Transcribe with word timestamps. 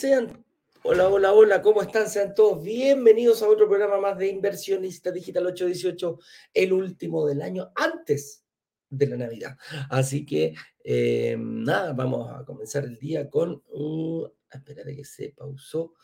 Sean, 0.00 0.44
hola, 0.82 1.08
hola, 1.08 1.32
hola, 1.32 1.62
¿cómo 1.62 1.82
están? 1.82 2.08
Sean 2.08 2.34
todos 2.34 2.62
bienvenidos 2.62 3.42
a 3.42 3.48
otro 3.48 3.68
programa 3.68 4.00
más 4.00 4.16
de 4.16 4.28
Inversionista 4.28 5.10
Digital 5.10 5.46
818, 5.46 6.18
el 6.54 6.72
último 6.72 7.26
del 7.26 7.42
año 7.42 7.70
antes 7.74 8.44
de 8.88 9.06
la 9.06 9.16
Navidad. 9.16 9.56
Así 9.90 10.24
que, 10.24 10.54
eh, 10.82 11.36
nada, 11.38 11.92
vamos 11.92 12.30
a 12.30 12.44
comenzar 12.44 12.84
el 12.84 12.98
día 12.98 13.28
con 13.28 13.62
un... 13.68 14.32
Espera 14.50 14.84
que 14.84 15.04
se 15.04 15.34
pausó 15.36 15.94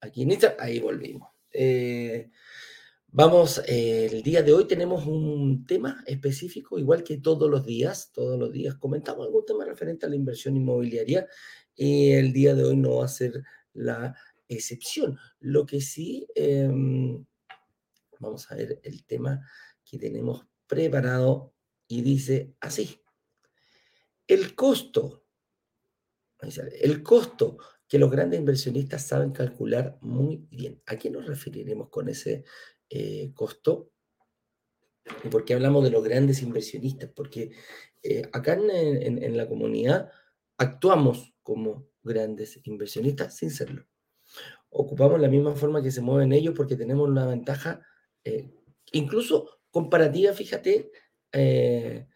aquí 0.00 0.22
en 0.22 0.32
Instagram. 0.32 0.58
Ahí 0.60 0.80
volvimos. 0.80 1.28
Eh, 1.52 2.30
vamos, 3.08 3.62
eh, 3.66 4.08
el 4.10 4.22
día 4.22 4.42
de 4.42 4.52
hoy 4.52 4.66
tenemos 4.66 5.06
un 5.06 5.64
tema 5.66 6.02
específico, 6.06 6.78
igual 6.78 7.04
que 7.04 7.18
todos 7.18 7.48
los 7.50 7.64
días. 7.64 8.10
Todos 8.12 8.38
los 8.38 8.50
días 8.50 8.74
comentamos 8.76 9.26
algún 9.26 9.44
tema 9.44 9.64
referente 9.64 10.06
a 10.06 10.08
la 10.08 10.16
inversión 10.16 10.56
inmobiliaria 10.56 11.26
y 11.76 12.12
el 12.12 12.32
día 12.32 12.54
de 12.54 12.64
hoy 12.64 12.76
no 12.76 12.96
va 12.96 13.04
a 13.04 13.08
ser 13.08 13.44
la 13.76 14.16
excepción. 14.48 15.18
Lo 15.40 15.66
que 15.66 15.80
sí, 15.80 16.26
em, 16.34 17.24
vamos 18.18 18.50
a 18.50 18.54
ver 18.54 18.80
el 18.82 19.04
tema 19.04 19.40
que 19.84 19.98
tenemos 19.98 20.46
preparado 20.66 21.54
y 21.86 22.02
dice 22.02 22.54
así. 22.60 23.00
El 24.26 24.54
costo, 24.54 25.24
el 26.80 27.02
costo 27.02 27.58
que 27.88 27.98
los 27.98 28.10
grandes 28.10 28.40
inversionistas 28.40 29.06
saben 29.06 29.30
calcular 29.30 29.98
muy 30.00 30.46
bien. 30.50 30.82
¿A 30.86 30.96
qué 30.96 31.10
nos 31.10 31.26
referiremos 31.26 31.88
con 31.88 32.08
ese 32.08 32.44
eh, 32.90 33.30
costo? 33.32 33.92
¿Y 35.22 35.28
por 35.28 35.44
qué 35.44 35.54
hablamos 35.54 35.84
de 35.84 35.90
los 35.90 36.02
grandes 36.02 36.42
inversionistas? 36.42 37.10
Porque 37.14 37.52
eh, 38.02 38.28
acá 38.32 38.54
en 38.54 39.36
la 39.36 39.48
comunidad 39.48 40.10
actuamos 40.58 41.34
como 41.42 41.88
grandes 42.06 42.60
inversionistas 42.64 43.36
sin 43.36 43.50
serlo. 43.50 43.86
Ocupamos 44.70 45.20
la 45.20 45.28
misma 45.28 45.54
forma 45.54 45.82
que 45.82 45.90
se 45.90 46.00
mueven 46.00 46.32
ellos 46.32 46.54
porque 46.56 46.76
tenemos 46.76 47.08
una 47.08 47.26
ventaja, 47.26 47.80
eh, 48.24 48.50
incluso 48.92 49.60
comparativa, 49.70 50.32
fíjate, 50.32 50.90
eh, 51.32 52.06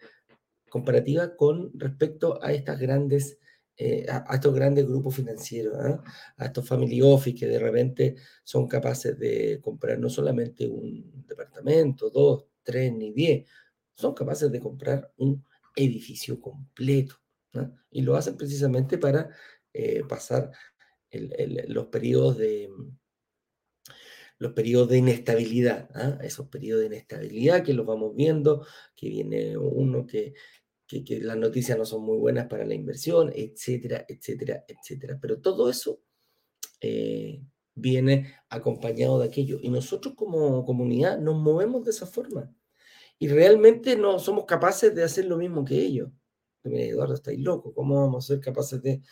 comparativa 0.68 1.36
con 1.36 1.70
respecto 1.74 2.42
a 2.42 2.52
estas 2.52 2.78
grandes, 2.78 3.38
eh, 3.76 4.06
a, 4.08 4.34
estos 4.34 4.54
grandes 4.54 4.86
grupos 4.86 5.16
financieros, 5.16 5.74
¿ah? 5.78 6.02
a 6.36 6.46
estos 6.46 6.66
family 6.66 7.02
office 7.02 7.38
que 7.38 7.46
de 7.46 7.58
repente 7.58 8.16
son 8.44 8.66
capaces 8.66 9.18
de 9.18 9.60
comprar 9.62 9.98
no 9.98 10.08
solamente 10.08 10.66
un 10.66 11.24
departamento, 11.26 12.10
dos, 12.10 12.46
tres 12.62 12.92
ni 12.92 13.12
diez, 13.12 13.46
son 13.94 14.14
capaces 14.14 14.50
de 14.50 14.60
comprar 14.60 15.12
un 15.16 15.44
edificio 15.76 16.40
completo. 16.40 17.16
Y 17.90 18.02
lo 18.02 18.16
hacen 18.16 18.36
precisamente 18.36 18.96
para 18.96 19.28
eh, 19.72 20.02
pasar 20.08 20.50
los 21.12 21.86
periodos 21.86 22.38
de 22.38 22.70
los 24.40 24.52
periodos 24.54 24.88
de 24.88 24.98
inestabilidad, 24.98 25.90
¿ah? 25.94 26.18
esos 26.22 26.48
periodos 26.48 26.80
de 26.80 26.86
inestabilidad 26.86 27.62
que 27.62 27.74
los 27.74 27.84
vamos 27.84 28.16
viendo, 28.16 28.66
que 28.96 29.10
viene 29.10 29.56
uno 29.58 30.06
que, 30.06 30.32
que, 30.86 31.20
las 31.20 31.36
noticias 31.36 31.76
no 31.76 31.84
son 31.84 32.04
muy 32.04 32.16
buenas 32.16 32.46
para 32.46 32.64
la 32.64 32.74
inversión, 32.74 33.30
etcétera, 33.34 34.06
etcétera, 34.08 34.64
etcétera. 34.66 35.18
Pero 35.20 35.42
todo 35.42 35.68
eso 35.68 36.00
eh, 36.80 37.42
viene 37.74 38.34
acompañado 38.48 39.18
de 39.20 39.26
aquello. 39.28 39.58
Y 39.60 39.68
nosotros 39.68 40.14
como 40.14 40.64
comunidad 40.64 41.18
nos 41.18 41.36
movemos 41.36 41.84
de 41.84 41.90
esa 41.90 42.06
forma. 42.06 42.50
Y 43.18 43.28
realmente 43.28 43.94
no 43.96 44.18
somos 44.18 44.46
capaces 44.46 44.94
de 44.94 45.04
hacer 45.04 45.26
lo 45.26 45.36
mismo 45.36 45.66
que 45.66 45.78
ellos. 45.78 46.10
Mira, 46.64 46.84
Eduardo, 46.84 47.14
estáis 47.14 47.40
loco, 47.40 47.74
¿cómo 47.74 48.00
vamos 48.00 48.24
a 48.24 48.28
ser 48.28 48.40
capaces 48.40 48.82
de, 48.82 49.02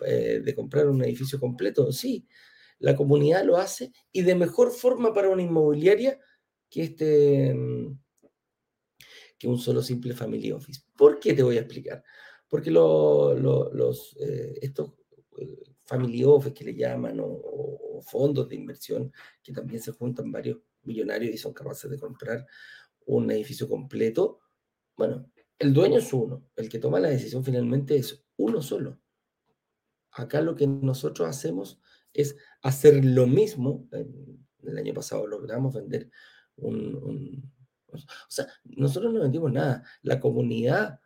de 0.00 0.54
comprar 0.54 0.88
un 0.88 1.02
edificio 1.04 1.38
completo? 1.40 1.92
Sí, 1.92 2.26
la 2.78 2.96
comunidad 2.96 3.44
lo 3.44 3.56
hace 3.56 3.92
y 4.10 4.22
de 4.22 4.34
mejor 4.34 4.70
forma 4.70 5.12
para 5.12 5.28
una 5.28 5.42
inmobiliaria 5.42 6.18
que 6.68 6.82
este 6.82 7.54
mm, 7.54 7.98
que 9.40 9.48
un 9.48 9.58
solo 9.58 9.82
simple 9.82 10.14
family 10.14 10.52
office. 10.52 10.82
¿Por 10.94 11.18
qué 11.18 11.32
te 11.32 11.42
voy 11.42 11.56
a 11.56 11.60
explicar? 11.60 12.04
Porque 12.46 12.70
los, 12.70 14.16
eh, 14.20 14.58
estos 14.60 14.92
eh, 15.38 15.62
family 15.84 16.22
office 16.24 16.52
que 16.52 16.64
le 16.64 16.74
llaman 16.74 17.18
o, 17.22 18.00
fondos 18.02 18.48
de 18.48 18.56
inversión 18.56 19.12
que 19.42 19.52
también 19.52 19.82
se 19.82 19.92
juntan 19.92 20.32
varios 20.32 20.58
millonarios 20.84 21.34
y 21.34 21.38
son 21.38 21.52
capaces 21.52 21.90
de 21.90 21.98
comprar 21.98 22.46
un 23.04 23.30
edificio 23.30 23.68
completo, 23.68 24.40
bueno, 24.96 25.30
el 25.58 25.74
dueño 25.74 25.98
es 25.98 26.10
uno, 26.14 26.48
el 26.56 26.70
que 26.70 26.78
toma 26.78 26.98
la 26.98 27.10
decisión 27.10 27.44
finalmente 27.44 27.96
es 27.96 28.24
uno 28.36 28.62
solo. 28.62 28.98
Acá 30.12 30.40
lo 30.40 30.54
que 30.54 30.66
nosotros 30.66 31.28
hacemos 31.28 31.80
es 32.12 32.36
hacer 32.62 33.04
lo 33.04 33.26
mismo. 33.26 33.88
El 34.62 34.78
año 34.78 34.94
pasado 34.94 35.26
logramos 35.26 35.74
vender 35.74 36.10
un, 36.56 37.50
O 37.92 37.98
sea, 38.28 38.46
nosotros 38.64 39.12
no 39.12 39.20
vendimos 39.20 39.52
nada. 39.52 39.84
La 40.02 40.20
comunidad 40.20 41.00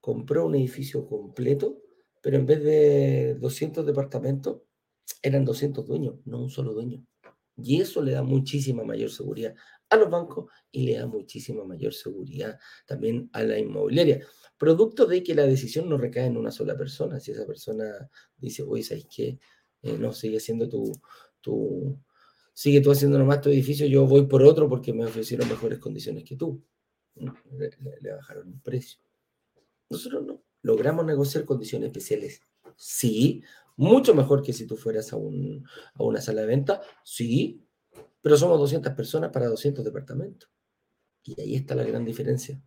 compró 0.00 0.46
un 0.46 0.54
edificio 0.56 1.06
completo, 1.06 1.78
pero 2.22 2.36
en 2.36 2.46
vez 2.46 2.62
de 2.62 3.34
200 3.40 3.86
departamentos, 3.86 4.62
eran 5.22 5.44
200 5.44 5.86
dueños, 5.86 6.16
no 6.24 6.40
un 6.42 6.50
solo 6.50 6.72
dueño. 6.72 7.06
Y 7.62 7.80
eso 7.80 8.02
le 8.02 8.12
da 8.12 8.22
muchísima 8.22 8.84
mayor 8.84 9.10
seguridad 9.10 9.54
a 9.88 9.96
los 9.96 10.10
bancos 10.10 10.50
y 10.70 10.86
le 10.86 10.98
da 10.98 11.06
muchísima 11.06 11.64
mayor 11.64 11.92
seguridad 11.92 12.58
también 12.86 13.28
a 13.32 13.42
la 13.42 13.58
inmobiliaria. 13.58 14.26
Producto 14.56 15.06
de 15.06 15.22
que 15.22 15.34
la 15.34 15.46
decisión 15.46 15.88
no 15.88 15.98
recae 15.98 16.26
en 16.26 16.36
una 16.36 16.50
sola 16.50 16.76
persona. 16.76 17.20
Si 17.20 17.32
esa 17.32 17.46
persona 17.46 18.08
dice, 18.36 18.62
oye, 18.62 18.82
¿sabes 18.82 19.06
qué? 19.14 19.38
Eh, 19.82 19.98
no, 19.98 20.12
sigue 20.12 20.40
siendo 20.40 20.68
tu, 20.68 20.92
tu, 21.40 21.98
sigue 22.52 22.80
tú 22.80 22.90
haciendo 22.90 23.18
nomás 23.18 23.40
tu 23.40 23.50
edificio, 23.50 23.86
yo 23.86 24.06
voy 24.06 24.26
por 24.26 24.42
otro 24.42 24.68
porque 24.68 24.92
me 24.92 25.04
ofrecieron 25.04 25.48
mejores 25.48 25.78
condiciones 25.78 26.24
que 26.24 26.36
tú. 26.36 26.62
Le, 27.14 28.12
bajaron 28.12 28.48
el 28.48 28.60
precio. 28.60 29.00
Nosotros 29.90 30.24
no. 30.24 30.42
Logramos 30.62 31.04
negociar 31.04 31.44
condiciones 31.44 31.88
especiales. 31.88 32.40
Sí, 32.76 33.42
mucho 33.76 34.14
mejor 34.14 34.42
que 34.42 34.52
si 34.52 34.66
tú 34.66 34.76
fueras 34.76 35.12
a, 35.12 35.16
un, 35.16 35.64
a 35.94 36.02
una 36.02 36.20
sala 36.20 36.42
de 36.42 36.46
venta. 36.46 36.80
Sí, 37.04 37.64
pero 38.20 38.36
somos 38.36 38.58
200 38.58 38.92
personas 38.94 39.30
para 39.30 39.48
200 39.48 39.84
departamentos. 39.84 40.48
Y 41.24 41.40
ahí 41.40 41.54
está 41.56 41.74
la 41.74 41.84
gran 41.84 42.04
diferencia. 42.04 42.60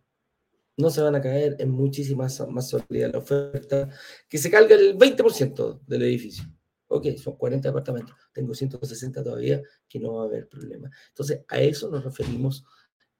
No 0.76 0.90
se 0.90 1.00
van 1.00 1.14
a 1.14 1.20
caer 1.20 1.56
en 1.58 1.70
muchísimas 1.70 2.46
más 2.48 2.68
sólida 2.68 3.08
la 3.08 3.18
oferta, 3.18 3.88
que 4.28 4.38
se 4.38 4.50
carga 4.50 4.74
el 4.74 4.98
20% 4.98 5.80
del 5.86 6.02
edificio. 6.02 6.44
Ok, 6.88 7.16
son 7.16 7.36
40 7.36 7.68
departamentos. 7.68 8.14
Tengo 8.32 8.54
160 8.54 9.24
todavía, 9.24 9.62
que 9.88 9.98
no 9.98 10.14
va 10.14 10.22
a 10.22 10.26
haber 10.26 10.48
problema. 10.48 10.90
Entonces, 11.08 11.40
a 11.48 11.60
eso 11.60 11.90
nos 11.90 12.04
referimos, 12.04 12.64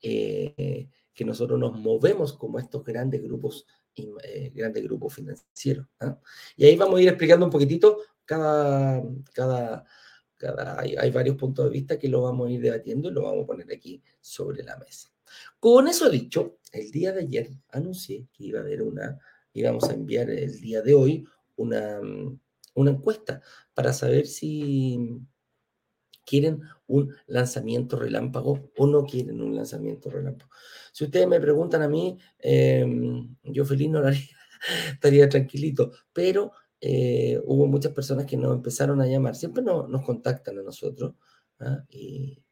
eh, 0.03 0.89
que 1.15 1.25
nosotros 1.25 1.59
nos 1.59 1.79
movemos 1.81 2.35
como 2.35 2.59
estos 2.59 2.85
grandes 2.85 3.23
grupos, 3.23 3.67
eh, 3.97 4.53
grandes 4.55 4.83
grupos 4.85 5.15
financieros. 5.15 5.87
¿ah? 6.01 6.19
Y 6.57 6.67
ahí 6.67 6.77
vamos 6.77 6.99
a 6.99 7.03
ir 7.03 7.09
explicando 7.09 7.47
un 7.47 7.53
poquitito 7.53 7.99
cada, 8.25 9.03
cada, 9.33 9.85
hay, 10.79 11.11
varios 11.11 11.37
puntos 11.37 11.65
de 11.65 11.71
vista 11.71 11.99
que 11.99 12.09
lo 12.09 12.23
vamos 12.23 12.49
a 12.49 12.51
ir 12.51 12.61
debatiendo 12.61 13.09
y 13.09 13.13
lo 13.13 13.23
vamos 13.23 13.45
a 13.45 13.47
poner 13.47 13.73
aquí 13.73 14.03
sobre 14.21 14.63
la 14.63 14.77
mesa. 14.77 15.11
Con 15.59 15.89
eso 15.89 16.11
dicho, 16.11 16.59
el 16.73 16.91
día 16.91 17.13
de 17.13 17.23
ayer 17.23 17.51
anuncié 17.71 18.29
que 18.33 18.45
iba 18.45 18.61
a 18.61 18.63
haber 18.63 18.83
una, 18.83 19.19
íbamos 19.53 19.89
a 19.89 19.95
enviar 19.95 20.31
el 20.31 20.61
día 20.61 20.83
de 20.83 20.95
hoy 20.95 21.27
una, 21.57 22.01
una 22.75 22.91
encuesta 22.91 23.41
para 23.75 23.93
saber 23.93 24.27
si 24.27 25.21
quieren 26.27 26.61
un 26.89 27.15
lanzamiento 27.27 27.97
relámpago 27.97 28.71
o 28.77 28.87
no 28.87 29.05
quieren 29.05 29.41
un 29.41 29.55
lanzamiento 29.55 30.11
relámpago. 30.11 30.51
Si 30.93 31.05
ustedes 31.05 31.29
me 31.29 31.41
preguntan 31.41 31.83
a 31.83 31.89
mí, 31.89 32.19
em, 32.39 33.37
yo 33.45 33.65
feliz 33.65 33.89
no 33.89 34.01
lo 34.01 34.09
haría, 34.09 34.37
estaría 34.93 35.29
tranquilito, 35.29 35.93
pero 36.13 36.53
eh, 36.81 37.41
hubo 37.45 37.67
muchas 37.67 37.93
personas 37.93 38.27
que 38.27 38.37
nos 38.37 38.55
empezaron 38.55 39.01
a 39.01 39.07
llamar, 39.07 39.37
siempre 39.37 39.63
nos 39.63 40.05
contactan 40.05 40.59
a 40.59 40.63
nosotros 40.63 41.15
¿ah? 41.61 41.85
y, 41.89 42.43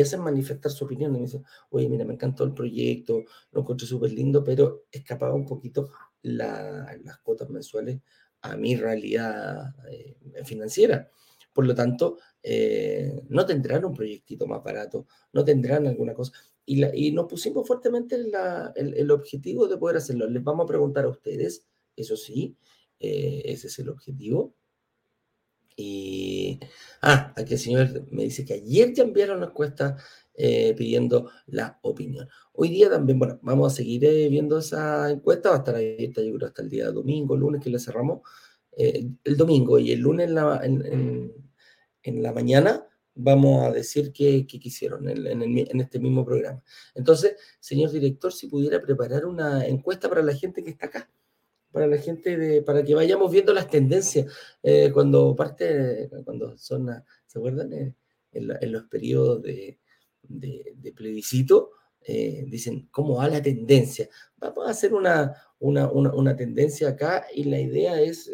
hacen 0.00 0.20
manifestar 0.20 0.70
su 0.72 0.84
opinión. 0.84 1.14
Y 1.14 1.18
me 1.18 1.24
dicen, 1.24 1.44
oye, 1.70 1.88
mira, 1.88 2.04
me 2.04 2.14
encantó 2.14 2.44
el 2.44 2.54
proyecto, 2.54 3.24
lo 3.50 3.60
encontré 3.60 3.86
súper 3.86 4.12
lindo, 4.12 4.42
pero 4.44 4.84
escapaba 4.90 5.34
un 5.34 5.46
poquito 5.46 5.90
las 6.22 7.18
cuotas 7.22 7.50
mensuales 7.50 8.00
a 8.42 8.56
mi 8.56 8.76
realidad 8.76 9.74
eh, 9.90 10.16
financiera. 10.44 11.08
Por 11.52 11.66
lo 11.66 11.74
tanto, 11.74 12.18
eh, 12.42 13.22
no 13.28 13.46
tendrán 13.46 13.84
un 13.84 13.94
proyectito 13.94 14.46
más 14.46 14.62
barato, 14.62 15.06
no 15.32 15.44
tendrán 15.44 15.86
alguna 15.86 16.14
cosa. 16.14 16.32
Y, 16.64 17.10
nos 17.12 17.26
pusimos 17.26 17.66
fuertemente 17.66 18.16
el, 18.16 19.10
objetivo 19.10 19.66
de 19.66 19.76
poder 19.76 19.96
hacerlo. 19.96 20.28
Les 20.28 20.42
vamos 20.42 20.64
a 20.64 20.68
preguntar 20.68 21.04
a 21.04 21.08
ustedes, 21.08 21.66
eso 21.96 22.16
sí, 22.16 22.56
eh, 23.00 23.42
ese 23.46 23.66
es 23.66 23.78
el 23.80 23.88
objetivo. 23.88 24.54
Y, 25.76 26.60
ah, 27.00 27.32
aquí 27.36 27.54
el 27.54 27.58
señor 27.58 28.06
me 28.10 28.24
dice 28.24 28.44
que 28.44 28.54
ayer 28.54 28.92
ya 28.92 29.02
enviaron 29.04 29.40
la 29.40 29.46
encuesta 29.46 29.96
eh, 30.34 30.74
pidiendo 30.76 31.30
la 31.46 31.78
opinión. 31.82 32.28
Hoy 32.52 32.68
día 32.68 32.90
también, 32.90 33.18
bueno, 33.18 33.38
vamos 33.42 33.72
a 33.72 33.76
seguir 33.76 34.04
eh, 34.04 34.28
viendo 34.28 34.58
esa 34.58 35.10
encuesta, 35.10 35.50
va 35.50 35.56
a 35.56 35.58
estar 35.58 35.74
abierta 35.74 36.22
yo 36.22 36.34
creo 36.34 36.48
hasta 36.48 36.62
el 36.62 36.68
día 36.68 36.90
domingo, 36.90 37.36
lunes 37.36 37.62
que 37.62 37.70
la 37.70 37.78
cerramos, 37.78 38.20
el 38.74 39.36
domingo 39.36 39.78
y 39.78 39.92
el 39.92 40.00
lunes 40.00 40.28
en 40.28 40.34
la, 40.34 40.62
en 42.02 42.22
la 42.22 42.32
mañana 42.32 42.86
vamos 43.14 43.64
a 43.64 43.72
decir 43.72 44.12
qué, 44.12 44.46
quisieron 44.46 45.08
en, 45.08 45.80
este 45.80 45.98
mismo 45.98 46.24
programa. 46.24 46.62
Entonces, 46.94 47.36
señor 47.60 47.90
director, 47.90 48.32
si 48.32 48.46
pudiera 48.48 48.80
preparar 48.80 49.26
una 49.26 49.66
encuesta 49.66 50.08
para 50.08 50.22
la 50.22 50.34
gente 50.34 50.62
que 50.62 50.70
está 50.70 50.86
acá, 50.86 51.10
para 51.70 51.86
la 51.86 51.98
gente, 51.98 52.36
de, 52.36 52.62
para 52.62 52.84
que 52.84 52.94
vayamos 52.94 53.30
viendo 53.30 53.52
las 53.52 53.68
tendencias, 53.68 54.32
eh, 54.62 54.90
cuando 54.92 55.34
parte, 55.34 56.10
cuando 56.24 56.56
son, 56.56 56.88
¿se 57.26 57.38
acuerdan? 57.38 57.72
Eh, 57.72 57.94
en, 58.32 58.72
los 58.72 58.84
periodos 58.84 59.42
de, 59.42 59.78
plebiscito, 60.94 61.72
eh, 62.00 62.44
dicen, 62.48 62.88
¿cómo 62.90 63.16
va 63.16 63.28
la 63.28 63.42
tendencia? 63.42 64.08
Vamos 64.38 64.66
a 64.66 64.70
hacer 64.70 64.94
una, 64.94 65.34
una, 65.60 66.36
tendencia 66.36 66.88
acá 66.88 67.26
y 67.34 67.44
la 67.44 67.60
idea 67.60 68.00
es 68.00 68.30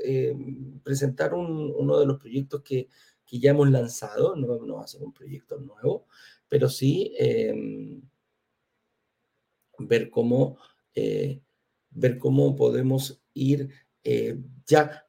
presentar 0.85 1.35
uno 1.35 1.99
de 1.99 2.07
los 2.07 2.19
proyectos 2.19 2.63
que 2.63 2.89
que 3.29 3.39
ya 3.39 3.51
hemos 3.51 3.71
lanzado, 3.71 4.35
no, 4.35 4.59
no 4.65 4.81
a 4.81 4.87
ser 4.87 5.03
un 5.03 5.13
proyecto 5.13 5.59
nuevo, 5.59 6.07
pero 6.49 6.69
sí 6.69 7.15
em, 7.19 8.01
ver, 9.79 10.11
cómo, 10.11 10.59
eh, 10.95 11.41
ver 11.91 12.19
cómo 12.19 12.57
podemos 12.57 13.23
ir 13.35 13.69
eh, 14.03 14.39
ya 14.67 15.07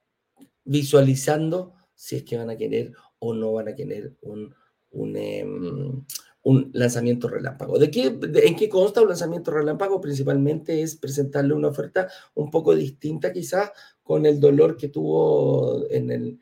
visualizando 0.65 1.73
si 1.95 2.17
es 2.17 2.23
que 2.23 2.37
van 2.37 2.49
a 2.49 2.57
querer 2.57 2.91
o 3.19 3.33
no 3.33 3.53
van 3.53 3.69
a 3.69 3.75
querer 3.75 4.15
un, 4.21 4.53
un, 4.91 5.15
em, 5.15 6.05
un 6.43 6.69
lanzamiento 6.73 7.27
relámpago. 7.29 7.79
¿De 7.79 7.89
qué, 7.89 8.17
¿En 8.43 8.55
qué 8.55 8.67
consta 8.69 9.01
un 9.01 9.09
lanzamiento 9.09 9.51
relámpago? 9.51 10.01
Principalmente 10.01 10.81
es 10.81 10.95
presentarle 10.97 11.53
una 11.53 11.69
oferta 11.69 12.09
un 12.35 12.51
poco 12.51 12.75
distinta 12.75 13.31
quizás 13.31 13.71
con 14.03 14.25
el 14.25 14.39
dolor 14.39 14.75
que 14.75 14.89
tuvo 14.89 15.89
en 15.89 16.11
el, 16.11 16.39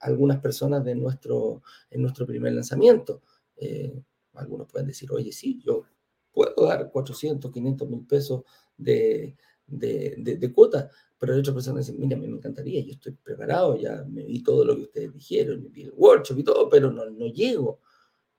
algunas 0.00 0.40
personas 0.40 0.84
de 0.84 0.94
nuestro, 0.94 1.62
en 1.90 2.02
nuestro 2.02 2.26
primer 2.26 2.52
lanzamiento. 2.52 3.22
Eh, 3.56 4.02
algunos 4.34 4.68
pueden 4.68 4.88
decir, 4.88 5.10
oye, 5.12 5.32
sí, 5.32 5.60
yo 5.64 5.84
puedo 6.32 6.66
dar 6.66 6.90
400, 6.90 7.50
500 7.50 7.88
mil 7.88 8.06
pesos 8.06 8.44
de, 8.76 9.36
de, 9.66 10.52
cuota, 10.52 10.90
pero 11.18 11.32
hay 11.32 11.40
otras 11.40 11.54
personas 11.54 11.86
dicen, 11.86 12.00
mira, 12.00 12.16
me 12.16 12.26
encantaría, 12.26 12.82
yo 12.82 12.92
estoy 12.92 13.12
preparado, 13.12 13.76
ya 13.76 14.04
me 14.04 14.24
vi 14.24 14.42
todo 14.42 14.64
lo 14.64 14.76
que 14.76 14.82
ustedes 14.82 15.12
dijeron, 15.14 15.62
me 15.62 15.70
vi 15.70 15.82
el 15.84 15.92
workshop 15.96 16.38
y 16.38 16.44
todo, 16.44 16.68
pero 16.68 16.90
no, 16.90 17.06
no 17.06 17.26
llego. 17.26 17.80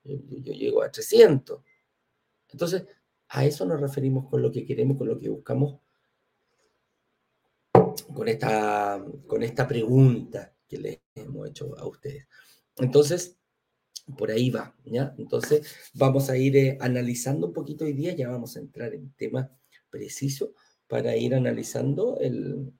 Yo, 0.04 0.16
yo, 0.30 0.54
llego 0.54 0.84
a 0.84 0.92
300. 0.92 1.60
Entonces, 2.50 2.86
a 3.30 3.46
eso 3.46 3.66
nos 3.66 3.82
referimos 3.82 4.30
con 4.30 4.42
lo 4.42 4.52
que 4.52 4.66
queremos, 4.66 4.98
con 4.98 5.08
lo 5.08 5.20
que 5.20 5.30
buscamos, 5.30 5.80
con 8.14 8.28
esta, 8.28 9.04
con 9.28 9.44
esta 9.44 9.68
pregunta 9.68 10.57
que 10.68 10.78
les 10.78 11.00
hemos 11.16 11.50
hecho 11.50 11.78
a 11.78 11.88
ustedes. 11.88 12.28
Entonces, 12.78 13.38
por 14.18 14.32
ahí 14.32 14.50
va, 14.50 14.76
¿ya? 14.86 15.14
Entonces, 15.18 15.68
vamos 15.94 16.30
a 16.30 16.38
ir 16.38 16.56
eh, 16.56 16.78
analizando 16.80 17.48
un 17.48 17.54
poquito 17.54 17.86
hoy 17.86 17.94
día, 17.94 18.16
ya 18.16 18.30
vamos 18.30 18.56
a 18.56 18.60
entrar 18.60 18.94
en 18.94 19.12
tema 19.14 19.52
preciso 19.90 20.54
para 20.88 21.16
ir 21.18 21.36
analizando 21.36 22.18
el, 22.20 22.72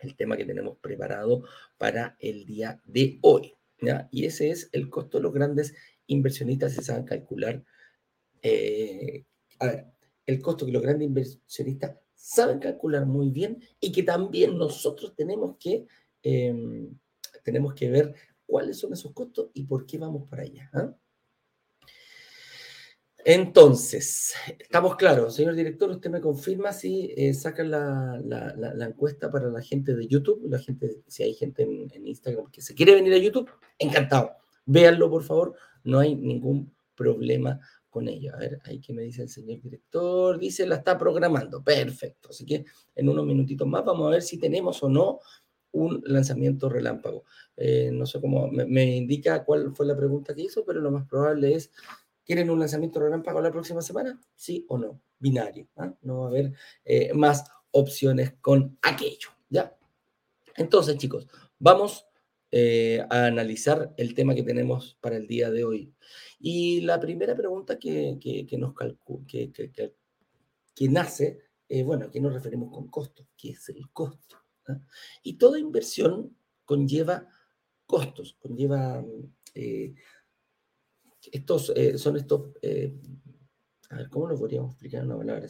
el 0.00 0.16
tema 0.16 0.36
que 0.36 0.44
tenemos 0.44 0.78
preparado 0.78 1.44
para 1.76 2.16
el 2.20 2.44
día 2.44 2.80
de 2.84 3.18
hoy, 3.22 3.54
¿ya? 3.80 4.08
Y 4.12 4.26
ese 4.26 4.50
es 4.50 4.68
el 4.72 4.88
costo 4.88 5.18
de 5.18 5.24
los 5.24 5.32
grandes 5.32 5.74
inversionistas, 6.06 6.74
se 6.74 6.82
saben 6.82 7.04
calcular. 7.04 7.64
Eh, 8.42 9.24
a 9.58 9.66
ver, 9.66 9.86
el 10.26 10.40
costo 10.40 10.66
que 10.66 10.72
los 10.72 10.82
grandes 10.82 11.06
inversionistas 11.06 11.96
saben 12.14 12.58
calcular 12.58 13.06
muy 13.06 13.30
bien 13.30 13.62
y 13.80 13.92
que 13.92 14.02
también 14.02 14.58
nosotros 14.58 15.14
tenemos 15.16 15.56
que 15.58 15.86
Em, 16.22 16.98
tenemos 17.42 17.74
que 17.74 17.90
ver 17.90 18.14
cuáles 18.46 18.78
son 18.78 18.92
esos 18.92 19.12
costos 19.12 19.50
y 19.54 19.64
por 19.64 19.86
qué 19.86 19.98
vamos 19.98 20.28
para 20.28 20.42
allá. 20.42 20.70
¿ah? 20.72 20.94
Entonces, 23.24 24.32
estamos 24.58 24.96
claros, 24.96 25.34
señor 25.34 25.54
director, 25.54 25.90
usted 25.90 26.08
me 26.08 26.20
confirma 26.20 26.72
si 26.72 27.12
eh, 27.16 27.34
sacan 27.34 27.70
la, 27.70 28.86
encuesta 28.86 29.30
para 29.30 29.50
la 29.50 29.60
gente 29.60 29.94
de 29.94 30.06
YouTube, 30.06 30.48
la 30.48 30.58
gente, 30.58 31.02
si 31.06 31.24
hay 31.24 31.34
gente 31.34 31.64
en, 31.64 31.90
en, 31.92 32.06
Instagram 32.06 32.50
que 32.50 32.62
se 32.62 32.74
quiere 32.74 32.94
venir 32.94 33.12
a 33.12 33.18
YouTube, 33.18 33.50
encantado. 33.78 34.30
Véanlo, 34.64 35.10
por 35.10 35.24
favor, 35.24 35.54
no 35.84 35.98
hay 35.98 36.14
ningún 36.14 36.72
problema 36.94 37.60
con 37.90 38.08
ello. 38.08 38.34
A 38.34 38.38
ver, 38.38 38.60
ahí 38.64 38.80
que 38.80 38.92
me 38.92 39.02
dice 39.02 39.22
el 39.22 39.28
señor 39.28 39.60
director, 39.60 40.38
dice, 40.38 40.66
la 40.66 40.76
está 40.76 40.96
programando, 40.96 41.62
perfecto. 41.62 42.30
Así 42.30 42.44
que 42.44 42.64
en 42.94 43.08
unos 43.08 43.26
minutitos 43.26 43.66
más 43.66 43.84
vamos 43.84 44.06
a 44.06 44.10
ver 44.10 44.22
si 44.22 44.38
tenemos 44.38 44.82
o 44.82 44.88
no 44.88 45.20
un 45.72 46.02
lanzamiento 46.06 46.68
relámpago. 46.68 47.24
Eh, 47.56 47.90
no 47.92 48.06
sé 48.06 48.20
cómo, 48.20 48.48
me, 48.48 48.96
indica 48.96 49.44
cuál 49.44 49.74
fue 49.74 49.86
la 49.86 49.96
pregunta 49.96 50.34
que 50.34 50.42
hizo, 50.42 50.64
pero 50.64 50.80
lo 50.80 50.90
más 50.90 51.06
probable 51.06 51.54
es, 51.54 51.70
¿quieren 52.24 52.50
un 52.50 52.60
lanzamiento 52.60 53.00
relámpago 53.00 53.40
la 53.40 53.50
próxima 53.50 53.82
semana? 53.82 54.20
Sí 54.34 54.64
o 54.68 54.78
no, 54.78 55.00
binario. 55.18 55.68
¿ah? 55.76 55.92
No 56.02 56.20
va 56.20 56.26
a 56.26 56.28
haber 56.28 56.52
eh, 56.84 57.12
más 57.14 57.44
opciones 57.70 58.34
con 58.40 58.78
aquello, 58.82 59.30
¿ya? 59.48 59.76
Entonces, 60.56 60.96
chicos, 60.96 61.28
vamos 61.58 62.06
eh, 62.50 63.04
a 63.10 63.26
analizar 63.26 63.92
el 63.96 64.14
tema 64.14 64.34
que 64.34 64.42
tenemos 64.42 64.96
para 65.00 65.16
el 65.16 65.26
día 65.26 65.50
de 65.50 65.64
hoy. 65.64 65.94
Y 66.40 66.80
la 66.80 66.98
primera 66.98 67.36
pregunta 67.36 67.78
que, 67.78 68.18
que, 68.20 68.56
nos 68.56 68.74
que, 69.26 69.52
que, 70.74 70.88
nace, 70.88 71.42
bueno, 71.84 72.06
¿a 72.06 72.10
qué 72.10 72.20
nos 72.20 72.32
referimos 72.32 72.72
con 72.72 72.88
costo? 72.88 73.28
¿Qué 73.36 73.50
es 73.50 73.68
el 73.68 73.90
costo? 73.90 74.37
Y 75.22 75.34
toda 75.34 75.58
inversión 75.58 76.36
conlleva 76.64 77.28
costos, 77.86 78.36
conlleva 78.38 79.02
eh, 79.54 79.94
estos, 81.32 81.72
eh, 81.74 81.98
son 81.98 82.16
estos, 82.16 82.52
eh, 82.62 82.94
a 83.90 83.96
ver, 83.96 84.08
¿cómo 84.10 84.28
lo 84.28 84.38
podríamos 84.38 84.72
explicar 84.72 85.04
una 85.04 85.16
palabra? 85.16 85.46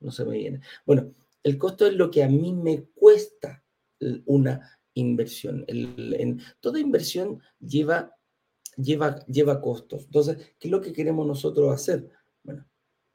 No, 0.00 0.10
se 0.10 0.24
me 0.24 0.36
viene. 0.36 0.60
Bueno, 0.84 1.14
el 1.42 1.56
costo 1.56 1.86
es 1.86 1.94
lo 1.94 2.10
que 2.10 2.24
a 2.24 2.28
mí 2.28 2.52
me 2.52 2.84
cuesta 2.94 3.64
una 4.26 4.80
inversión. 4.94 5.64
en, 5.68 6.40
toda 6.60 6.80
inversión 6.80 7.40
lleva, 7.60 8.16
lleva, 8.76 9.24
lleva 9.26 9.60
costos. 9.60 10.04
Entonces, 10.06 10.54
¿qué 10.58 10.68
es 10.68 10.72
lo 10.72 10.80
que 10.80 10.92
queremos 10.92 11.26
nosotros 11.26 11.72
hacer? 11.72 12.10
Bueno, 12.42 12.66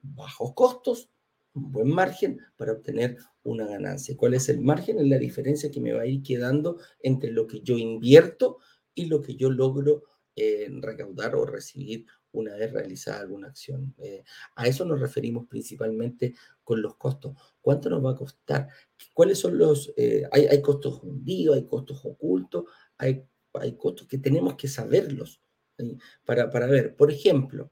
bajos 0.02 0.54
costos, 0.54 1.10
un 1.58 1.72
buen 1.72 1.90
margen 1.90 2.40
para 2.56 2.74
obtener 2.74 3.18
una 3.44 3.66
ganancia. 3.66 4.16
¿Cuál 4.16 4.36
es 4.36 4.50
el 4.50 4.62
margen? 4.62 5.00
Es 5.00 5.08
la 5.08 5.18
diferencia 5.18 5.72
que 5.72 5.82
me 5.82 5.94
va 5.94 6.02
a 6.02 6.08
ir 6.08 6.22
quedando 6.22 6.78
entre 7.00 7.32
lo 7.32 7.48
que 7.48 7.62
yo 7.62 7.78
invierto 7.78 8.58
y 8.94 9.06
lo 9.06 9.22
que 9.22 9.36
yo 9.36 9.50
logro 9.50 10.04
eh, 10.36 10.70
recaudar 10.82 11.36
o 11.36 11.46
recibir 11.46 12.06
una 12.32 12.56
vez 12.56 12.72
realizada 12.72 13.22
alguna 13.22 13.48
acción. 13.48 13.96
Eh, 13.98 14.24
a 14.56 14.68
eso 14.68 14.86
nos 14.86 15.00
referimos 15.00 15.48
principalmente 15.48 16.36
con 16.64 16.82
los 16.82 16.96
costos. 16.96 17.36
¿Cuánto 17.60 17.90
nos 17.90 18.06
va 18.06 18.12
a 18.12 18.16
costar? 18.16 18.68
¿Cuáles 19.14 19.40
son 19.40 19.58
los... 19.58 19.92
Eh, 19.98 20.24
hay, 20.32 20.62
costos 20.62 21.02
hundidos, 21.02 21.56
hay 21.56 21.66
costos 21.66 22.06
ocultos, 22.06 22.66
hay, 22.98 23.26
costos 23.78 24.08
que 24.08 24.20
tenemos 24.20 24.56
que 24.56 24.68
saberlos 24.68 25.42
para, 26.24 26.52
para 26.52 26.68
ver. 26.68 26.96
Por 26.96 27.12
ejemplo, 27.12 27.72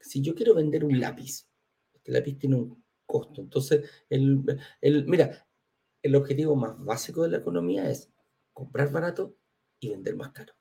si 0.00 0.20
yo 0.20 0.34
quiero 0.34 0.54
vender 0.54 0.84
un 0.84 0.98
lápiz, 0.98 1.46
este 1.92 2.10
lápiz 2.10 2.36
tiene 2.36 2.56
un 2.56 2.81
costo. 3.06 3.40
Entonces, 3.40 3.88
el, 4.08 4.42
el, 4.80 5.06
mira, 5.06 5.46
el 6.02 6.16
objetivo 6.16 6.56
más 6.56 6.82
básico 6.84 7.22
de 7.22 7.30
la 7.30 7.38
economía 7.38 7.88
es 7.90 8.10
comprar 8.52 8.90
barato 8.90 9.36
y 9.80 9.90
vender 9.90 10.16
más 10.16 10.32
caro. 10.32 10.54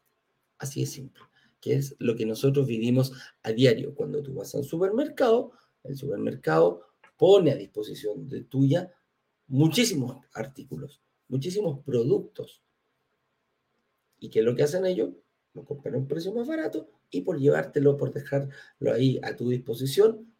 Así 0.57 0.81
de 0.81 0.87
simple, 0.87 1.23
que 1.59 1.75
es 1.75 1.95
lo 1.99 2.15
que 2.15 2.25
nosotros 2.25 2.67
vivimos 2.67 3.13
a 3.43 3.51
diario. 3.51 3.95
Cuando 3.95 4.21
tú 4.21 4.33
vas 4.35 4.53
a 4.53 4.59
un 4.59 4.63
supermercado, 4.63 5.53
el 5.83 5.95
supermercado 5.95 6.87
pone 7.17 7.51
a 7.51 7.55
disposición 7.55 8.29
de 8.29 8.43
tuya 8.43 8.91
muchísimos 9.47 10.17
artículos, 10.33 11.01
muchísimos 11.27 11.83
productos. 11.83 12.63
¿Y 14.19 14.29
qué 14.29 14.39
es 14.39 14.45
lo 14.45 14.55
que 14.55 14.63
hacen 14.63 14.85
ellos? 14.85 15.09
Lo 15.53 15.65
compran 15.65 15.95
a 15.95 15.97
un 15.97 16.07
precio 16.07 16.33
más 16.33 16.47
barato 16.47 16.89
y 17.09 17.21
por 17.21 17.39
llevártelo, 17.39 17.97
por 17.97 18.13
dejarlo 18.13 18.93
ahí 18.93 19.19
a 19.23 19.35
tu 19.35 19.49
disposición, 19.49 20.30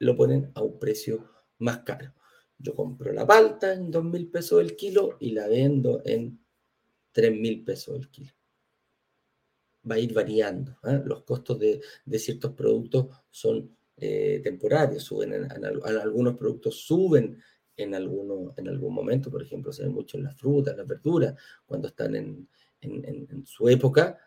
lo 0.00 0.16
ponen 0.16 0.50
a 0.54 0.62
un 0.62 0.78
precio 0.78 1.30
más 1.58 1.80
caro. 1.80 2.12
Yo 2.58 2.74
compro 2.74 3.12
la 3.12 3.26
palta 3.26 3.72
en 3.72 3.90
dos 3.90 4.04
mil 4.04 4.28
pesos 4.30 4.60
el 4.60 4.76
kilo 4.76 5.16
y 5.20 5.32
la 5.32 5.46
vendo 5.46 6.02
en 6.04 6.40
tres 7.12 7.32
mil 7.32 7.62
pesos 7.64 7.96
el 7.96 8.10
kilo. 8.10 8.32
va 9.90 9.94
a 9.94 9.98
ir 9.98 10.12
variando. 10.12 10.78
¿eh? 10.84 11.00
Los 11.04 11.22
costos 11.22 11.58
de, 11.58 11.80
ciertos 12.18 12.52
productos 12.52 13.08
son 13.30 13.76
eh, 13.96 14.40
temporarios, 14.42 15.02
suben 15.04 15.32
en, 15.34 15.64
algunos 15.64 16.36
productos 16.36 16.76
suben 16.76 17.38
en, 17.76 17.94
en 17.94 18.68
algún 18.68 18.94
momento, 18.94 19.30
por 19.30 19.42
ejemplo, 19.42 19.72
se 19.72 19.84
ve 19.84 19.90
mucho 19.90 20.18
en 20.18 20.24
las 20.24 20.36
frutas, 20.36 20.76
las 20.76 20.86
verduras, 20.86 21.34
cuando 21.64 21.88
están 21.88 22.14
en, 22.14 22.48
en 22.80 23.46
su 23.46 23.68
época. 23.68 24.18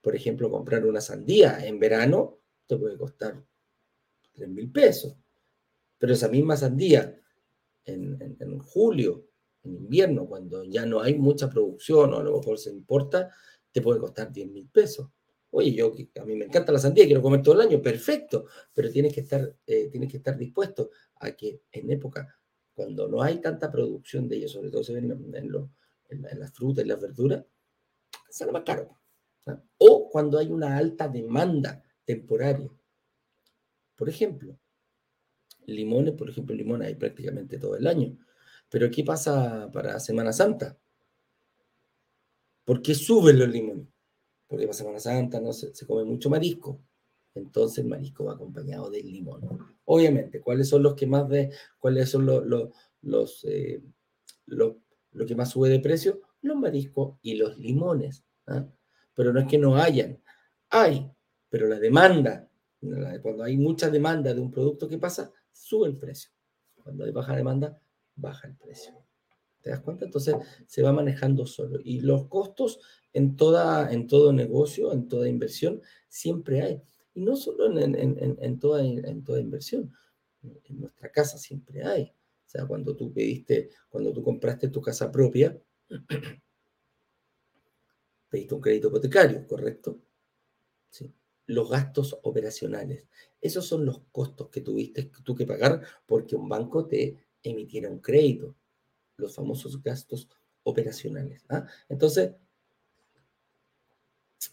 Por 0.00 0.14
ejemplo, 0.14 0.50
comprar 0.50 0.84
una 0.86 1.00
sandía 1.00 1.66
en 1.66 1.78
verano 1.78 2.40
te 2.66 2.76
puede 2.76 2.96
costar 2.96 3.42
3 4.38 4.48
mil 4.48 4.70
pesos, 4.70 5.16
pero 5.98 6.12
esa 6.12 6.28
misma 6.28 6.56
sandía 6.56 7.20
en, 7.84 8.58
julio, 8.60 9.28
en 9.62 9.74
invierno, 9.74 10.26
cuando 10.26 10.62
ya 10.64 10.86
no 10.86 11.00
hay 11.00 11.14
mucha 11.14 11.48
producción 11.48 12.12
o 12.12 12.18
a 12.18 12.22
lo 12.22 12.38
mejor 12.38 12.58
se 12.58 12.70
importa, 12.70 13.30
te 13.72 13.80
puede 13.80 14.00
costar 14.00 14.32
10 14.32 14.50
mil 14.50 14.68
pesos. 14.68 15.10
Oye, 15.50 15.72
yo 15.72 15.94
a 16.20 16.24
mí 16.24 16.36
me 16.36 16.44
encanta 16.44 16.72
la 16.72 16.78
sandía, 16.78 17.06
quiero 17.06 17.22
comer 17.22 17.42
todo 17.42 17.54
el 17.54 17.62
año, 17.62 17.80
perfecto, 17.80 18.46
pero 18.74 18.90
tienes 18.90 19.14
que 19.14 19.20
estar, 19.20 19.56
eh, 19.66 19.88
tienes 19.90 20.10
que 20.10 20.18
estar 20.18 20.36
dispuesto 20.36 20.90
a 21.16 21.32
que 21.32 21.62
en 21.72 21.90
época, 21.90 22.28
cuando 22.74 23.08
no 23.08 23.22
hay 23.22 23.40
tanta 23.40 23.70
producción 23.70 24.28
de 24.28 24.36
ellos, 24.36 24.52
sobre 24.52 24.70
todo 24.70 24.84
se 24.84 24.92
ven 24.92 25.10
en, 25.32 26.38
las 26.38 26.52
frutas 26.52 26.84
y 26.84 26.88
las 26.88 27.00
verduras, 27.00 27.44
sale 28.28 28.52
más 28.52 28.62
caro. 28.62 28.98
O 29.78 30.10
cuando 30.10 30.38
hay 30.38 30.50
una 30.50 30.76
alta 30.76 31.08
demanda 31.08 31.82
temporaria. 32.04 32.70
Por 33.98 34.08
ejemplo, 34.08 34.56
limones, 35.66 36.14
por 36.14 36.30
ejemplo, 36.30 36.54
limones 36.54 36.86
hay 36.86 36.94
prácticamente 36.94 37.58
todo 37.58 37.76
el 37.76 37.88
año. 37.88 38.16
Pero 38.70 38.88
¿qué 38.92 39.02
pasa 39.02 39.68
para 39.72 39.98
Semana 39.98 40.32
Santa? 40.32 40.78
¿Por 42.64 42.80
qué 42.80 42.94
suben 42.94 43.40
los 43.40 43.48
limones? 43.48 43.88
Porque 44.46 44.66
para 44.66 44.78
Semana 44.78 45.00
Santa 45.00 45.40
no 45.40 45.52
se, 45.52 45.72
come 45.84 46.04
mucho 46.04 46.30
marisco. 46.30 46.80
Entonces 47.34 47.78
el 47.78 47.90
marisco 47.90 48.24
va 48.24 48.34
acompañado 48.34 48.88
del 48.88 49.10
limón. 49.10 49.42
Obviamente, 49.84 50.40
¿cuáles 50.40 50.68
son 50.68 50.84
los 50.84 50.94
que 50.94 51.08
más 51.08 51.28
de, 51.28 51.50
cuáles 51.80 52.08
son 52.08 52.24
los, 52.24 52.44
los, 53.02 53.44
eh, 53.44 53.82
lo 54.46 54.80
que 55.26 55.34
más 55.34 55.50
sube 55.50 55.70
de 55.70 55.80
precio? 55.80 56.20
Los 56.42 56.56
mariscos 56.56 57.18
y 57.22 57.34
los 57.34 57.58
limones. 57.58 58.24
¿ah? 58.46 58.64
Pero 59.14 59.32
no 59.32 59.40
es 59.40 59.48
que 59.48 59.58
no 59.58 59.76
hayan, 59.76 60.22
hay, 60.70 61.10
pero 61.48 61.66
la 61.66 61.80
demanda, 61.80 62.47
cuando 63.22 63.44
hay 63.44 63.56
mucha 63.56 63.90
demanda 63.90 64.32
de 64.32 64.40
un 64.40 64.50
producto, 64.50 64.88
¿qué 64.88 64.98
pasa? 64.98 65.32
sube 65.58 65.88
el 65.88 65.96
precio. 65.96 66.30
Cuando 66.82 67.04
hay 67.04 67.10
baja 67.10 67.36
demanda, 67.36 67.80
baja 68.14 68.48
el 68.48 68.56
precio. 68.56 68.94
¿Te 69.60 69.70
das 69.70 69.80
cuenta? 69.80 70.04
Entonces 70.04 70.36
se 70.66 70.82
va 70.82 70.92
manejando 70.92 71.46
solo. 71.46 71.80
Y 71.82 72.00
los 72.00 72.28
costos 72.28 72.80
en, 73.12 73.36
toda, 73.36 73.92
en 73.92 74.06
todo 74.06 74.32
negocio, 74.32 74.92
en 74.92 75.08
toda 75.08 75.28
inversión, 75.28 75.82
siempre 76.08 76.62
hay. 76.62 76.82
Y 77.14 77.22
no 77.22 77.36
solo 77.36 77.66
en, 77.66 78.58
toda, 78.58 78.84
en 78.84 79.24
toda 79.24 79.40
inversión. 79.40 79.92
En 80.42 80.80
nuestra 80.80 81.10
casa 81.10 81.36
siempre 81.36 81.84
hay. 81.84 82.04
O 82.04 82.50
sea, 82.50 82.66
cuando 82.66 82.96
tú 82.96 83.12
pediste, 83.12 83.70
cuando 83.88 84.12
tú 84.12 84.22
compraste 84.22 84.68
tu 84.68 84.80
casa 84.80 85.10
propia, 85.10 85.60
pediste 88.30 88.54
un 88.54 88.60
crédito 88.60 88.88
hipotecario, 88.88 89.46
¿correcto? 89.46 90.00
Sí 90.88 91.12
los 91.48 91.70
gastos 91.70 92.18
operacionales. 92.22 93.06
Esos 93.40 93.66
son 93.66 93.84
los 93.84 94.02
costos 94.12 94.50
que 94.50 94.60
tuviste 94.60 95.10
tú 95.24 95.34
que 95.34 95.46
pagar 95.46 95.82
porque 96.06 96.36
un 96.36 96.48
banco 96.48 96.86
te 96.86 97.16
emitiera 97.42 97.90
un 97.90 98.00
crédito, 98.00 98.54
los 99.16 99.34
famosos 99.34 99.82
gastos 99.82 100.28
operacionales. 100.62 101.44
¿ah? 101.48 101.66
Entonces, 101.88 102.32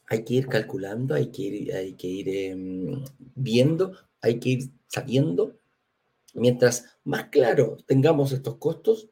hay 0.08 0.24
que 0.24 0.36
ir 0.36 0.48
calculando, 0.48 1.16
hay 1.16 1.28
que 1.28 1.42
ir, 1.42 1.74
hay 1.74 1.94
que 1.94 2.08
ir 2.08 2.30
em, 2.30 3.04
viendo, 3.36 3.98
hay 4.22 4.40
que 4.40 4.50
ir 4.50 4.72
sabiendo. 4.88 5.60
Mientras 6.34 6.98
más 7.04 7.26
claro 7.26 7.78
tengamos 7.86 8.32
estos 8.32 8.56
costos, 8.58 9.10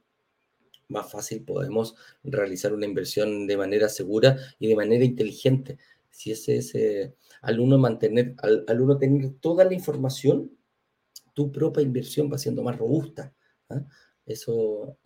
más 0.88 1.12
fácil 1.12 1.44
podemos 1.44 1.96
realizar 2.24 2.74
una 2.74 2.86
inversión 2.86 3.48
de 3.48 3.58
manera 3.58 3.90
segura 3.90 4.38
y 4.60 4.68
de 4.68 4.76
manera 4.76 5.04
inteligente. 5.04 5.78
Si 6.14 6.32
ese 6.32 6.58
es 6.58 6.76
eh, 6.76 7.16
al 7.42 7.60
uno 7.60 7.80
mantener, 7.80 8.36
al, 8.38 8.80
uno 8.80 9.00
tener 9.00 9.34
toda 9.40 9.66
la 9.66 9.74
información, 9.74 10.56
tu 11.34 11.52
propia 11.52 11.82
inversión 11.82 12.32
va 12.32 12.38
siendo 12.38 12.62
más 12.62 12.78
robusta. 12.78 13.34
¿ah? 13.70 13.84
Eso, 14.24 15.00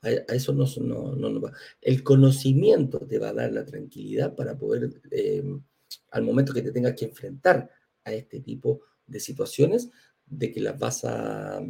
a, 0.00 0.10
eso 0.10 0.54
no, 0.54 0.64
no, 1.14 1.40
va. 1.42 1.52
El 1.82 2.02
conocimiento 2.02 3.06
te 3.06 3.18
va 3.18 3.28
a 3.28 3.34
dar 3.34 3.52
la 3.52 3.66
tranquilidad 3.66 4.34
para 4.34 4.56
poder, 4.56 5.02
em, 5.10 5.62
al 6.12 6.22
momento 6.22 6.54
que 6.54 6.62
te 6.62 6.72
tengas 6.72 6.94
que 6.94 7.04
enfrentar 7.04 7.70
a 8.04 8.14
este 8.14 8.40
tipo 8.40 8.80
de 9.06 9.20
situaciones, 9.20 9.90
de 10.24 10.50
que 10.50 10.60
las 10.60 10.78
vas 10.78 11.04
a 11.04 11.60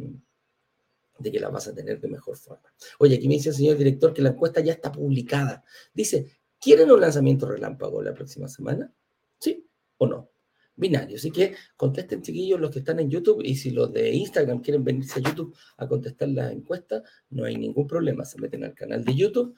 de 1.19 1.31
que 1.31 1.39
las 1.39 1.51
vas 1.51 1.67
a 1.67 1.73
tener 1.73 1.99
de 1.99 2.07
mejor 2.07 2.37
forma. 2.37 2.71
Oye, 2.99 3.15
aquí 3.15 3.27
me 3.27 3.33
dice 3.33 3.49
el 3.49 3.55
señor 3.55 3.77
director 3.77 4.13
que 4.13 4.21
la 4.21 4.29
encuesta 4.29 4.61
ya 4.61 4.73
está 4.73 4.91
publicada. 4.91 5.63
Dice, 5.93 6.39
¿quieren 6.59 6.91
un 6.91 7.01
lanzamiento 7.01 7.47
relámpago 7.47 8.01
la 8.01 8.13
próxima 8.13 8.47
semana? 8.47 8.93
Sí, 9.39 9.67
o 9.97 10.07
no. 10.07 10.31
Binario. 10.77 11.17
Así 11.17 11.31
que 11.31 11.55
contesten, 11.75 12.21
chiquillos, 12.21 12.59
los 12.59 12.69
que 12.69 12.79
están 12.79 12.99
en 12.99 13.09
YouTube. 13.09 13.41
Y 13.43 13.55
si 13.55 13.71
los 13.71 13.91
de 13.91 14.13
Instagram 14.13 14.61
quieren 14.61 14.83
venirse 14.83 15.19
a 15.19 15.23
YouTube 15.23 15.55
a 15.77 15.87
contestar 15.87 16.29
la 16.29 16.51
encuesta, 16.51 17.03
no 17.31 17.45
hay 17.45 17.57
ningún 17.57 17.87
problema. 17.87 18.23
Se 18.23 18.39
meten 18.39 18.63
al 18.63 18.75
canal 18.75 19.03
de 19.03 19.15
YouTube 19.15 19.55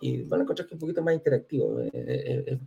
y 0.00 0.22
van 0.22 0.40
a 0.40 0.42
encontrar 0.44 0.66
que 0.66 0.74
es 0.74 0.76
un 0.76 0.80
poquito 0.80 1.02
más 1.02 1.14
interactivo 1.14 1.80
eh, 1.80 1.90
eh, 1.92 2.44
eh, 2.46 2.60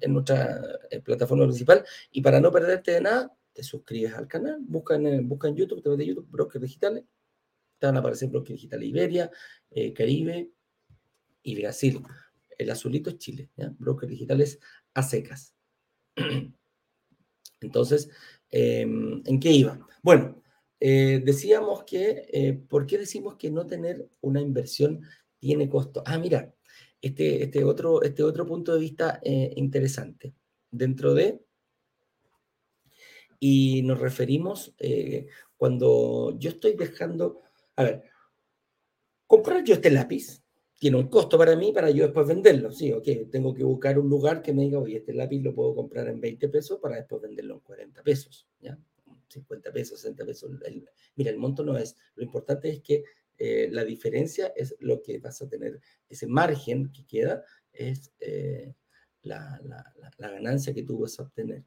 en 0.00 0.12
nuestra 0.12 0.60
plataforma 1.04 1.44
principal. 1.44 1.84
Y 2.10 2.20
para 2.20 2.40
no 2.40 2.50
perderte 2.50 2.90
de 2.90 3.00
nada, 3.00 3.32
te 3.52 3.62
suscribes 3.62 4.14
al 4.14 4.26
canal, 4.26 4.58
busca 4.60 4.96
en, 4.96 5.28
busca 5.28 5.46
en 5.46 5.56
YouTube, 5.56 5.80
te 5.80 5.90
de 5.96 6.06
YouTube, 6.06 6.28
Brokers 6.28 6.62
Digitales. 6.62 7.04
Te 7.78 7.86
van 7.86 7.96
a 7.96 8.00
aparecer 8.00 8.28
Brokers 8.28 8.54
Digitales 8.54 8.88
Iberia, 8.88 9.30
Caribe 9.94 10.50
y 11.42 11.60
Brasil. 11.60 12.02
El 12.58 12.70
azulito 12.70 13.10
es 13.10 13.18
Chile, 13.18 13.50
¿ya? 13.56 13.72
Digitales 14.06 14.58
a 14.94 15.02
secas. 15.02 15.54
Entonces, 17.60 18.10
em, 18.50 19.22
¿en 19.24 19.40
qué 19.40 19.50
iba? 19.52 19.86
Bueno, 20.02 20.42
eh, 20.80 21.20
decíamos 21.24 21.84
que, 21.84 22.26
eh, 22.32 22.52
¿por 22.52 22.86
qué 22.86 22.98
decimos 22.98 23.36
que 23.36 23.50
no 23.50 23.66
tener 23.66 24.08
una 24.20 24.40
inversión 24.40 25.02
tiene 25.38 25.68
costo? 25.68 26.02
Ah, 26.06 26.18
mira, 26.18 26.54
este, 27.00 27.44
este, 27.44 27.64
otro, 27.64 28.02
este 28.02 28.22
otro 28.22 28.46
punto 28.46 28.74
de 28.74 28.80
vista 28.80 29.20
eh, 29.22 29.52
interesante. 29.56 30.34
Dentro 30.70 31.14
de, 31.14 31.40
y 33.40 33.82
nos 33.82 34.00
referimos 34.00 34.74
cuando 35.56 36.36
yo 36.38 36.50
estoy 36.50 36.74
dejando, 36.74 37.40
a 37.76 37.84
ver, 37.84 38.02
comprar 39.26 39.62
yo 39.64 39.74
este 39.74 39.90
lápiz, 39.90 40.42
tiene 40.78 40.96
un 40.96 41.08
costo 41.08 41.36
para 41.36 41.56
mí 41.56 41.72
para 41.72 41.90
yo 41.90 42.04
después 42.04 42.26
venderlo. 42.26 42.70
Sí, 42.70 42.92
ok, 42.92 43.30
tengo 43.30 43.52
que 43.52 43.64
buscar 43.64 43.98
un 43.98 44.08
lugar 44.08 44.42
que 44.42 44.52
me 44.52 44.62
diga, 44.62 44.78
oye, 44.78 44.98
este 44.98 45.12
lápiz 45.12 45.40
lo 45.42 45.54
puedo 45.54 45.74
comprar 45.74 46.08
en 46.08 46.20
20 46.20 46.48
pesos 46.48 46.78
para 46.80 46.96
después 46.96 47.20
venderlo 47.20 47.54
en 47.54 47.60
40 47.60 48.02
pesos, 48.02 48.46
¿ya? 48.60 48.78
50 49.28 49.72
pesos, 49.72 50.00
60 50.00 50.24
pesos. 50.24 50.50
mira, 51.16 51.30
el 51.30 51.38
monto 51.38 51.64
no 51.64 51.76
es. 51.76 51.96
Lo 52.14 52.22
importante 52.22 52.70
es 52.70 52.80
que 52.80 53.04
eh, 53.36 53.68
la 53.70 53.84
diferencia 53.84 54.52
es 54.56 54.76
lo 54.80 55.02
que 55.02 55.18
vas 55.18 55.42
a 55.42 55.48
tener. 55.48 55.80
Ese 56.08 56.26
margen 56.26 56.90
que 56.92 57.04
queda 57.04 57.44
es 57.72 58.12
eh, 58.20 58.74
la, 59.22 59.60
ganancia 60.18 60.72
que 60.72 60.84
tú 60.84 61.00
vas 61.00 61.18
a 61.18 61.24
obtener. 61.24 61.64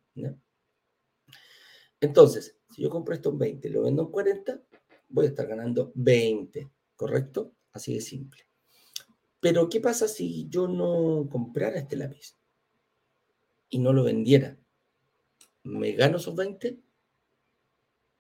Entonces, 2.00 2.58
si 2.74 2.82
yo 2.82 2.90
compro 2.90 3.14
esto 3.14 3.30
en 3.30 3.38
20 3.38 3.68
y 3.68 3.72
lo 3.72 3.84
vendo 3.84 4.04
en 4.04 4.12
40, 4.12 4.62
voy 5.10 5.26
a 5.26 5.30
estar 5.30 5.48
ganando 5.48 5.92
20, 5.96 6.70
¿correcto? 6.96 7.54
Así 7.74 7.94
de 7.94 8.02
simple. 8.02 8.51
Pero, 9.42 9.70
¿qué 9.70 9.82
pasa 9.82 10.08
si 10.08 10.48
yo 10.50 10.68
no 10.68 11.28
comprara 11.30 11.80
este 11.80 11.98
lápiz 11.98 12.38
y 13.70 13.80
no 13.80 13.92
lo 13.92 14.04
vendiera? 14.04 14.58
¿Me 15.64 15.92
gano 15.94 16.18
esos 16.18 16.36
20? 16.36 16.80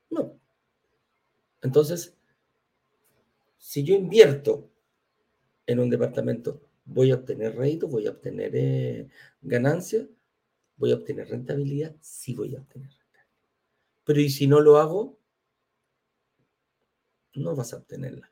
No. 0.09 0.39
Entonces, 1.61 2.15
si 3.59 3.83
yo 3.83 3.93
invierto 3.93 4.67
en 5.67 5.79
un 5.79 5.91
departamento, 5.91 6.59
¿voy 6.85 7.11
a 7.11 7.15
obtener 7.15 7.55
rédito? 7.55 7.87
¿Voy 7.87 8.07
a 8.07 8.11
obtener 8.11 8.51
eh, 8.55 9.07
ganancia? 9.41 10.07
¿Voy 10.77 10.91
a 10.91 10.95
obtener 10.95 11.29
rentabilidad? 11.29 11.95
Sí 12.01 12.33
voy 12.33 12.55
a 12.55 12.59
obtener 12.59 12.89
rentabilidad. 12.89 13.27
Pero 14.03 14.21
¿y 14.21 14.29
si 14.31 14.47
no 14.47 14.59
lo 14.59 14.79
hago? 14.79 15.19
No 17.35 17.55
vas 17.55 17.73
a 17.73 17.77
obtenerla. 17.77 18.31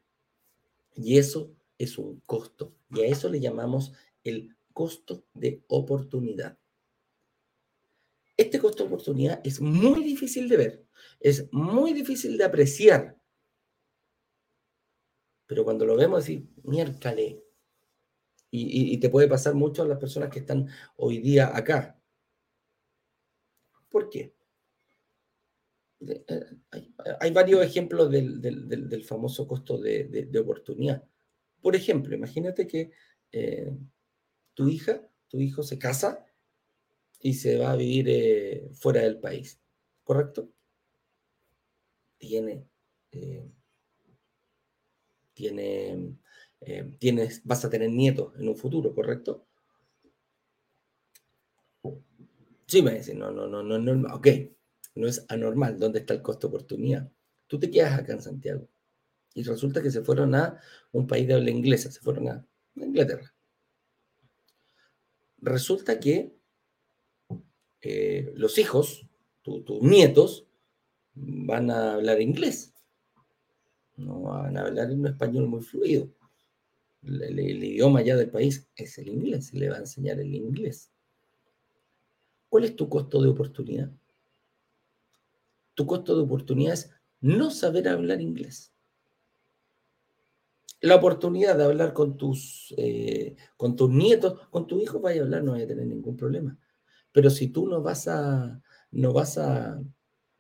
Y 0.96 1.20
eso 1.20 1.52
es 1.80 1.98
un 1.98 2.20
costo 2.28 2.76
y 2.92 3.02
a 3.02 3.08
eso 3.08 3.28
le 3.30 3.40
llamamos 3.40 3.94
el 4.24 4.56
costo 4.74 5.26
de 5.34 5.64
oportunidad. 5.68 6.60
Este 8.38 8.60
costo 8.60 8.84
de 8.84 8.90
oportunidad 8.90 9.42
es 9.44 9.60
muy 9.60 10.04
difícil 10.04 10.48
de 10.48 10.58
ver, 10.58 10.86
es 11.20 11.52
muy 11.52 11.94
difícil 11.94 12.38
de 12.38 12.44
apreciar. 12.44 13.18
Pero 15.48 15.64
cuando 15.64 15.86
lo 15.88 15.96
vemos, 15.96 16.20
decir, 16.20 16.48
miércale. 16.64 17.44
Y, 18.52 18.94
y, 18.94 18.98
te 19.00 19.10
puede 19.10 19.28
pasar 19.28 19.54
mucho 19.54 19.84
a 19.84 19.88
las 19.88 20.00
personas 20.00 20.30
que 20.30 20.40
están 20.40 20.68
hoy 20.96 21.20
día 21.20 21.56
acá. 21.56 22.00
¿Por 23.90 24.10
qué? 24.10 24.34
Eh, 26.08 26.46
hay, 27.20 27.32
varios 27.32 27.62
ejemplos 27.66 28.10
del, 28.10 29.04
famoso 29.04 29.48
costo 29.48 29.78
de, 29.78 30.30
oportunidad. 30.40 31.04
Por 31.62 31.76
ejemplo, 31.76 32.16
imagínate 32.16 32.68
que 32.68 32.92
eh, 33.32 33.72
tu 34.54 34.68
hija, 34.70 35.02
tu 35.28 35.40
hijo 35.40 35.64
se 35.64 35.78
casa 35.78 36.26
y 37.22 37.34
se 37.34 37.58
va 37.58 37.72
a 37.72 37.76
vivir 37.76 38.08
eh, 38.10 38.70
fuera 38.74 39.02
del 39.02 39.20
país, 39.20 39.60
¿correcto? 40.04 40.50
Tiene, 42.18 42.68
tiene, 45.34 46.18
tienes, 47.00 47.42
vas 47.46 47.64
a 47.64 47.70
tener 47.70 47.90
nietos 47.90 48.34
en 48.38 48.50
un 48.50 48.58
futuro, 48.58 48.94
¿correcto? 48.94 49.48
Sí, 52.68 52.82
me 52.82 52.96
dicen, 52.96 53.20
no, 53.20 53.32
no, 53.32 53.48
no, 53.48 53.64
no, 53.64 53.80
no, 53.80 54.16
ok, 54.16 54.28
no 54.96 55.08
es 55.08 55.26
anormal. 55.30 55.80
¿Dónde 55.80 56.00
está 56.00 56.14
el 56.14 56.22
costo 56.22 56.48
oportunidad? 56.48 57.12
Tú 57.48 57.58
te 57.60 57.72
quedas 57.72 57.98
acá 57.98 58.14
en 58.14 58.22
Santiago 58.22 58.68
y 59.40 59.44
resulta 59.44 59.82
que 59.82 59.92
se 59.92 60.02
fueron 60.02 60.36
a 60.36 60.60
un 60.92 61.08
país 61.08 61.28
de 61.28 61.36
habla 61.36 61.50
inglesa, 61.50 61.92
se 61.92 62.02
fueron 62.02 62.28
a 62.28 62.46
Inglaterra. 62.76 63.34
Resulta 65.38 66.00
que 66.00 66.36
eh, 67.82 68.34
los 68.36 68.58
hijos, 68.58 69.08
tus 69.42 69.82
nietos, 69.82 70.46
van 71.14 71.72
a 71.72 71.94
hablar 71.94 72.22
inglés. 72.22 72.74
No 73.96 74.22
van 74.22 74.58
a 74.58 74.62
hablar 74.62 74.92
un 74.92 75.08
español 75.08 75.48
muy 75.48 75.62
fluido. 75.62 76.10
El, 77.02 77.40
el, 77.40 77.64
idioma 77.64 78.02
ya 78.02 78.18
del 78.18 78.30
país 78.30 78.68
es 78.76 78.98
el 78.98 79.08
inglés, 79.08 79.48
se 79.48 79.58
le 79.58 79.70
va 79.70 79.78
a 79.78 79.80
enseñar 79.80 80.20
el 80.20 80.36
inglés. 80.36 80.92
¿Cuál 82.50 82.66
es 82.66 82.76
tu 82.76 82.90
costo 82.90 83.22
de 83.22 83.30
oportunidad? 83.30 83.90
tu 85.80 85.86
costo 85.86 86.14
de 86.14 86.24
oportunidad 86.24 86.74
es 86.74 86.92
no 87.22 87.52
saber 87.52 87.88
hablar 87.88 88.20
inglés. 88.20 88.74
La 90.82 90.96
oportunidad 90.96 91.58
de 91.58 91.66
hablar 91.66 91.94
con 91.94 92.16
tus, 92.16 92.74
eh, 92.78 93.36
con 93.58 93.76
tus 93.76 93.90
nietos, 93.90 94.40
con 94.50 94.66
tu 94.66 94.80
hijo, 94.80 95.00
vaya 95.00 95.22
a 95.22 95.24
hablar, 95.26 95.44
no 95.44 95.52
vaya 95.52 95.66
a 95.66 95.68
tener 95.68 95.86
ningún 95.86 96.16
problema. 96.16 96.58
Pero 97.12 97.30
si 97.30 97.48
tú 97.50 97.68
no 97.68 97.82
vas 97.82 98.08
a, 98.08 98.62
no 98.92 99.12
vas 99.12 99.38
a, 99.38 99.82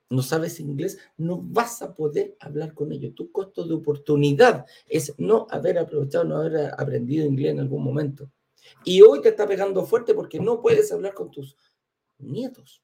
no 0.10 0.22
sabes 0.22 0.60
inglés, 0.60 0.98
no 1.18 1.42
vas 1.42 1.82
a 1.82 1.94
poder 1.94 2.36
hablar 2.40 2.74
con 2.74 2.92
ellos. 2.92 3.14
Tu 3.16 3.32
costo 3.32 3.66
de 3.66 3.74
oportunidad 3.74 4.66
es 4.88 5.14
no 5.18 5.46
haber 5.50 5.78
aprovechado, 5.78 6.24
no 6.24 6.38
haber 6.38 6.74
aprendido 6.78 7.26
inglés 7.26 7.52
en 7.52 7.60
algún 7.60 7.84
momento. 7.84 8.32
Y 8.86 9.02
hoy 9.02 9.22
te 9.22 9.30
está 9.30 9.48
pegando 9.48 9.86
fuerte 9.86 10.14
porque 10.14 10.40
no 10.40 10.62
puedes 10.62 10.92
hablar 10.92 11.14
con 11.14 11.32
tus 11.32 11.56
nietos. 12.18 12.82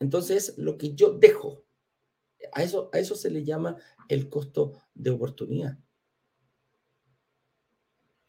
Entonces, 0.00 0.54
lo 0.56 0.76
que 0.78 0.94
yo 0.94 1.10
dejo, 1.12 1.62
a 2.52 2.62
eso, 2.62 2.90
a 2.92 2.98
eso 2.98 3.14
se 3.14 3.30
le 3.30 3.44
llama 3.44 3.76
el 4.08 4.28
costo 4.28 4.72
de 4.94 5.10
oportunidad. 5.10 5.78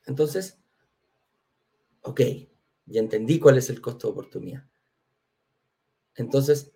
Entonces, 0.05 0.59
ok, 2.01 2.21
ya 2.85 2.99
entendí 2.99 3.39
cuál 3.39 3.57
es 3.57 3.69
el 3.69 3.81
costo 3.81 4.07
de 4.07 4.11
oportunidad. 4.11 4.67
Entonces, 6.15 6.71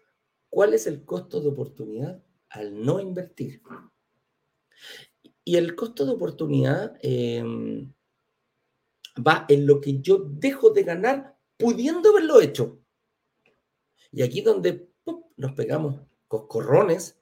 ¿cuál 0.50 0.74
es 0.74 0.88
el 0.88 1.04
costo 1.04 1.42
de 1.42 1.50
oportunidad 1.50 2.24
al 2.50 2.84
no 2.84 3.00
invertir? 3.00 3.62
Y 5.44 5.58
el 5.58 5.76
costo 5.76 6.06
de 6.06 6.14
oportunidad 6.14 6.98
em, 7.02 7.94
va 9.16 9.46
en 9.50 9.68
lo 9.68 9.82
que 9.82 10.00
yo 10.02 10.18
dejo 10.18 10.70
de 10.72 10.84
ganar 10.84 11.38
pudiendo 11.58 12.10
haberlo 12.10 12.42
hecho. 12.42 12.80
Y 14.12 14.22
aquí 14.22 14.42
donde 14.42 14.90
nos 15.38 15.52
pegamos 15.54 16.02
coscorrones, 16.28 17.20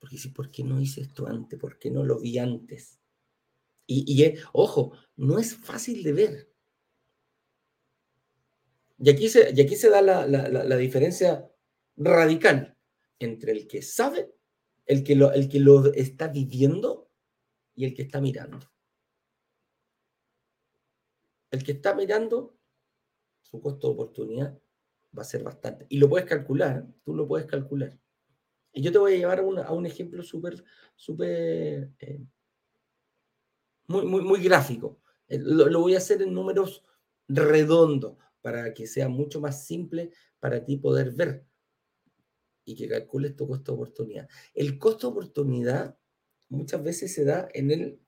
porque 0.00 0.16
sí, 0.16 0.30
¿por 0.30 0.50
qué 0.50 0.64
no 0.64 0.80
hice 0.80 1.02
esto 1.02 1.26
antes? 1.26 1.60
¿Por 1.60 1.78
qué 1.78 1.90
no 1.90 2.02
lo 2.02 2.18
vi 2.18 2.38
antes? 2.38 2.98
Y, 3.86 4.34
ojo, 4.52 4.92
no 5.16 5.38
es 5.38 5.56
fácil 5.56 6.02
de 6.02 6.12
ver. 6.12 6.52
Y 8.98 9.10
aquí 9.10 9.28
se, 9.28 9.52
y 9.54 9.60
aquí 9.60 9.76
se 9.76 9.90
da 9.90 10.00
la, 10.00 10.76
diferencia 10.76 11.50
radical 11.96 12.76
entre 13.18 13.52
el 13.52 13.66
que 13.66 13.82
sabe, 13.82 14.32
el 14.86 15.02
que, 15.02 15.16
lo, 15.16 15.32
el 15.32 15.48
que 15.48 15.60
lo 15.60 15.92
está 15.92 16.28
viviendo 16.28 17.10
y 17.74 17.84
el 17.84 17.94
que 17.94 18.02
está 18.02 18.20
mirando. 18.20 18.60
El 21.50 21.64
que 21.64 21.72
está 21.72 21.94
mirando, 21.94 22.56
su 23.42 23.60
costo 23.60 23.88
de 23.88 23.94
oportunidad 23.94 24.58
va 25.16 25.22
a 25.22 25.26
ser 25.26 25.42
bastante. 25.42 25.86
Y 25.88 25.98
lo 25.98 26.08
puedes 26.08 26.28
calcular, 26.28 26.86
tú 27.02 27.14
lo 27.14 27.26
puedes 27.26 27.46
calcular. 27.46 27.98
Y 28.72 28.82
yo 28.82 28.92
te 28.92 28.98
voy 28.98 29.14
a 29.14 29.16
llevar 29.16 29.40
a, 29.40 29.72
un 29.72 29.86
ejemplo 29.86 30.22
súper, 30.22 30.64
súper, 30.94 31.90
eh, 31.98 32.20
muy, 33.88 34.06
muy, 34.06 34.22
muy 34.22 34.42
gráfico. 34.42 35.00
Eh, 35.28 35.38
lo, 35.38 35.80
voy 35.80 35.94
a 35.94 35.98
hacer 35.98 36.22
en 36.22 36.32
números 36.32 36.84
redondos 37.28 38.16
para 38.40 38.72
que 38.72 38.86
sea 38.86 39.08
mucho 39.08 39.40
más 39.40 39.66
simple 39.66 40.10
para 40.38 40.64
ti 40.64 40.76
poder 40.76 41.12
ver 41.12 41.44
y 42.64 42.74
que 42.74 42.88
calcules 42.88 43.34
tu 43.36 43.48
costo 43.48 43.72
de 43.72 43.76
oportunidad. 43.76 44.28
El 44.54 44.78
costo 44.78 45.08
de 45.08 45.12
oportunidad 45.12 45.98
muchas 46.48 46.82
veces 46.82 47.12
se 47.12 47.24
da 47.24 47.48
en 47.52 47.70
el 47.70 48.00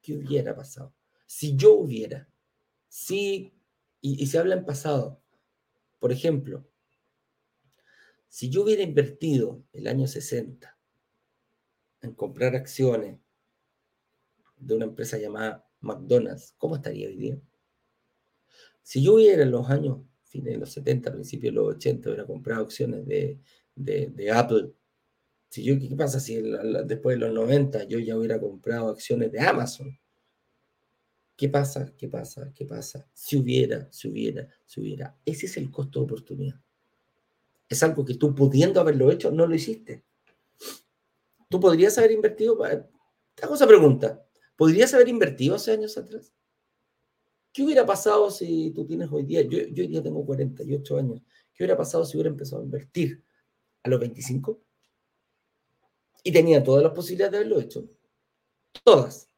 que 0.00 0.14
hubiera 0.14 0.54
pasado. 0.54 0.94
Si 1.26 1.56
yo 1.56 1.74
hubiera, 1.74 2.28
si, 2.88 3.52
y 4.00 4.26
se 4.26 4.38
habla 4.38 4.54
en 4.54 4.64
pasado, 4.64 5.20
por 5.98 6.12
ejemplo, 6.12 6.66
si 8.32 8.48
yo 8.48 8.62
hubiera 8.62 8.82
invertido 8.82 9.62
el 9.74 9.86
año 9.86 10.06
60 10.06 10.74
en 12.00 12.14
comprar 12.14 12.56
acciones 12.56 13.20
de 14.56 14.74
una 14.74 14.86
empresa 14.86 15.18
llamada 15.18 15.68
McDonald's, 15.80 16.54
¿cómo 16.56 16.76
estaría 16.76 17.08
hoy 17.08 17.16
día? 17.16 17.38
Si 18.82 19.02
yo 19.02 19.16
hubiera 19.16 19.42
en 19.42 19.50
los 19.50 19.68
años, 19.68 19.98
fines 20.24 20.54
de 20.54 20.58
los 20.58 20.72
70, 20.72 21.12
principios 21.12 21.52
de 21.52 21.60
los 21.60 21.74
80, 21.74 22.08
hubiera 22.08 22.26
comprado 22.26 22.62
acciones 22.62 23.06
de, 23.06 23.38
Apple, 24.32 24.72
si 25.50 25.62
yo, 25.62 25.78
¿qué 25.78 25.94
pasa 25.94 26.18
si 26.18 26.40
después 26.86 27.16
de 27.16 27.26
los 27.26 27.34
90 27.34 27.84
yo 27.84 27.98
ya 27.98 28.16
hubiera 28.16 28.40
comprado 28.40 28.88
acciones 28.88 29.30
de 29.30 29.40
Amazon? 29.40 30.00
¿Qué 31.36 31.50
pasa? 31.50 31.92
¿Qué 31.98 32.08
pasa? 32.08 32.50
¿Qué 32.54 32.64
pasa? 32.64 33.06
Si 33.12 33.36
hubiera, 33.36 33.92
si 33.92 34.08
hubiera, 34.08 34.48
si 34.64 34.80
hubiera. 34.80 35.18
Ese 35.26 35.44
es 35.44 35.58
el 35.58 35.70
costo 35.70 35.98
de 35.98 36.04
oportunidad. 36.04 36.62
Es 37.72 37.82
algo 37.82 38.04
que 38.04 38.14
tú 38.14 38.34
pudiendo 38.34 38.80
haberlo 38.80 39.10
hecho, 39.10 39.30
no 39.30 39.46
lo 39.46 39.54
hiciste. 39.54 40.04
Tú 41.48 41.60
podrías 41.60 41.96
haber 41.98 42.12
invertido. 42.12 42.58
Te 43.34 43.44
hago 43.44 43.54
esa 43.54 43.66
pregunta. 43.66 44.24
¿Podrías 44.56 44.92
haber 44.94 45.08
invertido 45.08 45.54
hace 45.54 45.72
años 45.72 45.96
atrás? 45.96 46.32
¿Qué 47.52 47.62
hubiera 47.62 47.84
pasado 47.84 48.30
si 48.30 48.70
tú 48.70 48.86
tienes 48.86 49.10
hoy 49.10 49.24
día? 49.24 49.42
Yo, 49.42 49.58
yo 49.58 49.82
hoy 49.82 49.88
día 49.88 50.02
tengo 50.02 50.24
48 50.24 50.98
años. 50.98 51.22
¿Qué 51.54 51.64
hubiera 51.64 51.76
pasado 51.76 52.04
si 52.04 52.16
hubiera 52.16 52.30
empezado 52.30 52.62
a 52.62 52.64
invertir 52.64 53.22
a 53.82 53.88
los 53.88 54.00
25? 54.00 54.60
Y 56.24 56.32
tenía 56.32 56.62
todas 56.62 56.82
las 56.82 56.92
posibilidades 56.92 57.32
de 57.32 57.38
haberlo 57.38 57.60
hecho. 57.60 57.88
Todas 58.84 59.28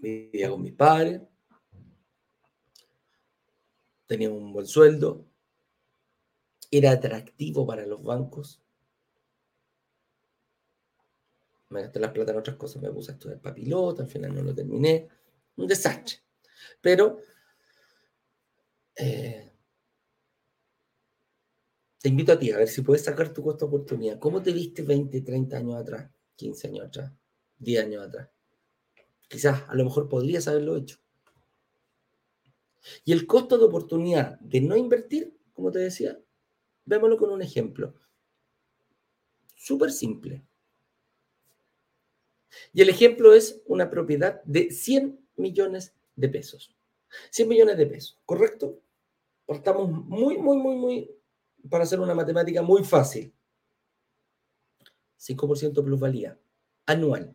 vivía 0.00 0.50
con 0.50 0.62
mis 0.62 0.72
padres, 0.72 1.20
tenía 4.06 4.30
un 4.30 4.52
buen 4.52 4.66
sueldo, 4.66 5.24
era 6.78 6.92
atractivo 6.92 7.66
para 7.66 7.86
los 7.86 8.02
bancos. 8.02 8.62
Me 11.68 11.82
gasté 11.82 11.98
las 11.98 12.12
plata 12.12 12.32
en 12.32 12.38
otras 12.38 12.56
cosas, 12.56 12.82
me 12.82 12.90
puse 12.90 13.10
a 13.10 13.14
estudiar 13.14 13.40
papilota, 13.40 14.02
al 14.02 14.08
final 14.08 14.34
no 14.34 14.42
lo 14.42 14.54
terminé. 14.54 15.08
Un 15.56 15.66
desastre. 15.66 16.18
Pero 16.80 17.18
eh, 18.96 19.52
te 22.00 22.08
invito 22.08 22.32
a 22.32 22.38
ti 22.38 22.50
a 22.52 22.58
ver 22.58 22.68
si 22.68 22.82
puedes 22.82 23.04
sacar 23.04 23.32
tu 23.32 23.42
costo 23.42 23.66
de 23.66 23.68
oportunidad. 23.68 24.18
¿Cómo 24.18 24.42
te 24.42 24.52
viste 24.52 24.82
20, 24.82 25.20
30 25.22 25.56
años 25.56 25.76
atrás, 25.76 26.10
15 26.36 26.68
años 26.68 26.86
atrás, 26.86 27.12
10 27.58 27.84
años 27.84 28.06
atrás? 28.06 28.28
Quizás 29.28 29.64
a 29.68 29.74
lo 29.74 29.84
mejor 29.84 30.08
podrías 30.08 30.46
haberlo 30.46 30.76
hecho. 30.76 30.98
Y 33.04 33.12
el 33.12 33.26
costo 33.26 33.58
de 33.58 33.64
oportunidad 33.64 34.38
de 34.40 34.60
no 34.60 34.76
invertir, 34.76 35.36
como 35.52 35.72
te 35.72 35.80
decía, 35.80 36.18
vémoslo 36.86 37.18
con 37.18 37.30
un 37.30 37.42
ejemplo. 37.42 37.94
Súper 39.54 39.92
simple. 39.92 40.42
Y 42.72 42.82
el 42.82 42.88
ejemplo 42.88 43.34
es 43.34 43.62
una 43.66 43.90
propiedad 43.90 44.42
de 44.44 44.70
100 44.70 45.20
millones 45.36 45.94
de 46.14 46.28
pesos. 46.28 46.74
100 47.30 47.48
millones 47.48 47.76
de 47.76 47.86
pesos, 47.86 48.18
¿correcto? 48.24 48.80
Estamos 49.46 49.90
muy, 49.90 50.38
muy, 50.38 50.56
muy, 50.56 50.76
muy, 50.76 51.10
para 51.68 51.84
hacer 51.84 52.00
una 52.00 52.14
matemática 52.14 52.62
muy 52.62 52.84
fácil. 52.84 53.32
5% 55.18 55.84
plusvalía 55.84 56.38
anual. 56.86 57.34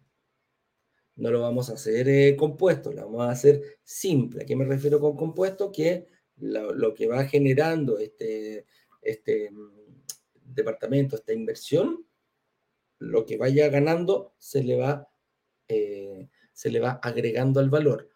No 1.15 1.29
lo 1.29 1.41
vamos 1.41 1.69
a 1.69 1.73
hacer 1.73 2.07
eh, 2.09 2.35
compuesto, 2.35 2.91
lo 2.91 3.05
vamos 3.05 3.21
a 3.27 3.31
hacer 3.31 3.79
simple. 3.83 4.43
¿A 4.43 4.45
qué 4.45 4.55
me 4.55 4.65
refiero 4.65 4.99
con 4.99 5.15
compuesto? 5.15 5.71
Que 5.71 6.07
lo, 6.37 6.93
que 6.93 7.07
va 7.07 7.25
generando 7.25 7.99
este, 7.99 8.65
este 9.01 9.51
departamento, 10.43 11.15
esta 11.15 11.33
inversión, 11.33 12.05
lo 12.99 13.25
que 13.25 13.37
vaya 13.37 13.69
ganando 13.69 14.35
se 14.37 14.63
le 14.63 14.77
va, 14.77 15.09
eh, 15.67 16.29
se 16.53 16.69
le 16.69 16.79
va 16.79 16.99
agregando 17.01 17.59
al 17.59 17.69
valor. 17.69 18.09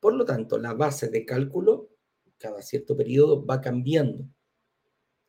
Por 0.00 0.14
lo 0.14 0.24
tanto, 0.24 0.58
la 0.58 0.74
base 0.74 1.08
de 1.08 1.24
cálculo 1.24 1.90
cada 2.38 2.62
cierto 2.62 2.96
periodo 2.96 3.44
va 3.44 3.60
cambiando. 3.60 4.24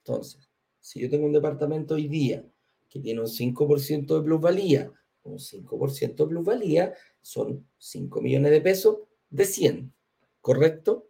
Entonces, 0.04 0.50
si 0.80 1.00
yo 1.00 1.10
tengo 1.10 1.26
un 1.26 1.34
departamento 1.34 1.96
hoy 1.96 2.08
día 2.08 2.46
que 2.88 3.00
tiene 3.00 3.22
un 3.22 3.28
5% 3.28 4.18
de 4.18 4.24
plusvalía, 4.24 4.92
un 5.24 5.40
5% 5.40 6.16
de 6.16 6.28
plusvalía 6.28 6.94
son 7.22 7.68
5 7.78 8.22
millones 8.22 8.52
de 8.52 8.62
pesos 8.62 9.00
de 9.30 9.46
100, 9.46 9.94
¿correcto? 10.42 11.10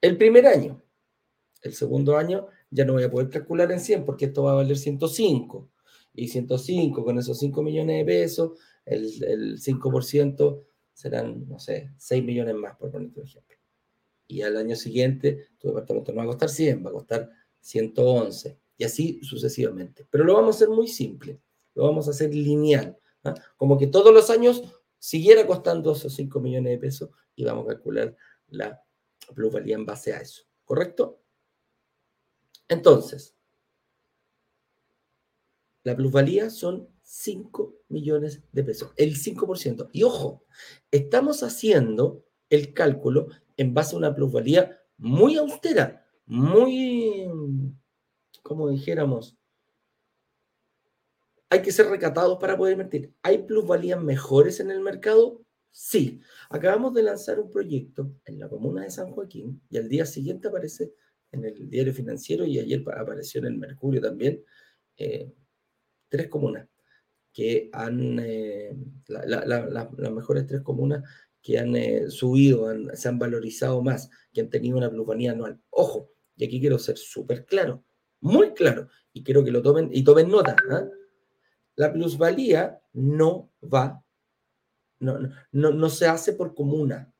El 0.00 0.16
primer 0.16 0.46
año. 0.46 0.82
El 1.62 1.74
segundo 1.74 2.16
año 2.16 2.48
ya 2.70 2.84
no 2.84 2.94
voy 2.94 3.04
a 3.04 3.10
poder 3.10 3.28
calcular 3.28 3.70
en 3.72 3.80
100 3.80 4.04
porque 4.04 4.26
esto 4.26 4.44
va 4.44 4.52
a 4.52 4.56
valer 4.56 4.76
105. 4.76 5.70
Y 6.14 6.28
105 6.28 7.04
con 7.04 7.18
esos 7.18 7.38
5 7.38 7.62
millones 7.62 7.98
de 7.98 8.04
pesos, 8.04 8.58
el, 8.84 9.24
el 9.24 9.60
5% 9.60 10.64
serán, 10.92 11.48
no 11.48 11.58
sé, 11.58 11.92
6 11.96 12.24
millones 12.24 12.56
más, 12.56 12.76
por 12.76 12.90
poner 12.90 13.10
un 13.14 13.24
ejemplo. 13.24 13.56
Y 14.26 14.42
al 14.42 14.56
año 14.56 14.76
siguiente 14.76 15.46
tu 15.58 15.68
departamento 15.68 16.12
no 16.12 16.18
va 16.18 16.24
a 16.24 16.26
costar 16.26 16.48
100, 16.48 16.84
va 16.84 16.90
a 16.90 16.94
costar 16.94 17.30
111 17.60 18.58
y 18.76 18.84
así 18.84 19.20
sucesivamente. 19.22 20.06
Pero 20.10 20.24
lo 20.24 20.34
vamos 20.34 20.54
a 20.54 20.56
hacer 20.56 20.68
muy 20.68 20.88
simple, 20.88 21.40
lo 21.74 21.84
vamos 21.84 22.08
a 22.08 22.10
hacer 22.10 22.34
lineal, 22.34 22.98
¿ah? 23.24 23.34
como 23.56 23.78
que 23.78 23.86
todos 23.86 24.12
los 24.12 24.28
años 24.30 24.62
siguiera 24.98 25.46
costando 25.46 25.92
esos 25.92 26.14
5 26.14 26.40
millones 26.40 26.72
de 26.72 26.78
pesos 26.78 27.10
y 27.34 27.44
vamos 27.44 27.64
a 27.66 27.74
calcular 27.74 28.16
la 28.48 28.82
plusvalía 29.34 29.76
en 29.76 29.86
base 29.86 30.12
a 30.12 30.20
eso, 30.20 30.42
¿correcto? 30.64 31.20
Entonces, 32.68 33.34
la 35.84 35.96
plusvalía 35.96 36.50
son 36.50 36.88
5 37.02 37.74
millones 37.88 38.42
de 38.52 38.64
pesos, 38.64 38.92
el 38.96 39.16
5%. 39.16 39.88
Y 39.92 40.02
ojo, 40.02 40.44
estamos 40.90 41.42
haciendo 41.42 42.24
el 42.50 42.74
cálculo 42.74 43.28
en 43.56 43.74
base 43.74 43.94
a 43.94 43.98
una 43.98 44.14
plusvalía 44.14 44.80
muy 44.98 45.36
austera, 45.36 46.06
muy 46.26 47.28
como 48.48 48.70
dijéramos, 48.70 49.36
hay 51.50 51.62
que 51.62 51.72
ser 51.72 51.86
recatados 51.86 52.38
para 52.38 52.56
poder 52.56 52.72
invertir. 52.72 53.14
¿Hay 53.22 53.38
plusvalías 53.38 54.02
mejores 54.02 54.58
en 54.60 54.70
el 54.70 54.80
mercado? 54.80 55.42
Sí. 55.70 56.20
Acabamos 56.48 56.94
de 56.94 57.02
lanzar 57.02 57.38
un 57.40 57.50
proyecto 57.50 58.10
en 58.24 58.38
la 58.38 58.48
comuna 58.48 58.82
de 58.82 58.90
San 58.90 59.10
Joaquín 59.10 59.60
y 59.68 59.76
al 59.76 59.88
día 59.88 60.06
siguiente 60.06 60.48
aparece 60.48 60.94
en 61.32 61.44
el 61.44 61.68
diario 61.68 61.92
financiero 61.92 62.44
y 62.44 62.58
ayer 62.58 62.82
apareció 62.96 63.40
en 63.40 63.46
el 63.46 63.58
Mercurio 63.58 64.00
también, 64.00 64.42
eh, 64.96 65.32
tres 66.08 66.28
comunas 66.28 66.68
que 67.32 67.70
han, 67.72 68.18
eh, 68.18 68.74
las 69.06 70.12
mejores 70.12 70.46
tres 70.46 70.62
comunas 70.62 71.04
que 71.40 71.58
han 71.58 71.76
eh, 71.76 72.10
subido, 72.10 72.66
se 72.94 73.08
han 73.08 73.18
valorizado 73.18 73.82
más, 73.82 74.10
que 74.32 74.40
han 74.40 74.50
tenido 74.50 74.76
una 74.76 74.90
plusvalía 74.90 75.32
anual. 75.32 75.60
Ojo, 75.70 76.10
y 76.36 76.44
aquí 76.44 76.60
quiero 76.60 76.78
ser 76.78 76.96
súper 76.96 77.46
claro, 77.46 77.84
muy 78.20 78.54
claro, 78.54 78.88
y 79.12 79.22
quiero 79.22 79.44
que 79.44 79.50
lo 79.50 79.62
tomen 79.62 79.88
y 79.92 80.02
tomen 80.02 80.28
nota. 80.28 80.56
¿ah? 80.70 80.88
La 81.76 81.92
plusvalía 81.92 82.80
no 82.92 83.52
va, 83.62 84.04
no, 84.98 85.18
no, 85.52 85.70
no, 85.70 85.88
se 85.90 86.06
hace 86.06 86.32
por 86.32 86.54
comuna. 86.54 87.12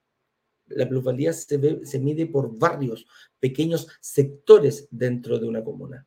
La 0.69 0.89
plusvalía 0.89 1.33
se, 1.33 1.85
se 1.85 1.99
mide 1.99 2.27
por 2.27 2.59
barrios, 2.59 3.07
pequeños 3.41 3.89
sectores 4.01 4.89
dentro 4.91 5.39
de 5.39 5.47
una 5.47 5.65
comuna. 5.65 6.07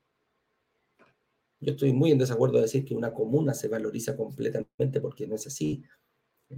Yo 1.59 1.73
estoy 1.73 1.93
muy 1.93 2.11
en 2.11 2.17
desacuerdo 2.17 2.55
de 2.55 2.63
decir 2.63 2.83
que 2.83 2.95
una 2.95 3.13
comuna 3.13 3.53
se 3.53 3.67
valoriza 3.67 4.17
completamente 4.17 4.99
porque 4.99 5.27
no 5.27 5.35
es 5.35 5.45
así 5.47 5.83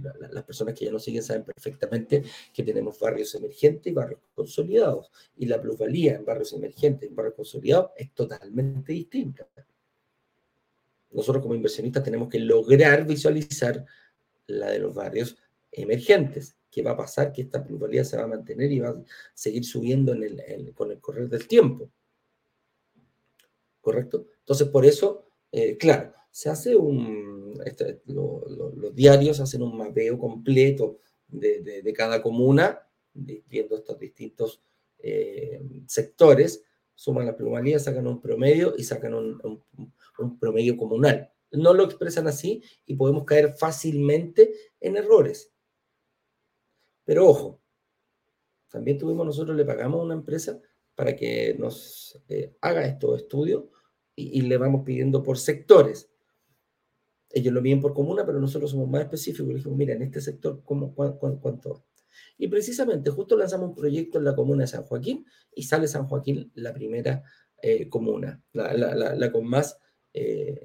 las 0.00 0.44
personas 0.44 0.74
que 0.74 0.84
ya 0.84 0.90
nos 0.90 1.04
siguen 1.04 1.22
saben 1.22 1.44
perfectamente 1.44 2.24
que 2.52 2.62
tenemos 2.62 2.98
barrios 2.98 3.34
emergentes 3.34 3.90
y 3.90 3.94
barrios 3.94 4.20
consolidados. 4.34 5.10
Y 5.36 5.46
la 5.46 5.60
plusvalía 5.60 6.16
en 6.16 6.24
barrios 6.24 6.52
emergentes 6.52 7.10
y 7.10 7.14
barrios 7.14 7.34
consolidados 7.34 7.90
es 7.96 8.12
totalmente 8.12 8.92
distinta. 8.92 9.46
Nosotros 11.10 11.42
como 11.42 11.54
inversionistas 11.54 12.02
tenemos 12.02 12.28
que 12.28 12.40
lograr 12.40 13.06
visualizar 13.06 13.84
la 14.46 14.70
de 14.70 14.80
los 14.80 14.94
barrios 14.94 15.36
emergentes. 15.70 16.56
¿Qué 16.74 16.82
va 16.82 16.90
a 16.90 16.96
pasar? 16.96 17.32
Que 17.32 17.42
esta 17.42 17.62
plusvalía 17.62 18.04
se 18.04 18.16
va 18.16 18.24
a 18.24 18.26
mantener 18.26 18.72
y 18.72 18.80
va 18.80 18.88
a 18.88 19.02
seguir 19.32 19.64
subiendo 19.64 20.12
con 20.74 20.90
el 20.90 20.98
correr 20.98 21.28
del 21.28 21.46
tiempo. 21.46 21.88
¿Correcto? 23.80 24.26
Entonces, 24.40 24.66
por 24.66 24.84
eso, 24.84 25.24
eh, 25.52 25.76
claro, 25.76 26.10
se 26.32 26.50
hace 26.50 26.74
un, 26.74 27.62
este, 27.64 28.00
los 28.06 28.92
diarios 28.92 29.38
hacen 29.38 29.62
un 29.62 29.76
mapeo 29.76 30.18
completo 30.18 30.98
de, 31.28 31.94
cada 31.96 32.20
comuna, 32.20 32.88
viendo 33.12 33.76
estos 33.76 33.96
distintos 33.96 34.60
eh, 34.98 35.62
sectores, 35.86 36.64
suman 36.96 37.26
la 37.26 37.36
plumalía, 37.36 37.78
sacan 37.78 38.08
un 38.08 38.20
promedio 38.20 38.74
y 38.76 38.82
sacan 38.82 39.14
un, 39.14 39.62
promedio 40.40 40.76
comunal. 40.76 41.30
No 41.52 41.72
lo 41.72 41.84
expresan 41.84 42.26
así 42.26 42.64
y 42.84 42.96
podemos 42.96 43.24
caer 43.24 43.54
fácilmente 43.56 44.52
en 44.80 44.96
errores. 44.96 45.53
Pero 47.04 47.28
ojo, 47.28 47.60
también 48.70 48.98
tuvimos 48.98 49.26
nosotros, 49.26 49.56
le 49.56 49.64
pagamos 49.64 50.00
a 50.00 50.04
una 50.04 50.14
empresa 50.14 50.60
para 50.94 51.14
que 51.14 51.54
nos 51.58 52.20
eh, 52.28 52.56
haga 52.60 52.86
estos 52.86 53.22
estudios 53.22 53.64
y, 54.14 54.38
y, 54.38 54.42
le 54.42 54.56
vamos 54.56 54.82
pidiendo 54.84 55.22
por 55.22 55.38
sectores. 55.38 56.10
Ellos 57.30 57.52
lo 57.52 57.60
miden 57.60 57.80
por 57.80 57.94
comuna, 57.94 58.24
pero 58.24 58.38
nosotros 58.38 58.70
somos 58.70 58.88
más 58.88 59.02
específicos. 59.02 59.48
Le 59.48 59.54
dijimos, 59.54 59.76
mira, 59.76 59.94
en 59.94 60.02
este 60.02 60.20
sector, 60.20 60.62
¿cómo, 60.64 60.94
cuánto? 60.94 61.84
Y 62.38 62.46
precisamente, 62.46 63.10
justo 63.10 63.36
lanzamos 63.36 63.70
un 63.70 63.74
proyecto 63.74 64.18
en 64.18 64.24
la 64.24 64.36
comuna 64.36 64.62
de 64.62 64.68
San 64.68 64.84
Joaquín 64.84 65.26
y 65.52 65.64
sale 65.64 65.88
San 65.88 66.06
Joaquín 66.06 66.52
la 66.54 66.72
primera 66.72 67.24
eh, 67.60 67.88
comuna, 67.88 68.40
la, 68.52 69.32
con 69.32 69.46
más, 69.46 69.78
eh, 70.12 70.62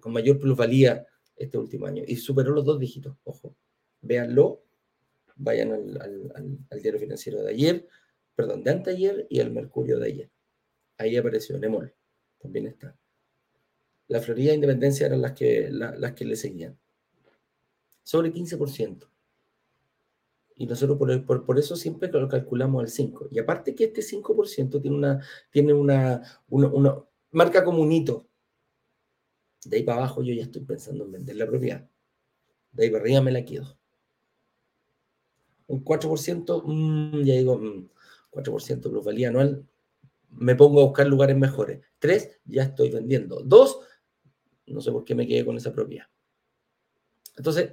con 0.00 0.12
mayor 0.12 0.38
plusvalía 0.38 1.06
este 1.36 1.58
último 1.58 1.86
año. 1.86 2.02
Y 2.06 2.16
superó 2.16 2.52
los 2.52 2.64
dos 2.64 2.78
dígitos, 2.78 3.16
ojo. 3.24 3.54
Véanlo, 4.00 4.62
vayan 5.38 5.72
al, 5.72 6.60
al 6.70 6.82
diario 6.82 7.00
financiero 7.00 7.42
de 7.42 7.50
ayer, 7.50 7.88
perdón, 8.34 8.62
de 8.62 8.70
anteayer 8.70 9.26
y 9.30 9.40
al 9.40 9.50
Mercurio 9.50 9.98
de 9.98 10.06
ayer. 10.06 10.30
Ahí 10.98 11.16
apareció 11.16 11.58
Nemol, 11.58 11.94
también 12.38 12.66
está. 12.66 12.96
La 14.08 14.20
Florida 14.20 14.52
e 14.52 14.54
Independencia 14.54 15.06
eran 15.06 15.22
las 15.22 15.32
que, 15.32 15.68
las 15.70 16.12
que 16.14 16.24
le 16.24 16.34
seguían. 16.34 16.78
Sobre 18.02 18.32
15%. 18.32 19.06
Y 20.56 20.66
nosotros 20.66 20.98
por, 20.98 21.44
por, 21.44 21.58
eso 21.58 21.76
siempre 21.76 22.10
lo 22.10 22.26
calculamos 22.26 22.82
al 22.82 22.88
5%. 22.88 23.28
Y 23.30 23.38
aparte 23.38 23.74
que 23.74 23.84
este 23.84 24.00
5% 24.00 24.80
tiene 24.80 24.96
una, 24.96 25.22
tiene 25.50 25.72
una, 25.72 26.22
una, 26.48 27.04
marca 27.30 27.62
como 27.62 27.82
un 27.82 27.92
hito. 27.92 28.26
De 29.64 29.76
ahí 29.76 29.82
para 29.82 29.98
abajo 29.98 30.22
yo 30.22 30.34
ya 30.34 30.42
estoy 30.42 30.62
pensando 30.62 31.04
en 31.04 31.12
vender 31.12 31.36
la 31.36 31.46
propiedad. 31.46 31.88
De 32.72 32.84
ahí 32.84 32.90
para 32.90 33.02
arriba 33.02 33.20
me 33.20 33.30
la 33.30 33.44
quedo. 33.44 33.78
Un 35.68 35.84
4%, 35.84 36.62
mmm, 36.66 37.22
ya 37.22 37.34
digo, 37.34 37.60
4% 38.30 38.76
mm, 38.76 38.90
plusvalía 38.90 39.28
anual, 39.28 39.66
me 40.30 40.54
pongo 40.54 40.80
a 40.80 40.84
buscar 40.84 41.06
lugares 41.06 41.36
mejores. 41.36 41.80
3, 41.98 42.40
ya 42.44 42.64
estoy 42.64 42.90
vendiendo. 42.90 43.42
2, 43.42 43.80
no 44.66 44.80
sé 44.80 44.92
por 44.92 45.04
qué 45.04 45.14
me 45.14 45.26
quedé 45.26 45.44
con 45.44 45.56
esa 45.56 45.72
propiedad. 45.72 46.06
Entonces, 47.36 47.72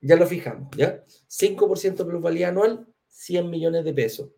ya 0.00 0.16
lo 0.16 0.26
fijamos, 0.26 0.68
¿ya? 0.76 1.04
5% 1.28 1.96
de 1.96 2.04
plusvalía 2.04 2.48
anual, 2.48 2.86
100 3.08 3.50
millones 3.50 3.84
de 3.84 3.94
pesos. 3.94 4.30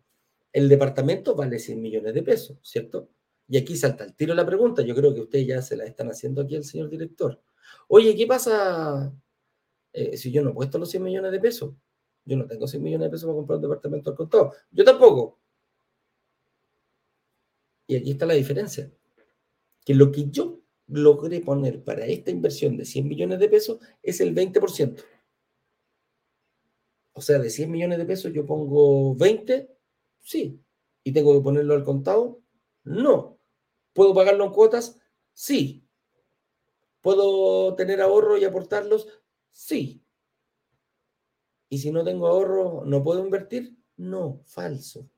El 0.51 0.69
departamento 0.69 1.35
vale 1.35 1.59
100 1.59 1.81
millones 1.81 2.13
de 2.13 2.23
pesos, 2.23 2.57
¿cierto? 2.61 3.09
Y 3.47 3.57
aquí 3.57 3.75
salta 3.75 4.03
el 4.03 4.15
tiro 4.15 4.33
la 4.33 4.45
pregunta. 4.45 4.81
Yo 4.81 4.95
creo 4.95 5.13
que 5.13 5.21
ustedes 5.21 5.47
ya 5.47 5.61
se 5.61 5.75
la 5.75 5.85
están 5.85 6.09
haciendo 6.09 6.41
aquí 6.41 6.55
al 6.55 6.63
señor 6.63 6.89
director. 6.89 7.41
Oye, 7.87 8.15
¿qué 8.15 8.25
pasa 8.25 9.13
eh, 9.93 10.17
si 10.17 10.31
yo 10.31 10.41
no 10.41 10.51
he 10.51 10.53
puesto 10.53 10.77
los 10.77 10.89
100 10.89 11.03
millones 11.03 11.31
de 11.31 11.39
pesos? 11.39 11.73
Yo 12.25 12.37
no 12.37 12.47
tengo 12.47 12.67
100 12.67 12.83
millones 12.83 13.07
de 13.07 13.11
pesos 13.11 13.27
para 13.27 13.37
comprar 13.37 13.57
un 13.57 13.61
departamento 13.63 14.09
al 14.09 14.17
contado. 14.17 14.53
Yo 14.71 14.83
tampoco. 14.83 15.39
Y 17.87 17.95
aquí 17.95 18.11
está 18.11 18.25
la 18.25 18.33
diferencia. 18.33 18.91
Que 19.85 19.93
lo 19.93 20.11
que 20.11 20.29
yo 20.29 20.61
logré 20.87 21.41
poner 21.41 21.83
para 21.83 22.05
esta 22.05 22.31
inversión 22.31 22.77
de 22.77 22.85
100 22.85 23.07
millones 23.07 23.39
de 23.39 23.49
pesos 23.49 23.79
es 24.01 24.21
el 24.21 24.33
20%. 24.33 25.03
O 27.13 27.21
sea, 27.21 27.39
de 27.39 27.49
100 27.49 27.71
millones 27.71 27.97
de 27.97 28.05
pesos 28.05 28.33
yo 28.33 28.45
pongo 28.45 29.15
20, 29.15 29.69
sí. 30.19 30.61
¿Y 31.03 31.13
tengo 31.13 31.33
que 31.33 31.43
ponerlo 31.43 31.75
al 31.75 31.83
contado? 31.83 32.41
No. 32.83 33.39
¿Puedo 33.93 34.13
pagarlo 34.13 34.45
en 34.45 34.51
cuotas? 34.51 34.99
Sí. 35.33 35.87
¿Puedo 37.01 37.75
tener 37.75 38.01
ahorro 38.01 38.37
y 38.37 38.43
aportarlos? 38.43 39.07
Sí. 39.49 40.04
¿Y 41.69 41.79
si 41.79 41.91
no 41.91 42.03
tengo 42.03 42.27
ahorro, 42.27 42.83
no 42.85 43.03
puedo 43.03 43.23
invertir? 43.23 43.75
No, 43.97 44.41
falso. 44.45 45.09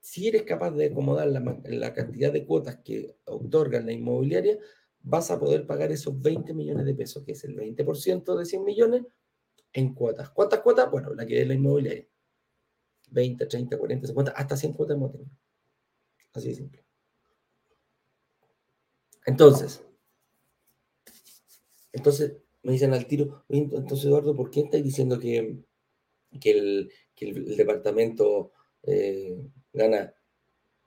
si 0.00 0.26
eres 0.26 0.42
capaz 0.42 0.72
de 0.72 0.86
acomodar 0.86 1.28
la, 1.28 1.92
cantidad 1.92 2.32
de 2.32 2.44
cuotas 2.44 2.78
que 2.78 3.16
otorga 3.26 3.80
la 3.80 3.92
inmobiliaria, 3.92 4.58
vas 5.02 5.30
a 5.30 5.38
poder 5.38 5.66
pagar 5.66 5.92
esos 5.92 6.20
20 6.20 6.52
millones 6.54 6.84
de 6.84 6.94
pesos, 6.94 7.22
que 7.24 7.32
es 7.32 7.44
el 7.44 7.54
20% 7.54 8.36
de 8.36 8.44
100 8.44 8.64
millones, 8.64 9.02
en 9.72 9.94
cuotas. 9.94 10.30
¿Cuántas 10.30 10.60
cuotas? 10.60 10.90
Bueno, 10.90 11.14
la 11.14 11.26
que 11.26 11.42
es 11.42 11.46
la 11.46 11.54
inmobiliaria. 11.54 12.06
20, 13.10 13.46
30, 13.46 13.78
40, 13.78 14.06
50, 14.08 14.32
hasta 14.32 14.56
100 14.56 14.72
cuotas 14.72 14.96
hemos 14.96 15.12
tenido. 15.12 15.30
Así 16.32 16.48
de 16.48 16.54
simple. 16.54 16.84
Entonces, 19.26 19.84
entonces 21.92 22.32
me 22.62 22.72
dicen 22.72 22.92
al 22.92 23.06
tiro, 23.06 23.44
entonces 23.48 24.06
Eduardo, 24.06 24.36
¿por 24.36 24.50
qué 24.50 24.60
estáis 24.60 24.84
diciendo 24.84 25.18
que, 25.18 25.58
que, 26.40 26.50
el, 26.50 27.56
departamento 27.56 28.52
eh, 28.82 29.36
gana 29.72 30.14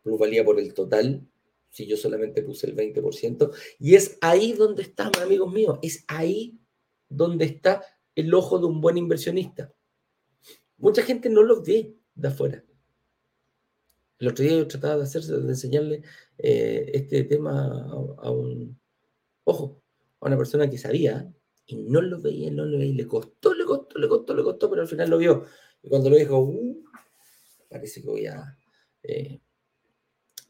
plusvalía 0.02 0.44
por 0.44 0.60
el 0.60 0.74
total 0.74 1.28
si 1.70 1.88
yo 1.88 1.98
solamente 1.98 2.44
puse 2.44 2.68
el 2.68 2.76
20%? 2.76 3.52
Y 3.80 3.96
es 3.96 4.18
ahí 4.22 4.54
donde 4.54 4.84
está, 4.84 5.10
amigos 5.22 5.52
míos, 5.52 5.80
es 5.82 6.06
ahí 6.08 6.60
donde 7.10 7.46
está 7.46 7.84
el 8.16 8.34
ojo 8.34 8.60
de 8.60 8.66
un 8.68 8.80
buen 8.80 8.98
inversionista. 8.98 9.74
Mucha 10.78 11.02
gente 11.02 11.30
no 11.30 11.44
lo 11.44 11.64
ve 11.64 11.96
de 12.14 12.28
afuera. 12.28 12.64
El 14.20 14.28
otro 14.28 14.46
día 14.46 14.58
yo 14.58 14.68
trataba 14.68 14.98
de 14.98 15.04
hacerse, 15.04 15.34
de 15.34 15.50
enseñarle 15.50 16.04
eh, 16.38 16.92
este 16.94 17.24
tema 17.24 17.92
a, 18.20 18.32
un, 18.32 18.80
ojo, 19.44 19.82
a 20.22 20.28
una 20.28 20.38
persona 20.38 20.70
que 20.70 20.78
sabía 20.78 21.34
y 21.66 21.76
no 21.78 22.02
lo 22.02 22.22
veía, 22.22 22.52
no 22.52 22.66
lo 22.66 22.78
veía, 22.78 22.94
le 22.94 23.08
costó, 23.08 23.54
le 23.54 23.66
costó, 23.66 24.00
le 24.00 24.08
costó, 24.08 24.34
le 24.36 24.44
costó, 24.44 24.70
pero 24.70 24.82
al 24.82 24.88
final 24.88 25.10
lo 25.10 25.18
vio. 25.18 25.46
Y 25.82 25.90
cuando 25.90 26.10
lo 26.10 26.18
dijo, 26.18 26.40
uh, 26.40 26.84
parece 27.70 28.02
que 28.02 28.08
voy 28.08 28.26
a 28.26 28.58
eh, 29.04 29.40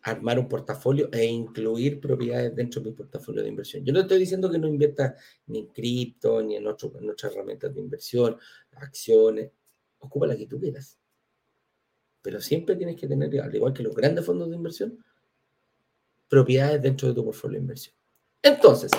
armar 0.04 0.38
un 0.38 0.50
portafolio 0.50 1.10
e 1.12 1.26
incluir 1.26 2.00
propiedades 2.00 2.56
dentro 2.56 2.82
de 2.82 2.90
mi 2.90 2.96
portafolio 2.96 3.42
de 3.42 3.50
inversión. 3.50 3.86
Yo 3.86 3.94
no 3.94 4.02
estoy 4.02 4.20
diciendo 4.20 4.52
que 4.52 4.60
no 4.60 4.68
invierta 4.68 5.16
ni 5.48 5.60
en 5.60 5.68
cripto, 5.68 6.42
ni 6.42 6.58
en, 6.58 6.68
otras 6.68 6.92
herramientas 7.24 7.74
de 7.74 7.82
inversión, 7.82 8.38
acciones, 8.74 9.52
ocupa 10.00 10.28
la 10.28 10.36
que 10.36 10.48
tú 10.48 10.60
quieras. 10.60 11.00
Pero 12.22 12.42
siempre 12.42 12.76
tienes 12.76 12.96
que 12.98 13.08
tener, 13.08 13.40
al 13.42 13.56
igual 13.56 13.74
que 13.74 13.84
los 13.84 13.96
grandes 13.96 14.26
fondos 14.26 14.50
de 14.50 14.56
inversión, 14.56 15.04
propiedades 16.28 16.82
dentro 16.82 17.08
de 17.08 17.14
tu 17.14 17.24
portfolio 17.24 17.58
de 17.58 17.62
inversión. 17.62 17.96
Entonces, 18.42 18.92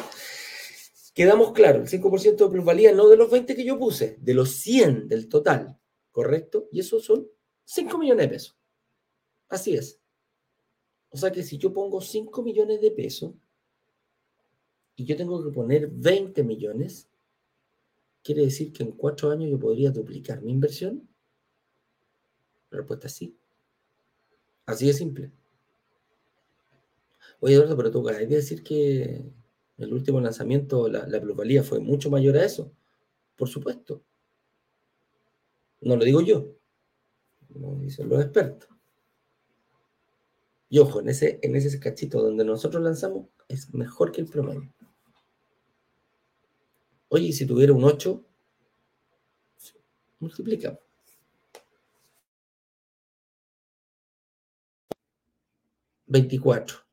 quedamos 1.14 1.52
claros, 1.52 1.92
el 1.92 2.02
5% 2.02 2.44
de 2.44 2.50
plusvalía 2.50 2.92
no 2.92 3.08
de 3.08 3.16
los 3.16 3.30
20 3.30 3.54
que 3.54 3.64
yo 3.64 3.78
puse, 3.78 4.18
de 4.20 4.34
los 4.34 4.50
100 4.56 5.08
del 5.08 5.28
total, 5.28 5.78
¿correcto? 6.10 6.68
Y 6.72 6.80
eso 6.80 7.00
son 7.00 7.26
5 7.64 7.96
millones 7.96 8.26
de 8.26 8.28
pesos. 8.28 8.56
Así 9.48 9.74
es. 9.74 10.00
O 11.10 11.16
sea 11.16 11.30
que 11.30 11.44
si 11.44 11.56
yo 11.56 11.72
pongo 11.72 12.00
5 12.00 12.42
millones 12.42 12.80
de 12.80 12.90
pesos 12.90 13.32
y 14.96 15.04
yo 15.04 15.16
tengo 15.16 15.42
que 15.42 15.50
poner 15.50 15.88
20 15.88 16.42
millones, 16.42 17.08
quiere 18.22 18.42
decir 18.42 18.72
que 18.72 18.82
en 18.82 18.92
4 18.92 19.30
años 19.30 19.50
yo 19.50 19.58
podría 19.58 19.90
duplicar 19.90 20.42
mi 20.42 20.50
inversión. 20.50 21.08
La 22.70 22.78
respuesta 22.78 23.06
es 23.06 23.12
sí. 23.12 23.38
Así 24.66 24.86
de 24.88 24.92
simple. 24.92 25.30
Oye, 27.38 27.54
Eduardo, 27.54 27.76
pero 27.76 27.90
tú 27.92 28.00
acabas 28.00 28.28
de 28.28 28.36
decir 28.36 28.64
que 28.64 29.22
el 29.78 29.92
último 29.92 30.20
lanzamiento, 30.20 30.88
la, 30.88 31.06
la 31.06 31.20
plusvalía 31.20 31.62
fue 31.62 31.80
mucho 31.80 32.10
mayor 32.10 32.36
a 32.36 32.44
eso. 32.44 32.72
Por 33.36 33.48
supuesto. 33.48 34.02
No 35.80 35.96
lo 35.96 36.04
digo 36.04 36.20
yo. 36.20 36.54
Lo 37.54 37.74
dicen 37.76 38.08
los 38.08 38.22
expertos. 38.22 38.68
Y 40.68 40.78
ojo, 40.78 41.00
en 41.00 41.08
ese, 41.08 41.38
en 41.42 41.54
ese 41.56 41.78
cachito 41.78 42.22
donde 42.22 42.44
nosotros 42.44 42.82
lanzamos 42.82 43.28
es 43.48 43.72
mejor 43.74 44.10
que 44.10 44.20
el 44.20 44.28
promedio. 44.28 44.72
Oye, 47.08 47.32
si 47.32 47.46
tuviera 47.46 47.72
un 47.72 47.84
8, 47.84 48.24
multiplicamos. 50.18 50.80
24. 56.06 56.83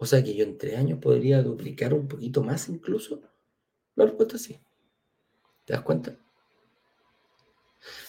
O 0.00 0.06
sea 0.06 0.24
que 0.24 0.34
yo 0.34 0.44
en 0.44 0.56
tres 0.56 0.78
años 0.78 0.98
podría 0.98 1.42
duplicar 1.42 1.92
un 1.92 2.08
poquito 2.08 2.42
más 2.42 2.70
incluso. 2.70 3.20
La 3.94 4.06
respuesta 4.06 4.36
es 4.36 4.42
sí. 4.42 4.58
¿Te 5.66 5.74
das 5.74 5.82
cuenta? 5.82 6.16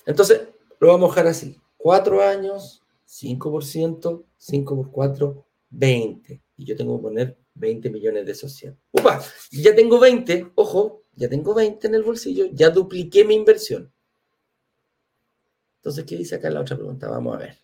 Entonces, 0.05 0.47
lo 0.79 0.87
vamos 0.87 1.11
a 1.11 1.15
dejar 1.15 1.27
así. 1.27 1.59
Cuatro 1.75 2.21
años, 2.23 2.81
5%, 3.05 4.23
5 4.37 4.75
por 4.77 4.89
4, 4.89 5.45
20. 5.69 6.41
Y 6.55 6.65
yo 6.65 6.77
tengo 6.77 6.95
que 6.97 7.03
poner 7.03 7.37
20 7.55 7.89
millones 7.89 8.25
de 8.25 8.35
social. 8.35 8.77
¡Upa! 8.93 9.21
Ya 9.51 9.75
tengo 9.75 9.99
20, 9.99 10.53
ojo, 10.55 11.03
ya 11.13 11.27
tengo 11.27 11.53
20 11.53 11.87
en 11.87 11.95
el 11.95 12.03
bolsillo, 12.03 12.45
ya 12.53 12.69
dupliqué 12.69 13.25
mi 13.25 13.35
inversión. 13.35 13.91
Entonces, 15.79 16.05
¿qué 16.05 16.15
dice 16.15 16.35
acá 16.35 16.49
la 16.49 16.61
otra 16.61 16.77
pregunta? 16.77 17.09
Vamos 17.09 17.35
a 17.35 17.39
ver. 17.39 17.57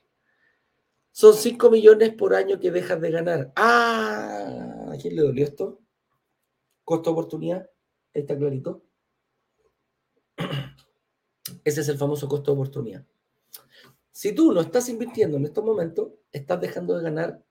Son 1.17 1.33
5 1.33 1.71
millones 1.71 2.13
por 2.13 2.35
año 2.35 2.59
que 2.59 2.69
dejas 2.69 3.01
de 3.01 3.09
ganar. 3.09 3.51
Ah, 3.55 4.91
¿a 4.93 4.97
quién 5.01 5.15
le 5.15 5.23
dolió 5.23 5.45
esto? 5.45 5.81
Costo 6.83 7.09
oportunidad. 7.09 7.67
Está 8.13 8.37
clarito. 8.37 8.83
Ese 11.63 11.81
es 11.81 11.89
el 11.89 11.97
famoso 11.97 12.27
costo 12.27 12.51
de 12.51 12.57
oportunidad. 12.59 13.03
Si 14.11 14.33
tú 14.33 14.53
no 14.53 14.61
estás 14.61 14.89
invirtiendo 14.89 15.37
en 15.37 15.45
estos 15.45 15.65
momentos, 15.65 16.11
estás 16.31 16.61
dejando 16.61 16.95
de 16.95 17.05
ganar 17.05 17.43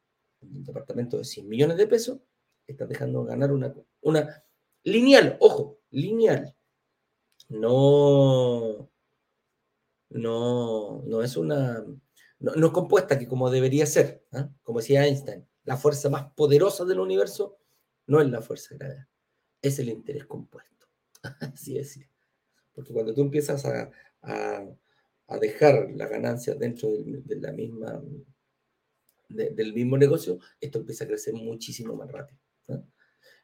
un 0.43 0.63
departamento 0.63 1.19
de 1.19 1.25
100 1.25 1.49
millones 1.49 1.77
de 1.77 1.89
pesos, 1.89 2.21
estás 2.69 2.89
dejando 2.89 3.25
de 3.25 3.31
ganar 3.31 3.51
una, 3.51 3.75
una 4.03 4.45
lineal, 4.85 5.39
ojo, 5.41 5.81
lineal. 5.91 6.55
No, 7.49 8.89
no, 10.11 11.03
no 11.03 11.23
es 11.25 11.37
una 11.37 11.85
no, 12.39 12.67
es 12.67 12.73
compuesta 12.73 13.19
que 13.19 13.27
como 13.27 13.51
debería 13.51 13.87
ser, 13.87 14.25
¿ah? 14.33 14.51
como 14.63 14.81
decía 14.81 15.07
Einstein, 15.07 15.47
la 15.65 15.77
fuerza 15.77 16.09
más 16.11 16.33
poderosa 16.35 16.85
del 16.85 17.01
universo 17.01 17.59
no 18.07 18.21
es 18.21 18.29
la 18.31 18.41
fuerza 18.41 18.71
de 18.71 18.79
gravedad, 18.79 19.09
es 19.63 19.79
el 19.79 19.89
interés 19.89 20.27
compuesto. 20.27 20.87
Así 21.41 21.75
decía. 21.75 22.09
Porque 22.75 22.93
cuando 22.93 23.15
tú 23.15 23.23
empiezas 23.23 23.65
a, 23.65 23.91
dejar 25.41 25.91
la 25.95 26.07
ganancia 26.07 26.55
dentro 26.55 26.91
de, 26.91 27.37
la 27.37 27.51
misma, 27.51 28.03
del 29.29 29.73
mismo 29.73 29.97
negocio, 29.97 30.39
esto 30.61 30.79
empieza 30.79 31.05
a 31.05 31.09
crecer 31.09 31.35
muchísimo 31.35 31.97
más 31.97 32.13
rápido. 32.13 32.39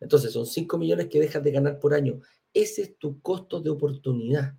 Entonces, 0.00 0.32
son 0.32 0.46
5 0.46 0.78
millones 0.78 1.08
que 1.08 1.20
dejas 1.20 1.42
de 1.42 1.52
ganar 1.52 1.78
por 1.78 1.94
año. 1.94 2.20
Ese 2.52 2.82
es 2.82 2.98
tu 2.98 3.20
costo 3.22 3.60
de 3.60 3.70
oportunidad. 3.70 4.54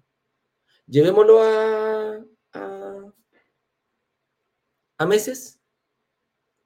Llevémoslo 0.87 1.41
a, 1.43 1.72
a 5.03 5.07
meses, 5.07 5.61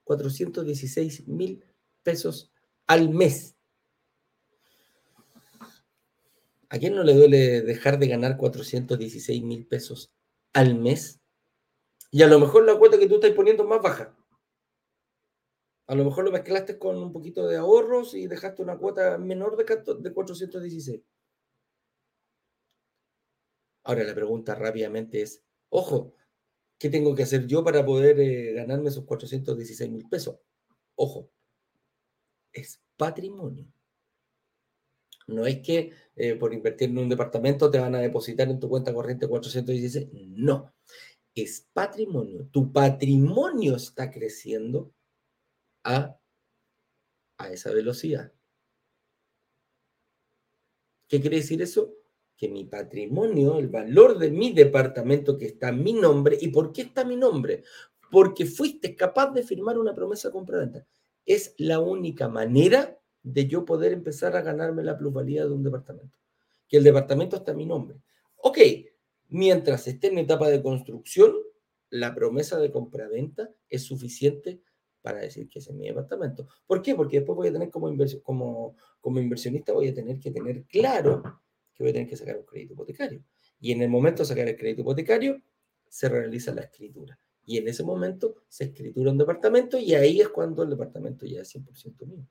416 0.06 1.28
mil 1.28 1.64
pesos 2.04 2.52
al 2.88 3.10
mes. 3.10 3.56
¿A 6.70 6.78
quién 6.80 6.96
no 6.96 7.04
le 7.04 7.14
duele 7.14 7.62
dejar 7.62 7.98
de 8.00 8.08
ganar 8.08 8.38
416 8.38 9.44
mil 9.44 9.66
pesos 9.68 10.12
al 10.54 10.76
mes? 10.76 11.20
Y 12.12 12.24
a 12.24 12.28
lo 12.28 12.40
mejor 12.40 12.66
la 12.66 12.78
cuota 12.78 12.98
que 12.98 13.08
tú 13.08 13.16
estás 13.16 13.32
poniendo 13.32 13.64
es 13.64 13.70
más 13.70 13.82
baja. 13.82 14.16
A 15.88 15.96
lo 15.96 16.04
mejor 16.04 16.26
lo 16.26 16.32
mezclaste 16.32 16.78
con 16.78 16.98
un 16.98 17.14
poquito 17.14 17.48
de 17.48 17.58
ahorros 17.58 18.14
y 18.14 18.28
dejaste 18.28 18.62
una 18.62 18.78
cuota 18.78 19.18
menor 19.18 19.56
de 19.56 20.14
416. 20.14 21.02
Ahora 23.84 24.04
la 24.04 24.14
pregunta 24.14 24.54
rápidamente 24.54 25.22
es, 25.22 25.42
ojo, 25.70 26.14
¿Qué 26.80 26.90
tengo 26.90 27.16
que 27.16 27.24
hacer 27.24 27.48
yo 27.48 27.64
para 27.64 27.86
poder 27.86 28.20
eh, 28.20 28.54
ganarme 28.54 28.90
esos 28.90 29.06
416 29.06 29.90
mil 29.90 30.08
pesos? 30.08 30.40
Ojo, 30.96 31.32
es 32.54 32.82
patrimonio. 32.96 33.68
No 35.28 35.46
es 35.46 35.60
que 35.60 35.92
eh, 36.16 36.36
por 36.36 36.54
invertir 36.54 36.90
en 36.90 37.00
un 37.00 37.10
departamento 37.10 37.70
te 37.70 37.80
van 37.80 37.96
a 37.96 38.00
depositar 38.00 38.50
en 38.50 38.60
tu 38.60 38.70
cuenta 38.70 38.94
corriente 38.94 39.28
416. 39.28 40.10
No, 40.38 40.74
es 41.36 41.68
patrimonio. 41.74 42.48
Tu 42.52 42.72
patrimonio 42.72 43.76
está 43.76 44.10
creciendo 44.10 44.94
a, 45.84 46.18
a 47.38 47.50
esa 47.52 47.72
velocidad. 47.74 48.32
¿Qué 51.08 51.22
quiere 51.22 51.38
decir 51.38 51.62
eso? 51.62 51.94
Que 52.38 52.48
mi 52.48 52.66
patrimonio, 52.66 53.58
el 53.58 53.68
valor 53.68 54.20
de 54.20 54.30
mi 54.30 54.54
departamento 54.54 55.38
que 55.38 55.48
está 55.48 55.70
en 55.70 55.84
mi 55.84 55.94
nombre, 55.94 56.38
¿y 56.40 56.50
por 56.50 56.72
qué 56.72 56.84
está 56.84 57.04
mi 57.04 57.16
nombre? 57.16 57.64
Porque 58.12 58.46
fuiste 58.46 58.96
capaz 58.96 59.32
de 59.34 59.44
firmar 59.44 59.78
una 59.78 59.94
promesa 59.94 60.32
compra-venta. 60.32 60.86
Es 61.26 61.56
la 61.58 61.80
única 61.80 62.30
manera 62.30 63.00
de 63.24 63.48
yo 63.48 63.66
poder 63.66 63.92
empezar 63.92 64.36
a 64.36 64.42
ganarme 64.42 64.84
la 64.84 64.98
plusvalía 64.98 65.46
de 65.46 65.52
un 65.52 65.64
departamento. 65.64 66.18
Que 66.68 66.78
el 66.78 66.84
departamento 66.84 67.38
está 67.38 67.52
en 67.52 67.58
mi 67.58 67.66
nombre. 67.66 67.98
Ok, 68.38 68.60
mientras 69.30 69.88
esté 69.88 70.08
en 70.08 70.20
etapa 70.20 70.48
de 70.48 70.62
construcción, 70.62 71.34
la 71.90 72.14
promesa 72.14 72.60
de 72.60 72.72
compraventa 72.72 73.50
es 73.68 73.84
suficiente 73.84 74.62
para 75.02 75.20
decir 75.20 75.50
que 75.50 75.60
ese 75.60 75.72
es 75.72 75.76
mi 75.76 75.88
departamento. 75.88 76.48
¿Por 76.68 76.82
qué? 76.82 76.94
Porque 76.94 77.18
después 77.18 77.36
voy 77.36 77.48
a 77.48 77.54
tener 77.54 77.72
como, 77.72 77.92
como, 78.22 78.76
como 79.02 79.20
inversionista, 79.20 79.74
voy 79.74 79.88
a 79.88 79.94
tener 79.94 80.20
que 80.20 80.32
tener 80.32 80.66
claro 80.66 81.42
que 81.78 81.84
voy 81.84 81.92
a 81.92 81.94
tener 81.94 82.10
que 82.10 82.18
sacar 82.18 82.38
un 82.38 82.46
crédito 82.46 82.74
hipotecario. 82.74 83.24
Y 83.60 83.72
en 83.72 83.82
el 83.82 83.90
momento 83.90 84.24
de 84.24 84.28
sacar 84.28 84.48
el 84.48 84.58
crédito 84.58 84.82
hipotecario, 84.82 85.42
se 85.88 86.10
realiza 86.10 86.54
la 86.54 86.62
escritura. 86.62 87.20
Y 87.46 87.58
en 87.58 87.68
ese 87.68 87.84
momento 87.84 88.44
se 88.50 88.66
escritura 88.66 89.12
un 89.12 89.18
departamento 89.18 89.78
y 89.78 89.94
ahí 89.94 90.20
es 90.20 90.30
cuando 90.30 90.64
el 90.64 90.70
departamento 90.72 91.26
ya 91.26 91.42
es 91.42 91.56
100% 91.56 92.06
mío. 92.06 92.28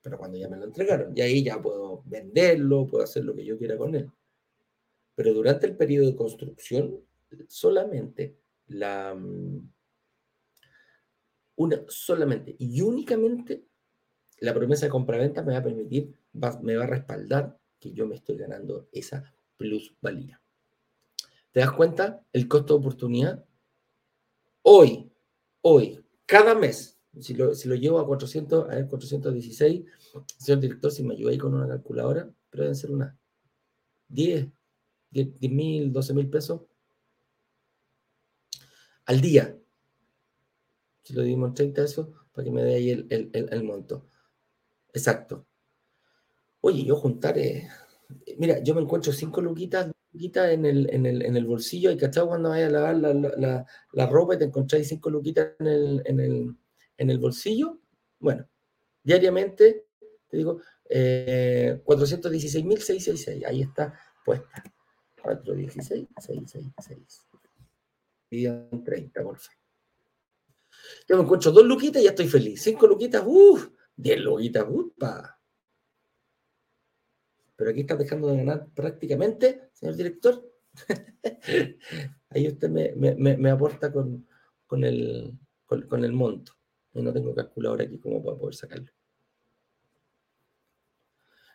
Pero 0.00 0.18
cuando 0.18 0.38
ya 0.38 0.48
me 0.48 0.56
lo 0.56 0.64
entregaron, 0.64 1.16
y 1.16 1.20
ahí 1.20 1.42
ya 1.42 1.60
puedo 1.60 2.02
venderlo, 2.06 2.86
puedo 2.86 3.04
hacer 3.04 3.24
lo 3.24 3.34
que 3.34 3.44
yo 3.44 3.58
quiera 3.58 3.76
con 3.76 3.94
él. 3.94 4.10
Pero 5.14 5.34
durante 5.34 5.66
el 5.66 5.76
periodo 5.76 6.06
de 6.06 6.16
construcción, 6.16 7.00
solamente 7.48 8.38
la, 8.68 9.14
mm, 9.14 9.68
una 11.56 11.84
solamente 11.88 12.54
y 12.58 12.80
únicamente 12.80 13.66
la 14.40 14.54
promesa 14.54 14.86
de 14.86 14.90
compraventa 14.90 15.42
me 15.42 15.52
va 15.52 15.58
a 15.58 15.64
permitir, 15.64 16.14
me 16.62 16.76
va 16.76 16.84
a 16.84 16.88
respaldar 16.88 17.58
que 17.88 17.94
yo 17.94 18.06
me 18.06 18.14
estoy 18.14 18.36
ganando 18.36 18.88
esa 18.92 19.32
plusvalía. 19.56 20.40
¿Te 21.52 21.60
das 21.60 21.72
cuenta? 21.72 22.24
El 22.32 22.48
costo 22.48 22.74
de 22.74 22.80
oportunidad. 22.80 23.44
Hoy, 24.62 25.10
hoy, 25.62 26.04
cada 26.26 26.54
mes, 26.54 26.98
si 27.20 27.34
lo, 27.34 27.54
si 27.54 27.68
lo 27.68 27.74
llevo 27.74 27.98
a 27.98 28.06
400, 28.06 28.68
a 28.68 28.74
ver, 28.74 28.88
416, 28.88 29.84
señor 30.38 30.60
director, 30.60 30.90
si 30.90 31.02
me 31.02 31.14
ayuda 31.14 31.30
ahí 31.30 31.38
con 31.38 31.54
una 31.54 31.68
calculadora, 31.68 32.28
pero 32.50 32.64
deben 32.64 32.76
ser 32.76 32.90
unas 32.90 33.14
10, 34.08 34.48
10 35.10 35.52
mil, 35.52 35.92
12 35.92 36.14
mil 36.14 36.28
pesos 36.28 36.62
al 39.06 39.20
día 39.20 39.56
si 41.06 41.14
lo 41.14 41.22
dimos 41.22 41.50
en 41.50 41.54
30 41.54 41.82
eso, 41.84 42.12
para 42.32 42.44
que 42.44 42.50
me 42.50 42.64
dé 42.64 42.74
ahí 42.74 42.90
el, 42.90 43.62
monto. 43.62 44.08
Exacto. 44.92 45.46
Oye, 46.66 46.84
yo 46.84 46.96
juntaré. 46.96 47.68
Mira, 48.38 48.60
yo 48.60 48.74
me 48.74 48.80
encuentro 48.80 49.12
cinco 49.12 49.40
luquitas, 49.40 49.88
en, 50.12 50.64
el, 50.64 50.92
en, 50.92 51.36
el, 51.36 51.44
bolsillo 51.44 51.92
y 51.92 51.96
cachado 51.96 52.26
cuando 52.26 52.48
vayas 52.48 52.70
a 52.70 52.72
lavar 52.72 52.96
la, 53.92 54.06
ropa 54.08 54.34
y 54.34 54.38
te 54.38 54.46
encontráis 54.46 54.88
cinco 54.88 55.08
luquitas 55.08 55.52
en 55.60 55.66
el, 55.68 56.56
en 56.96 57.10
el, 57.10 57.18
bolsillo. 57.20 57.78
Bueno, 58.18 58.48
diariamente, 59.00 59.86
te 60.28 60.36
digo, 60.36 60.60
eh, 60.90 61.80
416.666. 61.84 63.46
Ahí 63.46 63.62
está 63.62 63.96
puesta. 64.24 64.64
416.666. 65.22 67.28
Y 68.30 68.46
en 68.46 68.82
30, 68.82 69.22
por 69.22 69.38
favor. 69.38 69.60
Yo 71.08 71.16
me 71.16 71.22
encuentro 71.22 71.52
dos 71.52 71.64
luquitas 71.64 72.02
y 72.02 72.06
ya 72.06 72.10
estoy 72.10 72.26
feliz. 72.26 72.60
Cinco 72.60 72.88
luquitas, 72.88 73.22
uff, 73.24 73.68
diez 73.94 74.18
luquitas, 74.18 74.66
upa. 74.68 75.35
Pero 77.56 77.70
aquí 77.70 77.80
estás 77.80 77.98
dejando 77.98 78.28
de 78.28 78.36
ganar 78.36 78.68
prácticamente, 78.74 79.70
señor 79.72 79.96
director. 79.96 80.52
Ahí 82.30 82.48
usted 82.48 82.68
me, 82.68 83.50
aporta 83.50 83.90
con, 83.90 84.26
el, 84.84 85.38
con, 85.64 86.04
el 86.04 86.12
monto. 86.12 86.52
Y 86.92 87.02
no 87.02 87.12
tengo 87.12 87.34
calculadora 87.34 87.84
aquí 87.84 87.98
como 87.98 88.22
para 88.22 88.36
poder 88.36 88.54
sacarlo. 88.54 88.92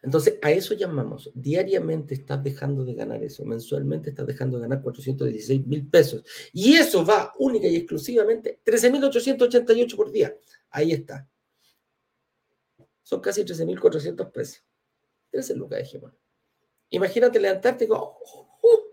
Entonces, 0.03 0.39
a 0.41 0.51
eso 0.51 0.73
llamamos. 0.73 1.29
Diariamente 1.35 2.15
estás 2.15 2.43
dejando 2.43 2.83
de 2.83 2.95
ganar 2.95 3.23
eso. 3.23 3.45
Mensualmente 3.45 4.09
estás 4.09 4.25
dejando 4.25 4.57
de 4.57 4.63
ganar 4.63 4.81
416 4.81 5.67
mil 5.67 5.87
pesos. 5.87 6.23
Y 6.51 6.73
eso 6.73 7.05
va 7.05 7.31
única 7.37 7.67
y 7.67 7.75
exclusivamente 7.75 8.59
13.888 8.65 9.95
por 9.95 10.11
día. 10.11 10.35
Ahí 10.71 10.91
está. 10.91 11.29
Son 13.03 13.21
casi 13.21 13.43
13.400 13.43 14.31
pesos. 14.31 14.63
13 15.31 15.55
lucas 15.55 15.89
Gemón. 15.89 16.15
Imagínate 16.89 17.39
levantarte 17.39 17.87
oh, 17.89 18.19
oh, 18.23 18.59
oh, 18.61 18.83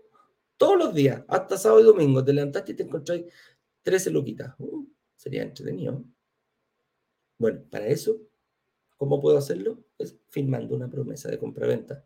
todos 0.57 0.77
los 0.77 0.93
días, 0.93 1.23
hasta 1.27 1.57
sábado 1.57 1.81
y 1.81 1.85
domingo. 1.85 2.23
Te 2.23 2.33
levantaste 2.33 2.71
y 2.71 2.75
te 2.75 2.83
encontráis 2.83 3.25
13 3.83 4.11
luquitas. 4.11 4.55
Uh, 4.57 4.87
sería 5.15 5.43
entretenido. 5.43 6.03
Bueno, 7.37 7.63
para 7.69 7.87
eso 7.87 8.29
¿Cómo 8.99 9.21
puedo 9.21 9.37
hacerlo? 9.37 9.81
Pues 9.95 10.17
firmando 10.27 10.75
una 10.75 10.89
promesa 10.89 11.31
de 11.31 11.39
compraventa. 11.39 12.05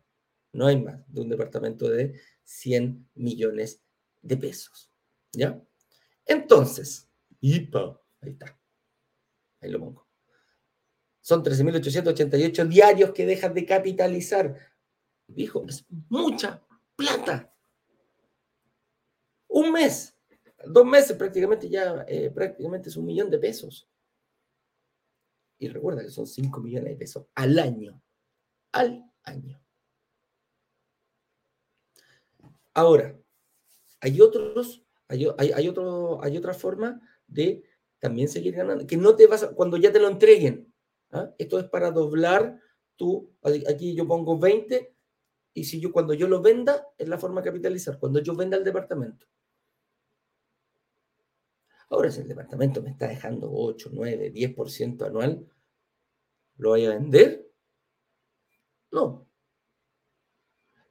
No 0.52 0.68
hay 0.68 0.80
más 0.80 1.00
de 1.08 1.22
un 1.22 1.28
departamento 1.28 1.88
de 1.88 2.20
100 2.44 3.10
millones 3.16 3.82
de 4.22 4.36
pesos. 4.36 4.92
¿Ya? 5.32 5.60
Entonces, 6.24 7.10
IPA, 7.40 8.00
ahí 8.20 8.30
está. 8.30 8.56
Ahí 9.60 9.72
lo 9.72 9.80
pongo. 9.80 10.03
Son 11.24 11.42
13.888 11.42 12.68
diarios 12.68 13.12
que 13.12 13.24
dejas 13.24 13.54
de 13.54 13.64
capitalizar. 13.64 14.58
Dijo, 15.26 15.64
es 15.66 15.86
mucha 16.10 16.62
plata. 16.94 17.50
Un 19.48 19.72
mes, 19.72 20.14
dos 20.66 20.84
meses 20.84 21.16
prácticamente 21.16 21.66
ya, 21.70 22.04
eh, 22.06 22.30
prácticamente 22.30 22.90
es 22.90 22.96
un 22.98 23.06
millón 23.06 23.30
de 23.30 23.38
pesos. 23.38 23.88
Y 25.58 25.68
recuerda 25.68 26.02
que 26.02 26.10
son 26.10 26.26
5 26.26 26.60
millones 26.60 26.90
de 26.90 26.96
pesos 26.96 27.26
al 27.34 27.58
año. 27.58 28.02
Al 28.72 29.10
año. 29.22 29.58
Ahora, 32.74 33.18
hay 34.02 34.20
otros, 34.20 34.84
hay, 35.08 35.24
otro, 35.68 36.22
hay 36.22 36.36
otra 36.36 36.52
forma 36.52 37.00
de 37.26 37.64
también 37.98 38.28
seguir 38.28 38.54
ganando, 38.54 38.86
que 38.86 38.98
no 38.98 39.16
te 39.16 39.26
vas 39.26 39.44
a, 39.44 39.54
cuando 39.54 39.78
ya 39.78 39.90
te 39.90 40.00
lo 40.00 40.08
entreguen. 40.08 40.73
¿Ah? 41.14 41.34
Esto 41.38 41.58
es 41.58 41.66
para 41.66 41.90
doblar 41.90 42.60
tú, 42.96 43.32
aquí 43.42 43.94
yo 43.94 44.06
pongo 44.06 44.38
20 44.38 44.94
y 45.54 45.64
si 45.64 45.80
yo 45.80 45.92
cuando 45.92 46.14
yo 46.14 46.28
lo 46.28 46.42
venda 46.42 46.88
es 46.98 47.08
la 47.08 47.18
forma 47.18 47.40
de 47.40 47.46
capitalizar, 47.46 47.98
cuando 47.98 48.20
yo 48.20 48.34
venda 48.34 48.56
el 48.56 48.64
departamento. 48.64 49.26
Ahora, 51.90 52.10
si 52.10 52.22
el 52.22 52.28
departamento 52.28 52.82
me 52.82 52.90
está 52.90 53.08
dejando 53.08 53.50
8, 53.52 53.90
9, 53.92 54.32
10% 54.32 55.06
anual, 55.06 55.46
¿lo 56.56 56.70
voy 56.70 56.86
a 56.86 56.90
vender? 56.90 57.48
No. 58.90 59.28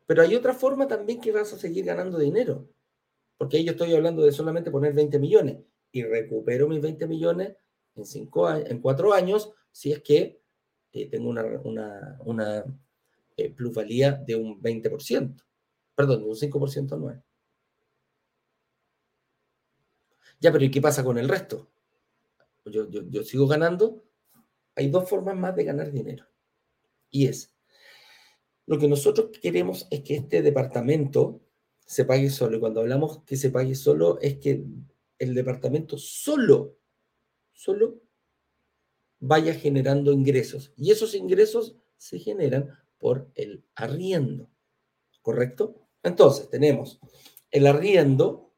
Pero 0.05 0.21
hay 0.21 0.35
otra 0.35 0.53
forma 0.53 0.87
también 0.87 1.19
que 1.19 1.31
vas 1.31 1.51
a 1.53 1.57
seguir 1.57 1.85
ganando 1.85 2.19
dinero. 2.19 2.69
Porque 3.37 3.57
ahí 3.57 3.65
yo 3.65 3.71
estoy 3.71 3.93
hablando 3.93 4.23
de 4.23 4.31
solamente 4.31 4.71
poner 4.71 4.93
20 4.93 5.19
millones 5.19 5.57
y 5.91 6.03
recupero 6.03 6.67
mis 6.67 6.81
20 6.81 7.07
millones 7.07 7.57
en, 7.95 8.05
cinco, 8.05 8.49
en 8.49 8.79
cuatro 8.79 9.13
años 9.13 9.51
si 9.71 9.91
es 9.91 10.01
que 10.01 10.41
eh, 10.91 11.09
tengo 11.09 11.29
una, 11.29 11.43
una, 12.23 12.65
eh, 13.35 13.49
plusvalía 13.49 14.11
de 14.11 14.35
un 14.35 14.61
20%, 14.61 15.43
perdón, 15.95 16.21
de 16.21 16.29
un 16.29 16.35
5% 16.35 16.93
anual. 16.93 17.23
Ya, 20.39 20.51
pero 20.51 20.63
¿y 20.63 20.71
qué 20.71 20.81
pasa 20.81 21.03
con 21.03 21.17
el 21.17 21.27
resto? 21.27 21.71
Yo, 22.65 22.89
yo, 22.89 23.23
sigo 23.23 23.47
ganando. 23.47 24.03
Hay 24.75 24.89
dos 24.89 25.09
formas 25.09 25.35
más 25.35 25.55
de 25.55 25.63
ganar 25.63 25.91
dinero. 25.91 26.25
Y 27.09 27.27
es, 27.27 27.55
lo 28.65 28.77
que 28.77 28.87
nosotros 28.87 29.31
queremos 29.41 29.87
es 29.89 30.01
que 30.01 30.15
este 30.15 30.41
departamento 30.41 31.41
se 31.85 32.05
pague 32.05 32.29
solo. 32.29 32.57
Y 32.57 32.59
cuando 32.59 32.81
hablamos 32.81 33.23
que 33.23 33.35
se 33.35 33.49
pague 33.49 33.75
solo, 33.75 34.19
es 34.21 34.37
que 34.37 34.65
el 35.19 35.33
departamento 35.33 35.97
solo, 35.97 36.77
solo 37.53 38.01
vaya 39.19 39.53
generando 39.53 40.11
ingresos. 40.11 40.73
Y 40.75 40.91
esos 40.91 41.15
ingresos 41.15 41.77
se 41.97 42.19
generan 42.19 42.69
por 42.97 43.31
el 43.35 43.65
arriendo. 43.75 44.51
¿Correcto? 45.21 45.87
Entonces, 46.03 46.49
tenemos 46.49 46.99
el 47.49 47.67
arriendo 47.67 48.53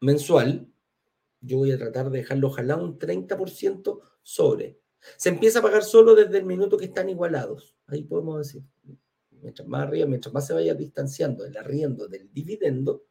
mensual, 0.00 0.68
yo 1.40 1.58
voy 1.58 1.72
a 1.72 1.78
tratar 1.78 2.10
de 2.10 2.18
dejarlo 2.18 2.48
ojalá 2.48 2.76
un 2.76 2.98
30% 2.98 4.00
sobre. 4.22 4.80
Se 5.16 5.28
empieza 5.28 5.60
a 5.60 5.62
pagar 5.62 5.84
solo 5.84 6.14
desde 6.14 6.38
el 6.38 6.44
minuto 6.44 6.76
que 6.76 6.86
están 6.86 7.08
igualados. 7.08 7.76
Ahí 7.86 8.04
podemos 8.04 8.38
decir, 8.38 8.64
mientras 9.30 9.66
más 9.66 9.82
arriba, 9.82 10.06
mientras 10.06 10.34
más 10.34 10.46
se 10.46 10.52
vaya 10.52 10.74
distanciando 10.74 11.44
el 11.44 11.56
arriendo 11.56 12.08
del 12.08 12.32
dividendo, 12.32 13.04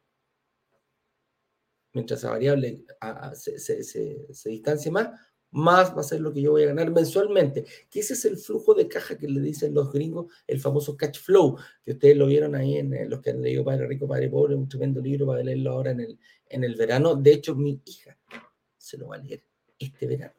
mientras 1.92 2.20
esa 2.20 2.30
variable 2.30 2.84
se, 3.34 3.58
se, 3.58 3.84
se 4.32 4.48
distancie 4.48 4.90
más, 4.90 5.10
más 5.52 5.94
va 5.94 6.00
a 6.00 6.04
ser 6.04 6.20
lo 6.20 6.32
que 6.32 6.40
yo 6.40 6.52
voy 6.52 6.64
a 6.64 6.66
ganar 6.66 6.90
mensualmente. 6.90 7.64
Que 7.90 8.00
ese 8.00 8.14
es 8.14 8.24
el 8.24 8.36
flujo 8.38 8.74
de 8.74 8.88
caja 8.88 9.16
que 9.16 9.28
le 9.28 9.40
dicen 9.40 9.74
los 9.74 9.92
gringos, 9.92 10.32
el 10.46 10.58
famoso 10.58 10.96
cash 10.96 11.20
flow, 11.20 11.56
que 11.84 11.92
ustedes 11.92 12.16
lo 12.16 12.26
vieron 12.26 12.54
ahí 12.54 12.78
en 12.78 12.92
eh, 12.94 13.06
los 13.06 13.20
que 13.20 13.30
han 13.30 13.42
leído 13.42 13.64
Padre 13.64 13.86
Rico, 13.86 14.08
Padre 14.08 14.28
Pobre, 14.28 14.54
un 14.54 14.68
tremendo 14.68 15.00
libro 15.00 15.26
para 15.26 15.42
leerlo 15.42 15.72
ahora 15.72 15.92
en 15.92 16.00
el, 16.00 16.18
en 16.48 16.64
el 16.64 16.74
verano. 16.74 17.14
De 17.14 17.32
hecho, 17.32 17.54
mi 17.54 17.80
hija 17.84 18.18
se 18.76 18.96
lo 18.98 19.08
va 19.08 19.16
a 19.16 19.18
leer 19.18 19.44
este 19.78 20.06
verano. 20.06 20.34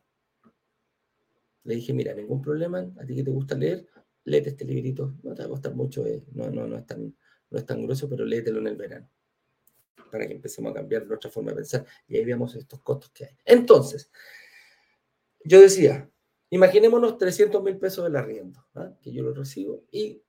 Le 1.66 1.76
dije, 1.76 1.93
mira, 1.93 2.14
ningún 2.14 2.41
problema, 2.41 2.80
a 2.99 3.06
ti 3.06 3.16
que 3.16 3.24
te 3.24 3.32
gusta 3.32 3.56
leer, 3.56 3.88
léete 4.26 4.49
este 4.49 4.66
librito. 4.66 5.16
No 5.24 5.34
te 5.34 5.43
va 5.43 5.45
a 5.45 5.51
costar 5.51 5.76
mucho, 5.76 6.06
eh, 6.06 6.24
no, 6.34 6.49
no, 6.49 6.68
no, 6.68 6.78
es 6.78 6.86
tan, 6.86 7.16
no 7.49 7.58
es 7.58 7.66
tan 7.66 7.84
grueso, 7.84 8.10
pero 8.10 8.26
léetelo 8.26 8.60
en 8.60 8.68
el 8.68 8.76
verano. 8.76 9.08
Para 10.14 10.28
que 10.28 10.34
empecemos 10.34 10.70
a 10.70 10.76
cambiar 10.76 11.07
nuestra 11.07 11.32
forma 11.32 11.49
de 11.49 11.55
pensar 11.55 11.88
y 12.07 12.16
ahí 12.16 12.24
veamos 12.24 12.53
estos 12.53 12.80
costos 12.82 13.09
que 13.09 13.26
hay. 13.26 13.36
Entonces, 13.43 14.11
yo 15.43 15.59
decía, 15.59 16.07
imaginémonos 16.51 17.18
300 17.18 17.64
mil 17.64 17.80
pesos 17.80 18.03
del 18.03 18.16
arriendo, 18.16 18.64
¿ah? 18.76 18.93
que 19.01 19.11
yo 19.11 19.24
lo 19.24 19.34
recibo 19.34 19.86
y 19.91 20.22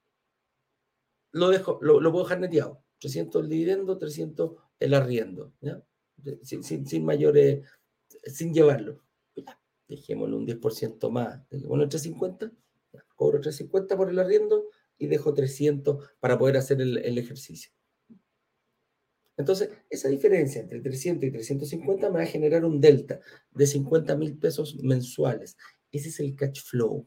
lo 1.32 1.50
dejo, 1.50 1.78
lo, 1.82 2.00
puedo 2.10 2.24
dejar 2.24 2.40
neteado. 2.40 2.82
300 2.98 3.42
el 3.42 3.50
dividendo, 3.50 3.98
300 3.98 4.52
el 4.80 4.94
arriendo, 4.94 5.52
Sin, 6.42 7.04
mayores, 7.04 7.68
sin 8.24 8.54
llevarlo. 8.54 9.02
dejémoslo 9.86 10.38
un 10.38 10.46
10% 10.46 11.10
más, 11.10 11.46
dejémoslo 11.50 11.90
350, 11.90 12.50
cobro 13.16 13.38
350 13.38 13.98
por 13.98 14.08
el 14.08 14.18
arriendo 14.18 14.64
y 14.96 15.08
dejo 15.08 15.34
300 15.34 16.08
para 16.20 16.38
poder 16.38 16.56
hacer 16.56 16.80
el, 16.80 17.18
ejercicio. 17.18 17.70
Entonces, 19.36 19.70
esa 19.90 20.08
diferencia 20.08 20.60
entre 20.60 20.80
300 20.80 21.24
y 21.24 21.30
350 21.32 22.10
me 22.10 22.18
va 22.18 22.22
a 22.22 22.26
generar 22.26 22.64
un 22.64 22.80
delta 22.80 23.20
de 23.50 23.66
50 23.66 24.16
mil 24.16 24.38
pesos 24.38 24.76
mensuales. 24.82 25.56
Ese 25.90 26.08
es 26.08 26.20
el 26.20 26.36
cash 26.36 26.62
flow. 26.62 27.06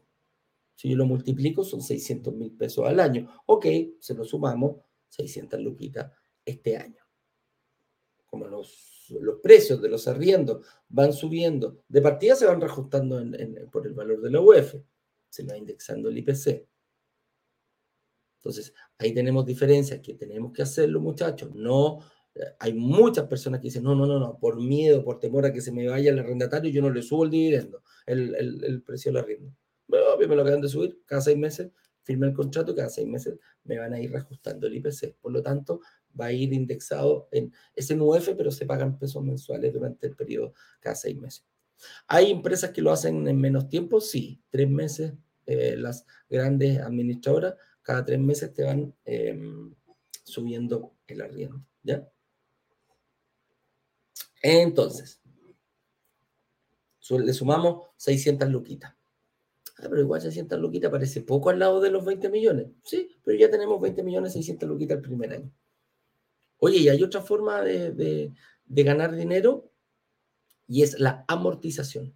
Si 0.74 0.88
yo 0.88 0.96
lo 0.96 1.06
multiplico, 1.06 1.64
son 1.64 1.80
600 1.80 2.34
mil 2.34 2.52
pesos 2.52 2.86
al 2.86 3.00
año. 3.00 3.28
Ok, 3.46 3.66
se 3.98 4.14
lo 4.14 4.24
sumamos, 4.24 4.76
600 5.08 5.60
luquitas 5.60 6.12
este 6.44 6.76
año. 6.76 7.02
Como 8.26 8.46
los, 8.46 9.06
los 9.20 9.40
precios 9.40 9.80
de 9.80 9.88
los 9.88 10.06
arriendos 10.06 10.66
van 10.88 11.12
subiendo, 11.12 11.82
de 11.88 12.02
partida 12.02 12.36
se 12.36 12.46
van 12.46 12.60
reajustando 12.60 13.20
por 13.72 13.86
el 13.86 13.94
valor 13.94 14.20
de 14.20 14.30
la 14.30 14.40
UF, 14.40 14.74
se 15.28 15.44
va 15.44 15.56
indexando 15.56 16.10
el 16.10 16.18
IPC. 16.18 16.68
Entonces, 18.36 18.72
ahí 18.98 19.12
tenemos 19.12 19.44
diferencias 19.44 20.00
que 20.00 20.14
tenemos 20.14 20.52
que 20.52 20.62
hacerlo, 20.62 21.00
muchachos. 21.00 21.54
No, 21.54 21.98
hay 22.58 22.72
muchas 22.74 23.26
personas 23.26 23.60
que 23.60 23.68
dicen, 23.68 23.82
no, 23.82 23.94
no, 23.94 24.06
no, 24.06 24.18
no, 24.18 24.38
por 24.38 24.60
miedo, 24.60 25.04
por 25.04 25.18
temor 25.18 25.46
a 25.46 25.52
que 25.52 25.60
se 25.60 25.72
me 25.72 25.88
vaya 25.88 26.10
el 26.10 26.18
arrendatario, 26.18 26.70
yo 26.70 26.82
no 26.82 26.90
le 26.90 27.02
subo 27.02 27.24
el 27.24 27.30
dividendo, 27.30 27.82
el, 28.06 28.34
el, 28.34 28.82
precio 28.82 29.12
del 29.12 29.22
arriendo. 29.22 29.52
Bueno, 29.86 30.04
me 30.18 30.36
lo 30.36 30.42
acaban 30.42 30.60
de 30.60 30.68
subir 30.68 31.00
cada 31.06 31.22
seis 31.22 31.36
meses, 31.36 31.70
firme 32.02 32.26
el 32.26 32.34
contrato, 32.34 32.74
cada 32.74 32.88
seis 32.88 33.06
meses 33.06 33.38
me 33.64 33.78
van 33.78 33.92
a 33.94 34.00
ir 34.00 34.10
reajustando 34.10 34.66
el 34.66 34.76
IPC. 34.76 35.16
Por 35.20 35.32
lo 35.32 35.42
tanto, 35.42 35.80
va 36.18 36.26
a 36.26 36.32
ir 36.32 36.52
indexado 36.52 37.28
en 37.32 37.52
ese 37.74 37.96
NUF, 37.96 38.30
pero 38.36 38.50
se 38.50 38.66
pagan 38.66 38.98
pesos 38.98 39.22
mensuales 39.22 39.72
durante 39.72 40.06
el 40.06 40.16
periodo 40.16 40.54
cada 40.80 40.94
seis 40.94 41.16
meses. 41.16 41.44
¿Hay 42.06 42.30
empresas 42.30 42.70
que 42.70 42.82
lo 42.82 42.90
hacen 42.90 43.26
en 43.28 43.40
menos 43.40 43.68
tiempo? 43.68 44.00
Sí, 44.00 44.42
tres 44.50 44.68
meses. 44.68 45.14
Eh, 45.46 45.76
las 45.78 46.04
grandes 46.28 46.78
administradoras 46.78 47.54
cada 47.88 48.04
tres 48.04 48.18
meses 48.18 48.52
te 48.52 48.64
van 48.64 48.94
em, 49.06 49.74
subiendo 50.22 50.94
el 51.06 51.22
arriendo, 51.22 51.64
¿ya? 51.82 52.06
Entonces, 54.42 55.20
le 57.10 57.32
sumamos 57.32 57.88
600 57.96 58.48
luquitas. 58.50 58.94
Ah, 59.78 59.86
pero 59.88 60.00
igual 60.00 60.20
600 60.20 60.58
luquitas 60.60 60.90
parece 60.90 61.22
poco 61.22 61.50
al 61.50 61.58
lado 61.58 61.80
de 61.80 61.90
los 61.90 62.04
20 62.04 62.28
millones. 62.28 62.68
Sí, 62.82 63.16
pero 63.24 63.38
ya 63.38 63.50
tenemos 63.50 63.80
20 63.80 64.02
millones 64.02 64.32
600 64.32 64.68
luquitas 64.68 64.96
el 64.96 65.02
primer 65.02 65.32
año. 65.32 65.52
Oye, 66.58 66.78
y 66.78 66.88
hay 66.88 67.02
otra 67.02 67.22
forma 67.22 67.62
de 67.62 68.32
ganar 68.66 69.14
dinero 69.14 69.70
y 70.66 70.82
es 70.82 70.98
la 70.98 71.24
amortización. 71.28 72.14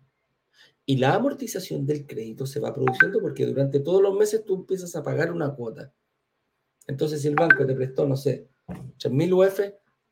Y 0.84 0.96
la 0.96 1.14
amortización 1.14 1.86
del 1.86 2.06
crédito 2.06 2.44
se 2.44 2.58
va 2.58 2.74
produciendo 2.74 3.20
porque 3.20 3.46
durante 3.46 3.78
todos 3.78 4.02
los 4.02 4.14
meses 4.14 4.44
tú 4.44 4.56
empiezas 4.56 4.96
a 4.96 5.02
pagar 5.04 5.30
una 5.30 5.54
cuota. 5.54 5.94
Entonces, 6.88 7.22
si 7.22 7.28
el 7.28 7.36
banco 7.36 7.64
te 7.64 7.74
prestó, 7.74 8.06
no 8.06 8.16
sé, 8.16 8.48
3.000 8.66 9.32
UF 9.32 9.60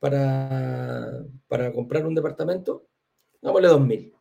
para, 0.01 1.23
para 1.47 1.71
comprar 1.71 2.05
un 2.05 2.15
departamento, 2.15 2.87
vale 3.41 3.69
2.000. 3.69 4.13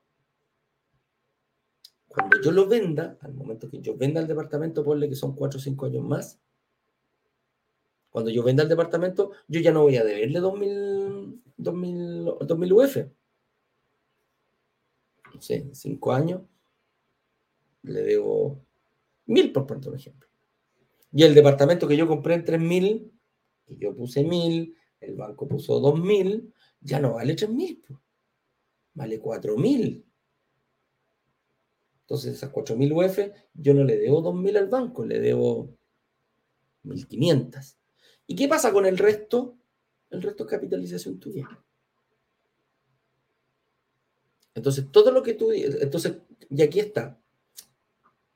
Cuando 2.07 2.41
yo 2.41 2.53
lo 2.53 2.69
venda, 2.69 3.17
al 3.23 3.35
momento 3.35 3.69
que 3.69 3.81
yo 3.81 3.97
venda 3.97 4.21
el 4.21 4.27
departamento, 4.29 4.85
ponle 4.85 5.09
que 5.09 5.17
son 5.17 5.35
4 5.35 5.59
o 5.59 5.63
5 5.63 5.87
años 5.87 6.05
más, 6.05 6.39
cuando 8.11 8.31
yo 8.31 8.45
venda 8.45 8.63
el 8.63 8.69
departamento, 8.69 9.33
yo 9.49 9.61
ya 9.61 9.73
no 9.73 9.83
voy 9.83 9.97
a 9.97 10.05
deberle 10.05 10.41
2.000 10.41 11.41
2000 11.57 12.73
UF 12.73 12.97
no 15.35 15.41
sé, 15.41 15.69
cinco 15.73 16.13
años, 16.13 16.43
le 17.83 18.03
debo 18.03 18.65
mil, 19.27 19.53
por 19.53 19.67
poner 19.67 19.89
un 19.89 19.97
ejemplo. 19.97 20.29
Y 21.13 21.23
el 21.23 21.35
departamento 21.35 21.89
que 21.89 21.97
yo 21.97 22.07
compré 22.07 22.35
en 22.35 22.45
tres 22.45 22.61
mil, 22.61 23.13
y 23.67 23.79
yo 23.79 23.95
puse 23.95 24.25
mil, 24.25 24.77
el 25.01 25.17
banco 25.17 25.49
puso 25.49 25.81
dos 25.81 25.99
mil, 25.99 26.53
ya 26.81 27.01
no 27.01 27.15
vale 27.15 27.35
tres 27.35 27.51
mil, 27.51 27.83
vale 28.95 29.19
cuatro 29.19 29.57
mil. 29.57 30.05
Entonces, 32.03 32.35
esas 32.35 32.51
cuatro 32.51 32.77
mil 32.77 32.93
UF, 32.93 33.19
yo 33.55 33.75
no 33.75 33.85
le 33.85 33.97
debo 33.97 34.21
dos 34.21 34.35
mil 34.35 34.57
al 34.57 34.69
banco, 34.69 35.05
le 35.05 35.21
debo 35.21 35.77
mil 36.83 37.07
quinientas. 37.07 37.79
¿Y 38.27 38.35
qué 38.35 38.49
pasa 38.49 38.73
con 38.73 38.87
el 38.87 38.99
resto? 38.99 39.57
El 40.11 40.23
resto 40.23 40.45
es 40.45 40.51
capitalización 40.51 41.19
tuya. 41.19 41.49
Entonces, 44.55 44.91
todo 44.91 45.13
lo 45.13 45.23
que 45.23 45.35
tú, 45.35 45.53
entonces, 45.53 46.19
y 46.49 46.63
aquí 46.63 46.81
está, 46.81 47.21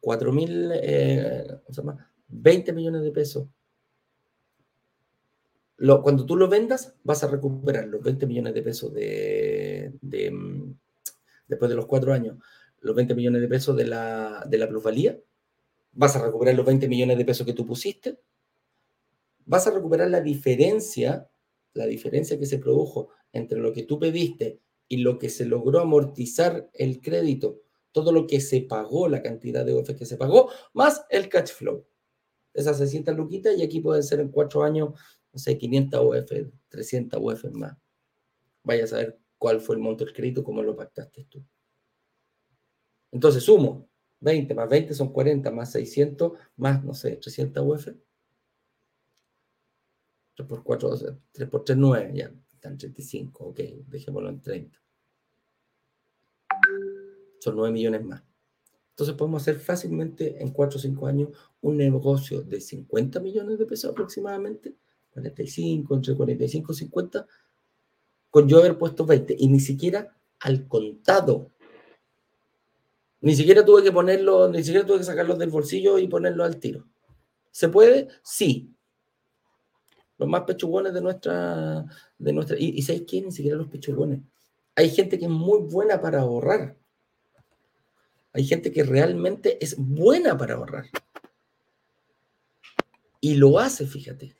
4 0.01 0.33
mil, 0.33 0.71
eh, 0.75 1.47
20 2.29 2.73
millones 2.73 3.03
de 3.03 3.11
pesos. 3.11 3.49
Lo, 5.77 6.03
cuando 6.03 6.25
tú 6.25 6.37
lo 6.37 6.49
vendas, 6.49 6.95
vas 7.03 7.25
a 7.25 7.29
recuperar 7.29 7.87
los 7.87 8.03
20 8.03 8.27
millones 8.27 8.55
de 8.55 8.63
pesos 8.63 8.93
de, 8.93 9.93
mm, 10.01 10.73
después 11.49 11.69
de 11.69 11.75
los 11.75 11.87
cuatro 11.87 12.13
años, 12.13 12.39
los 12.81 12.95
20 12.95 13.15
millones 13.15 13.41
de 13.41 13.49
pesos 13.49 13.77
de 13.77 13.87
la, 13.87 14.45
de 14.49 14.59
la 14.59 14.69
plusvalía, 14.69 15.19
vas 15.93 16.17
a 16.17 16.25
recuperar 16.25 16.55
los 16.55 16.67
20 16.67 16.89
millones 16.89 17.19
de 17.19 17.25
pesos 17.25 17.47
que 17.47 17.53
tú 17.53 17.67
pusiste, 17.67 18.19
vas 19.47 19.67
a 19.67 19.71
recuperar 19.71 20.11
la 20.11 20.21
diferencia, 20.21 21.29
la 21.73 21.87
diferencia 21.87 22.39
que 22.39 22.47
se 22.47 22.59
produjo 22.59 23.09
entre 23.33 23.59
lo 23.61 23.73
que 23.73 23.83
tú 23.83 23.99
pediste 23.99 24.61
y 24.89 24.99
lo 24.99 25.19
que 25.19 25.29
se 25.29 25.45
logró 25.45 25.81
amortizar 25.81 26.71
el 26.73 27.01
crédito, 27.01 27.63
todo 27.93 28.13
lo 28.13 28.27
que 28.27 28.41
se 28.41 28.61
pagó, 28.63 29.09
la 29.09 29.23
cantidad 29.23 29.65
de 29.65 29.75
UF 29.75 29.95
que 29.97 30.07
se 30.07 30.17
pagó, 30.17 30.51
más 30.73 31.05
el 31.11 31.29
cash 31.29 31.53
flow. 31.53 31.85
Esas 32.53 32.79
600 32.79 33.17
luquitas 33.17 33.57
y 33.57 33.63
aquí 33.63 33.81
pueden 33.81 34.03
ser 34.03 34.21
en 34.21 34.29
cuatro 34.29 34.63
años, 34.63 34.91
no 35.35 35.39
sé, 35.39 35.59
500 35.59 36.01
UF, 36.01 36.33
300 36.69 37.21
UF 37.21 37.45
más. 37.53 37.77
Vaya 38.63 38.85
a 38.85 38.87
saber 38.87 39.19
cuál 39.37 39.61
fue 39.61 39.75
el 39.75 39.83
monto 39.83 40.05
del 40.05 40.15
crédito, 40.15 40.45
cómo 40.45 40.63
lo 40.63 40.77
pactaste 40.77 41.25
tú. 41.25 41.45
Entonces 43.11 43.43
sumo, 43.43 43.89
20 44.21 44.55
más 44.55 44.69
20 44.69 44.95
son 44.95 45.13
40, 45.13 45.51
más 45.51 45.73
600, 45.73 46.33
más, 46.57 46.83
no 46.85 46.95
sé, 46.95 47.17
300 47.17 47.65
UF. 47.67 47.89
3 50.37 50.49
por 50.49 50.63
4, 50.63 51.19
3 51.33 51.49
por 51.49 51.65
3, 51.65 51.79
9, 51.79 52.13
ya 52.15 52.33
en 52.63 52.79
35, 52.79 53.45
ok, 53.45 53.61
dejémoslo 53.89 54.29
en 54.29 54.41
30. 54.41 54.83
Son 57.41 57.57
9 57.57 57.73
millones 57.73 58.05
más. 58.05 58.23
Entonces 58.91 59.17
podemos 59.17 59.43
hacer 59.43 59.59
fácilmente 59.59 60.41
en 60.41 60.53
4 60.53 60.79
o 60.79 60.81
5 60.81 61.07
años 61.07 61.37
un 61.61 61.77
negocio 61.77 62.43
de 62.43 62.61
50 62.61 63.19
millones 63.21 63.59
de 63.59 63.67
pesos 63.67 63.91
aproximadamente, 63.91 64.77
45, 65.15 65.95
entre 65.95 66.15
45 66.15 66.73
y 66.73 66.77
50, 66.77 67.27
con 68.31 68.49
yo 68.49 68.59
haber 68.59 68.77
puesto 68.77 69.07
20 69.07 69.37
y 69.39 69.49
ni 69.49 69.61
siquiera 69.61 70.15
al 70.41 70.69
contado. 70.69 71.51
Ni 73.21 73.35
siquiera 73.35 73.65
tuve 73.65 73.83
que 73.83 73.93
ponerlo, 73.93 74.49
ni 74.49 74.63
siquiera 74.63 74.87
tuve 74.87 74.99
que 74.99 75.05
sacarlos 75.05 75.39
del 75.39 75.51
bolsillo 75.51 75.99
y 75.99 76.09
ponerlo 76.09 76.45
al 76.45 76.59
tiro. 76.59 76.87
¿Se 77.51 77.69
puede? 77.69 78.09
Sí, 78.23 78.75
los 80.19 80.29
más 80.29 80.43
pechugones 80.43 80.93
de 80.93 81.01
nuestra, 81.01 81.85
de 82.19 82.33
nuestra, 82.33 82.57
y, 82.59 82.71
y 82.71 82.83
¿sabéis 82.83 83.05
quién? 83.09 83.27
Ni 83.27 83.33
siquiera 83.33 83.57
los 83.57 83.69
pechugones. 83.69 84.21
Hay 84.75 84.91
gente 84.91 85.19
que 85.19 85.25
es 85.27 85.31
muy 85.31 85.61
buena 85.61 86.01
para 86.01 86.21
ahorrar. 86.21 86.77
Hay 88.33 88.45
gente 88.45 88.73
que 88.73 88.83
realmente 88.83 89.65
es 89.65 89.77
buena 89.79 90.37
para 90.37 90.55
ahorrar. 90.55 90.87
Y 93.21 93.35
lo 93.37 93.59
hace, 93.59 93.87
fíjate. 93.87 94.37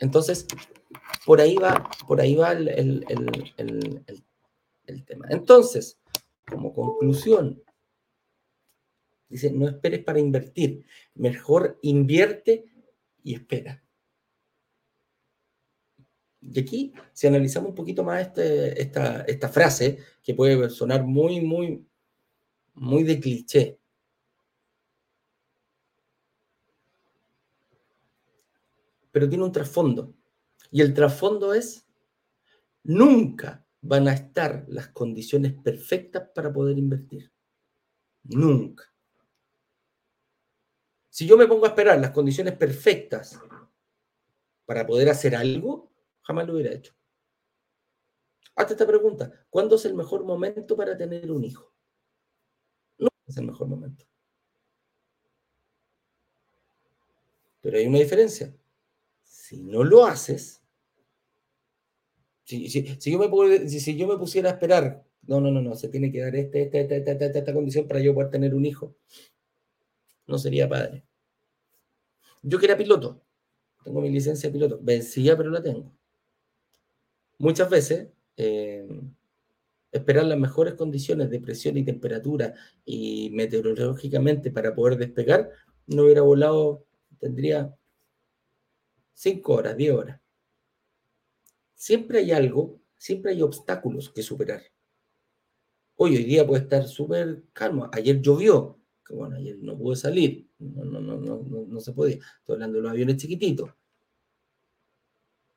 Entonces, 0.00 0.46
por 1.24 1.40
ahí 1.40 1.56
va, 1.56 1.90
por 2.06 2.20
ahí 2.20 2.34
va 2.34 2.52
el, 2.52 2.68
el, 2.68 4.04
el 4.86 5.04
tema. 5.04 5.26
Entonces, 5.30 5.98
como 6.50 6.74
conclusión, 6.74 7.62
dice, 9.28 9.50
no 9.50 9.68
esperes 9.68 10.04
para 10.04 10.20
invertir, 10.20 10.84
mejor 11.14 11.78
invierte 11.82 12.64
y 13.22 13.34
espera. 13.34 13.82
Y 16.40 16.60
aquí, 16.60 16.92
si 17.12 17.26
analizamos 17.26 17.70
un 17.70 17.74
poquito 17.74 18.04
más 18.04 18.26
este, 18.26 18.80
esta, 18.80 19.22
esta 19.22 19.48
frase, 19.48 19.98
que 20.22 20.34
puede 20.34 20.68
sonar 20.68 21.04
muy, 21.04 21.40
muy, 21.40 21.86
muy 22.74 23.02
de 23.02 23.18
cliché, 23.18 23.78
pero 29.14 29.28
tiene 29.28 29.44
un 29.44 29.52
trasfondo. 29.52 30.12
Y 30.72 30.80
el 30.80 30.92
trasfondo 30.92 31.54
es, 31.54 31.86
nunca 32.82 33.64
van 33.80 34.08
a 34.08 34.12
estar 34.12 34.64
las 34.66 34.88
condiciones 34.88 35.52
perfectas 35.52 36.30
para 36.34 36.52
poder 36.52 36.76
invertir. 36.76 37.32
Nunca. 38.24 38.92
Si 41.10 41.28
yo 41.28 41.36
me 41.36 41.46
pongo 41.46 41.64
a 41.64 41.68
esperar 41.68 42.00
las 42.00 42.10
condiciones 42.10 42.56
perfectas 42.56 43.40
para 44.66 44.84
poder 44.84 45.08
hacer 45.08 45.36
algo, 45.36 45.92
jamás 46.22 46.48
lo 46.48 46.54
hubiera 46.54 46.72
hecho. 46.72 46.92
Hazte 48.56 48.72
esta 48.72 48.86
pregunta. 48.86 49.46
¿Cuándo 49.48 49.76
es 49.76 49.84
el 49.84 49.94
mejor 49.94 50.24
momento 50.24 50.76
para 50.76 50.98
tener 50.98 51.30
un 51.30 51.44
hijo? 51.44 51.72
No 52.98 53.08
es 53.28 53.36
el 53.36 53.46
mejor 53.46 53.68
momento. 53.68 54.04
Pero 57.60 57.78
hay 57.78 57.86
una 57.86 58.00
diferencia. 58.00 58.52
Si 59.54 59.62
no 59.62 59.84
lo 59.84 60.04
haces, 60.04 60.60
si, 62.42 62.68
yo, 62.68 63.18
me, 63.18 63.68
si, 63.68 63.96
yo 63.96 64.08
me 64.08 64.16
pusiera 64.16 64.50
a 64.50 64.52
esperar, 64.54 65.06
no, 65.22 65.40
no, 65.40 65.52
no, 65.52 65.62
no, 65.62 65.76
se 65.76 65.88
tiene 65.88 66.10
que 66.10 66.22
dar 66.22 66.34
este, 66.34 66.62
esta, 66.62 66.78
esta, 66.78 67.12
esta, 67.12 67.38
esta 67.38 67.54
condición 67.54 67.86
para 67.86 68.00
yo 68.00 68.12
poder 68.12 68.30
tener 68.30 68.52
un 68.52 68.66
hijo 68.66 68.96
no 70.26 70.38
sería 70.38 70.68
padre. 70.68 71.04
Yo 72.42 72.58
que 72.58 72.66
era 72.66 72.76
piloto, 72.76 73.22
tengo 73.84 74.00
mi 74.00 74.10
licencia 74.10 74.48
de 74.48 74.54
piloto, 74.54 74.80
vencía, 74.82 75.36
pero 75.36 75.50
la 75.50 75.62
tengo. 75.62 75.92
Muchas 77.38 77.70
veces, 77.70 78.08
eh, 78.36 78.88
esperar 79.92 80.24
las 80.24 80.38
mejores 80.38 80.74
condiciones 80.74 81.30
de 81.30 81.38
presión 81.38 81.76
y 81.76 81.84
temperatura 81.84 82.54
y 82.84 83.30
meteorológicamente 83.30 84.50
para 84.50 84.74
poder 84.74 84.98
despegar, 84.98 85.48
no 85.86 86.02
hubiera 86.02 86.22
volado, 86.22 86.84
tendría 87.20 87.72
5 89.14 89.52
horas, 89.54 89.76
10 89.76 89.94
horas. 89.94 90.20
Siempre 91.74 92.18
hay 92.18 92.32
algo, 92.32 92.80
siempre 92.96 93.32
hay 93.32 93.42
obstáculos 93.42 94.10
que 94.10 94.22
superar. 94.22 94.62
Hoy, 95.96 96.16
hoy 96.16 96.24
día 96.24 96.46
puede 96.46 96.62
estar 96.62 96.86
súper 96.86 97.44
calmo. 97.52 97.88
Ayer 97.92 98.20
llovió, 98.20 98.78
que 99.06 99.14
bueno, 99.14 99.36
ayer 99.36 99.58
no 99.60 99.78
pude 99.78 99.96
salir, 99.96 100.48
no, 100.58 100.84
no, 100.84 101.00
no, 101.00 101.16
no, 101.18 101.66
no, 101.68 101.80
se 101.80 101.92
podía. 101.92 102.16
Estoy 102.16 102.54
hablando 102.54 102.78
de 102.78 102.82
los 102.82 102.90
aviones 102.90 103.16
chiquititos. 103.16 103.70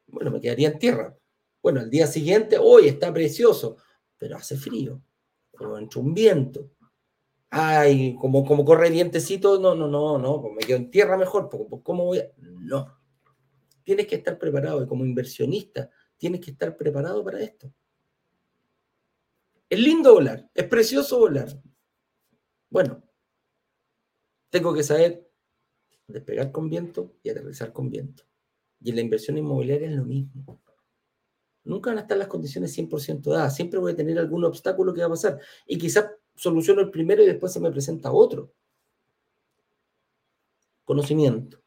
Bueno, 0.07 0.31
me 0.31 0.39
quedaría 0.39 0.69
en 0.69 0.79
tierra. 0.79 1.17
Bueno, 1.61 1.81
al 1.81 1.89
día 1.89 2.07
siguiente, 2.07 2.57
hoy 2.59 2.87
está 2.87 3.11
precioso, 3.11 3.77
pero 4.17 4.37
hace 4.37 4.57
frío, 4.57 5.01
o 5.59 5.77
entra 5.77 6.01
un 6.01 6.13
viento. 6.13 6.71
Ay, 7.49 8.15
como, 8.19 8.45
como 8.45 8.63
corre 8.63 8.89
vientecito, 8.89 9.59
no, 9.59 9.73
no, 9.73 9.87
no, 9.87 10.17
no, 10.17 10.41
pues 10.41 10.53
me 10.53 10.61
quedo 10.61 10.77
en 10.77 10.91
tierra 10.91 11.17
mejor, 11.17 11.49
pues, 11.49 11.81
¿cómo 11.83 12.05
voy 12.05 12.19
a...? 12.19 12.29
No. 12.37 12.97
Tienes 13.87 14.05
que 14.05 14.15
estar 14.15 14.37
preparado 14.37 14.83
y 14.83 14.85
como 14.85 15.05
inversionista 15.05 15.89
tienes 16.17 16.41
que 16.41 16.51
estar 16.51 16.75
preparado 16.75 17.23
para 17.23 17.39
esto. 17.39 17.73
Es 19.69 19.79
lindo 19.79 20.13
volar, 20.13 20.49
es 20.53 20.65
precioso 20.65 21.19
volar. 21.19 21.47
Bueno, 22.69 23.01
tengo 24.49 24.73
que 24.73 24.83
saber 24.83 25.31
despegar 26.05 26.51
con 26.51 26.69
viento 26.69 27.15
y 27.23 27.29
aterrizar 27.29 27.71
con 27.71 27.89
viento. 27.89 28.23
Y 28.81 28.89
en 28.89 28.97
la 28.97 29.03
inversión 29.03 29.37
inmobiliaria 29.37 29.89
es 29.89 29.95
lo 29.95 30.03
mismo. 30.03 30.61
Nunca 31.63 31.91
van 31.91 31.99
a 31.99 32.01
estar 32.01 32.17
las 32.17 32.27
condiciones 32.27 32.77
100% 32.77 33.31
dadas. 33.31 33.55
Siempre 33.55 33.79
voy 33.79 33.93
a 33.93 33.95
tener 33.95 34.19
algún 34.19 34.43
obstáculo 34.43 34.93
que 34.93 34.99
va 34.99 35.07
a 35.07 35.11
pasar. 35.11 35.39
Y 35.65 35.77
quizás 35.77 36.11
soluciono 36.35 36.81
el 36.81 36.91
primero 36.91 37.23
y 37.23 37.25
después 37.25 37.53
se 37.53 37.61
me 37.61 37.71
presenta 37.71 38.11
otro. 38.11 38.53
Conocimiento. 40.83 41.63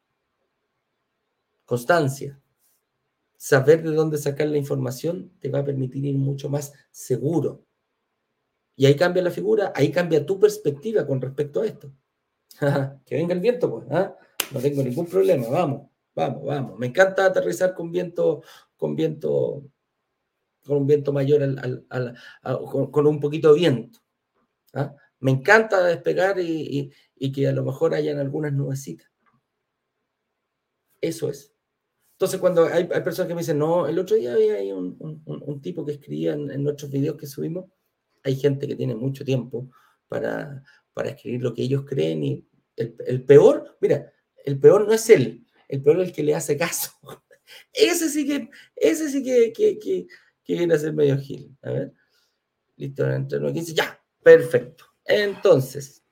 Constancia. 1.71 2.37
Saber 3.37 3.85
de 3.85 3.93
dónde 3.93 4.19
sacar 4.19 4.49
la 4.49 4.59
información 4.59 5.31
te 5.39 5.49
va 5.49 5.61
a 5.61 5.65
permitir 5.65 6.05
ir 6.05 6.17
mucho 6.17 6.49
más 6.49 6.73
seguro. 6.91 7.65
Y 8.75 8.87
ahí 8.87 8.97
cambia 8.97 9.23
la 9.23 9.31
figura, 9.31 9.73
ahí 9.77 9.93
cambia 9.93 10.27
tu 10.27 10.41
perspectiva 10.41 11.07
con 11.07 11.21
respecto 11.21 11.63
a 11.63 11.67
esto. 11.67 11.93
que 13.07 13.15
venga 13.15 13.35
el 13.35 13.39
viento, 13.39 13.71
pues. 13.71 13.87
¿ah? 13.93 14.17
No 14.51 14.59
tengo 14.59 14.83
ningún 14.83 15.07
problema, 15.07 15.47
vamos, 15.49 15.89
vamos, 16.13 16.45
vamos. 16.45 16.77
Me 16.77 16.89
encanta 16.89 17.27
aterrizar 17.27 17.73
con 17.73 17.93
viento, 17.93 18.43
con 18.77 18.97
viento, 18.97 19.63
con 20.67 20.79
un 20.79 20.89
viento 20.89 21.13
mayor, 21.13 21.41
con, 22.91 23.07
un 23.07 23.21
poquito 23.21 23.53
de 23.53 23.61
viento. 23.61 24.01
¿ah? 24.75 24.93
Me 25.21 25.31
encanta 25.31 25.85
despegar 25.85 26.41
y, 26.41 26.91
que 27.33 27.47
a 27.47 27.53
lo 27.53 27.63
mejor 27.63 27.95
hayan 27.95 28.19
algunas 28.19 28.53
nubecitas. 28.53 29.09
Eso 31.01 31.31
es. 31.31 31.50
Entonces, 32.21 32.39
cuando 32.39 32.67
hay, 32.67 32.85
personas 32.85 33.29
que 33.29 33.35
me 33.35 33.41
dicen, 33.41 33.57
no, 33.57 33.87
el 33.87 33.99
otro 33.99 34.15
día 34.15 34.35
había 34.35 34.75
un, 34.75 35.61
tipo 35.63 35.87
que 35.87 35.93
escribía 35.93 36.35
en, 36.35 36.51
en, 36.51 36.63
nuestros 36.63 36.91
videos 36.91 37.17
que 37.17 37.27
subimos, 37.27 37.65
hay 38.23 38.37
gente 38.37 38.69
que 38.69 38.77
tiene 38.77 38.95
mucho 38.95 39.25
tiempo 39.25 39.71
para, 40.07 40.63
para 40.93 41.09
escribir 41.09 41.41
lo 41.41 41.55
que 41.55 41.63
ellos 41.63 41.87
creen 41.87 42.23
y 42.23 42.47
el, 42.77 43.25
peor, 43.25 43.79
mira, 43.81 44.13
el 44.45 44.61
peor 44.61 44.87
no 44.87 44.93
es 44.93 45.09
él, 45.09 45.47
el 45.67 45.83
peor 45.83 46.03
es 46.03 46.09
el 46.09 46.15
que 46.15 46.23
le 46.23 46.35
hace 46.35 46.59
caso. 46.59 46.91
Ese 47.73 48.11
sí 48.11 48.27
que, 48.27 48.51
ese 48.77 49.09
sí 49.09 49.25
que, 49.25 49.53
que, 49.55 49.79
que, 49.79 50.07
viene 50.55 50.75
a 50.75 50.79
ser 50.79 50.93
medio 50.93 51.17
gil. 51.19 51.57
A 51.63 51.71
ver. 51.71 51.95
Listo, 52.77 53.11
entre 53.11 53.41
15, 53.41 53.73
ya, 53.73 53.99
perfecto. 54.23 54.85
Entonces, 55.07 56.05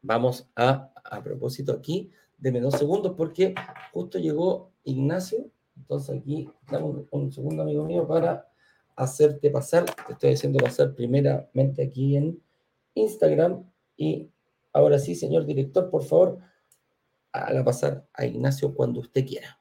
vamos 0.00 0.48
a, 0.56 0.90
a 1.04 1.22
propósito 1.22 1.72
aquí, 1.72 2.10
deme 2.38 2.60
dos 2.60 2.78
segundos 2.78 3.14
porque 3.14 3.54
justo 3.92 4.18
llegó 4.18 4.74
Ignacio. 4.86 5.50
Entonces 5.76 6.16
aquí 6.16 6.48
damos 6.70 7.04
un 7.10 7.30
segundo, 7.30 7.62
amigo 7.62 7.84
mío, 7.84 8.08
para 8.08 8.48
hacerte 8.96 9.50
pasar. 9.50 9.84
Te 10.06 10.14
estoy 10.14 10.32
haciendo 10.32 10.58
pasar 10.58 10.94
primeramente 10.94 11.82
aquí 11.82 12.16
en 12.16 12.42
Instagram 12.94 13.70
y 13.94 14.30
Ahora 14.76 14.98
sí, 14.98 15.14
señor 15.14 15.46
director, 15.46 15.88
por 15.88 16.04
favor, 16.04 16.38
haga 17.32 17.64
pasar 17.64 18.06
a 18.12 18.26
Ignacio 18.26 18.74
cuando 18.74 19.00
usted 19.00 19.24
quiera. 19.24 19.58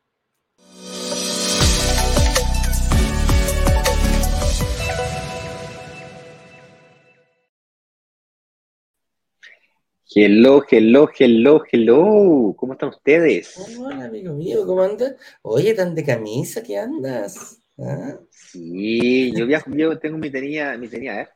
Hello, 10.17 10.63
hello, 10.71 11.09
hello, 11.19 11.61
hello. 11.69 12.55
¿Cómo 12.55 12.71
están 12.71 12.87
ustedes? 12.87 13.53
Hola, 13.77 14.05
amigo 14.05 14.33
mío, 14.33 14.65
¿cómo 14.65 14.81
andas? 14.81 15.15
Oye, 15.41 15.73
tan 15.73 15.93
de 15.93 16.05
camisa 16.05 16.63
que 16.63 16.77
andas. 16.77 17.59
¿Ah? 17.77 18.17
Sí, 18.29 19.33
yo 19.35 19.45
viajo, 19.45 19.69
yo 19.71 19.99
tengo 19.99 20.17
mi 20.17 20.31
tenía, 20.31 20.77
mi 20.77 20.87
tenía, 20.87 21.19
¿eh? 21.19 21.27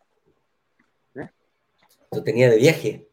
¿Eh? 1.15 1.29
Tu 2.09 2.23
tenía 2.23 2.49
de 2.49 2.55
viaje. 2.55 3.09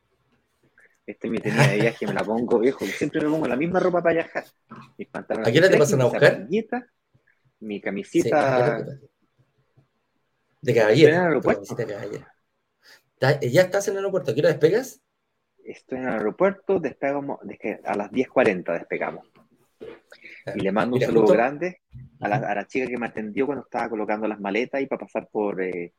Este 1.04 1.26
es 1.26 1.30
mi 1.32 1.38
tenía 1.38 1.66
de 1.66 1.80
viaje, 1.80 2.06
me 2.06 2.14
la 2.14 2.22
pongo, 2.22 2.60
viejo. 2.60 2.84
Siempre 2.84 3.22
me 3.22 3.28
pongo 3.28 3.48
la 3.48 3.56
misma 3.56 3.80
ropa 3.80 4.00
para 4.00 4.14
viajar. 4.14 4.44
Mis 4.96 5.08
pantalones. 5.08 5.48
¿A 5.48 5.52
qué 5.52 5.58
hora 5.58 5.68
te 5.68 5.78
pasan 5.78 6.00
a 6.00 6.04
buscar? 6.04 6.46
Mi 7.58 7.80
camisita. 7.80 8.86
de 10.60 10.74
caballero. 10.74 11.08
En 11.08 11.18
el 11.18 11.26
aeropuerto. 11.26 11.76
¿Ya 13.20 13.62
estás 13.62 13.88
en 13.88 13.94
el 13.94 13.98
aeropuerto? 13.98 14.30
¿A 14.30 14.34
qué 14.34 14.40
hora 14.42 14.50
despegas? 14.50 15.00
Estoy 15.66 15.98
en 15.98 16.04
el 16.04 16.14
aeropuerto, 16.14 16.78
despegamos, 16.78 17.40
a 17.84 17.96
las 17.96 18.10
10.40 18.10 18.72
despegamos. 18.72 19.26
Y 20.54 20.60
le 20.60 20.72
mando 20.72 20.96
un 20.96 21.02
saludo 21.02 21.26
grande 21.26 21.80
a 22.20 22.28
la, 22.28 22.66
chica 22.66 22.86
que 22.86 22.96
me 22.96 23.06
atendió 23.06 23.46
cuando 23.46 23.64
estaba 23.64 23.88
colocando 23.88 24.28
las 24.28 24.40
maletas 24.40 24.80
y 24.80 24.86
para 24.86 25.00
pasar 25.00 25.28
por, 25.30 25.60
eh, 25.60 25.92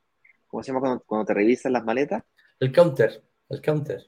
¿cómo 0.48 0.64
se 0.64 0.72
llama 0.72 0.80
cuando, 0.80 1.04
cuando, 1.06 1.26
te 1.26 1.34
revisan 1.34 1.74
las 1.74 1.84
maletas? 1.84 2.24
El 2.60 2.72
counter, 2.72 3.22
el 3.50 3.62
counter. 3.62 4.02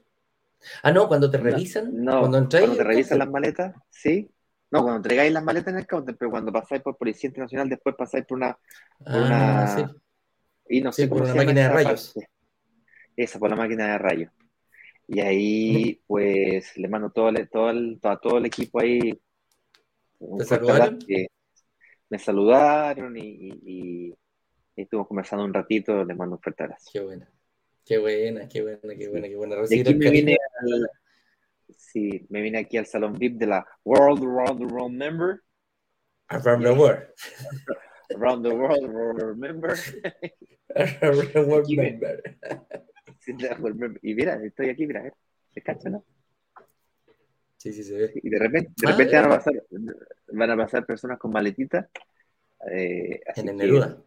Ah, 0.82 0.92
no, 0.92 1.08
cuando 1.08 1.30
te 1.30 1.38
revisan. 1.38 1.90
No, 1.92 2.20
cuando, 2.20 2.48
cuando 2.48 2.76
te 2.76 2.84
revisan 2.84 3.18
las 3.18 3.30
maletas, 3.30 3.74
sí. 3.90 4.30
No, 4.70 4.82
cuando 4.82 4.96
entregáis 4.98 5.32
las 5.32 5.42
maletas 5.42 5.72
en 5.72 5.80
el 5.80 5.86
counter, 5.86 6.16
pero 6.16 6.30
cuando 6.30 6.52
pasáis 6.52 6.80
por 6.82 6.96
Policía 6.96 7.28
Internacional, 7.28 7.68
después 7.68 7.94
pasáis 7.96 8.24
por 8.24 8.38
una. 8.38 8.56
Por 8.98 9.14
ah, 9.14 9.24
una 9.24 9.66
sí. 9.66 9.84
Y 10.68 10.80
no 10.80 10.92
sé 10.92 11.08
por 11.08 11.22
una 11.22 11.34
máquina 11.34 11.62
de 11.62 11.68
rayos. 11.68 12.14
Esa, 13.16 13.38
por 13.38 13.50
la 13.50 13.56
máquina 13.56 13.88
de 13.88 13.98
rayos. 13.98 14.32
Y 15.12 15.18
ahí, 15.18 16.00
pues, 16.06 16.76
le 16.76 16.86
mando 16.86 17.10
todo, 17.10 17.32
todo, 17.50 17.72
todo, 18.00 18.18
todo 18.20 18.38
el 18.38 18.46
equipo 18.46 18.80
ahí. 18.80 19.20
¿Te 20.38 20.44
saludaron? 20.44 20.98
me 22.08 22.18
saludaron 22.18 23.16
y, 23.16 23.22
y, 23.22 23.52
y, 23.64 24.14
estuvimos 24.76 25.08
conversando 25.08 25.44
un 25.44 25.52
ratito. 25.52 26.04
Les 26.04 26.16
mando 26.16 26.36
un 26.36 26.40
fuerte 26.40 26.62
abrazo. 26.62 26.90
Qué 26.92 27.00
bueno. 27.00 27.26
Qué 27.84 27.98
buena, 27.98 28.46
qué 28.46 28.62
buena, 28.62 28.94
qué 28.96 29.08
buena, 29.08 29.28
qué 29.28 29.36
buena. 29.36 29.56
Recibir 29.56 29.96
me 29.96 30.10
vine 30.10 30.36
al, 30.60 30.88
sí, 31.76 32.24
me 32.28 32.40
vine 32.40 32.58
aquí 32.58 32.76
al 32.76 32.86
salón 32.86 33.14
VIP 33.14 33.36
de 33.36 33.46
la 33.46 33.66
World 33.84 34.22
World 34.22 34.72
World 34.72 34.94
Member. 34.94 35.42
Around 36.28 36.62
the 36.62 36.72
world. 36.72 37.02
Around 38.14 38.44
the 38.44 38.54
world, 38.54 38.88
world 38.92 39.38
member. 39.38 39.74
Around 40.76 41.32
the 41.32 41.42
world 41.42 41.68
member. 41.68 42.22
Y 44.02 44.14
mira, 44.14 44.42
estoy 44.44 44.70
aquí, 44.70 44.86
mira, 44.86 45.12
¿se 45.52 45.62
cacha, 45.62 45.90
no? 45.90 46.04
Sí, 47.56 47.72
sí, 47.72 47.84
se 47.84 47.94
ve. 47.94 48.12
Y 48.22 48.30
de 48.30 48.38
repente, 48.38 48.72
de 48.76 48.90
repente 48.90 49.16
van, 49.16 49.24
a 49.26 49.28
pasar, 49.28 49.54
van 50.32 50.50
a 50.50 50.56
pasar 50.56 50.86
personas 50.86 51.18
con 51.18 51.30
maletitas. 51.30 51.86
Eh, 52.70 53.20
en 53.36 53.48
el 53.48 53.56
Neruda. 53.56 54.02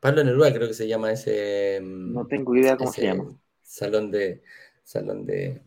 Pablo 0.00 0.22
Neruda 0.22 0.52
creo 0.54 0.68
que 0.68 0.74
se 0.74 0.86
llama 0.86 1.10
ese. 1.10 1.80
Mm, 1.82 2.12
no 2.12 2.26
tengo 2.26 2.54
idea 2.54 2.76
cómo 2.76 2.92
se 2.92 3.02
llama. 3.02 3.36
Salón 3.62 4.12
de. 4.12 4.42
Salón 4.84 5.26
de. 5.26 5.60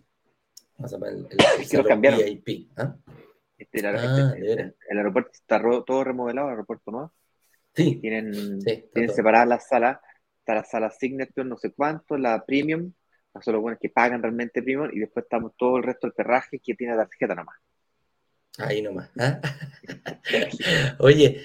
Vamos 0.78 0.94
a 0.94 1.10
el, 1.10 1.28
el, 1.30 2.36
VIP. 2.46 2.72
¿ah? 2.78 2.96
Este, 3.58 3.86
ah, 3.86 4.34
este, 4.38 4.74
el, 4.90 4.98
aeropuerto 4.98 5.32
está 5.34 5.62
todo 5.86 6.04
remodelado, 6.06 6.48
el 6.48 6.52
aeropuerto 6.52 6.92
nuevo. 6.92 7.12
Sí. 7.74 7.98
Tienen, 7.98 8.60
tienen 8.62 9.14
separadas 9.14 9.50
las 9.50 9.68
salas. 9.68 10.00
Está 10.50 10.56
la 10.56 10.66
sala 10.66 10.90
Signature, 10.90 11.48
no 11.48 11.58
sé 11.58 11.72
cuánto, 11.74 12.18
la 12.18 12.44
Premium, 12.44 12.92
son 13.40 13.54
los 13.54 13.62
buenos 13.62 13.80
que 13.80 13.90
pagan 13.90 14.24
realmente 14.24 14.64
premium, 14.64 14.90
y 14.92 15.00
después 15.00 15.26
estamos 15.26 15.52
todo 15.56 15.78
el 15.78 15.84
resto 15.84 16.08
del 16.08 16.16
perraje 16.16 16.58
que 16.58 16.74
tiene 16.74 16.96
la 16.96 17.06
tarjeta 17.06 17.36
nomás. 17.36 17.56
Ahí 18.58 18.82
nomás. 18.82 19.12
¿ah? 19.20 19.40
Oye, 21.02 21.44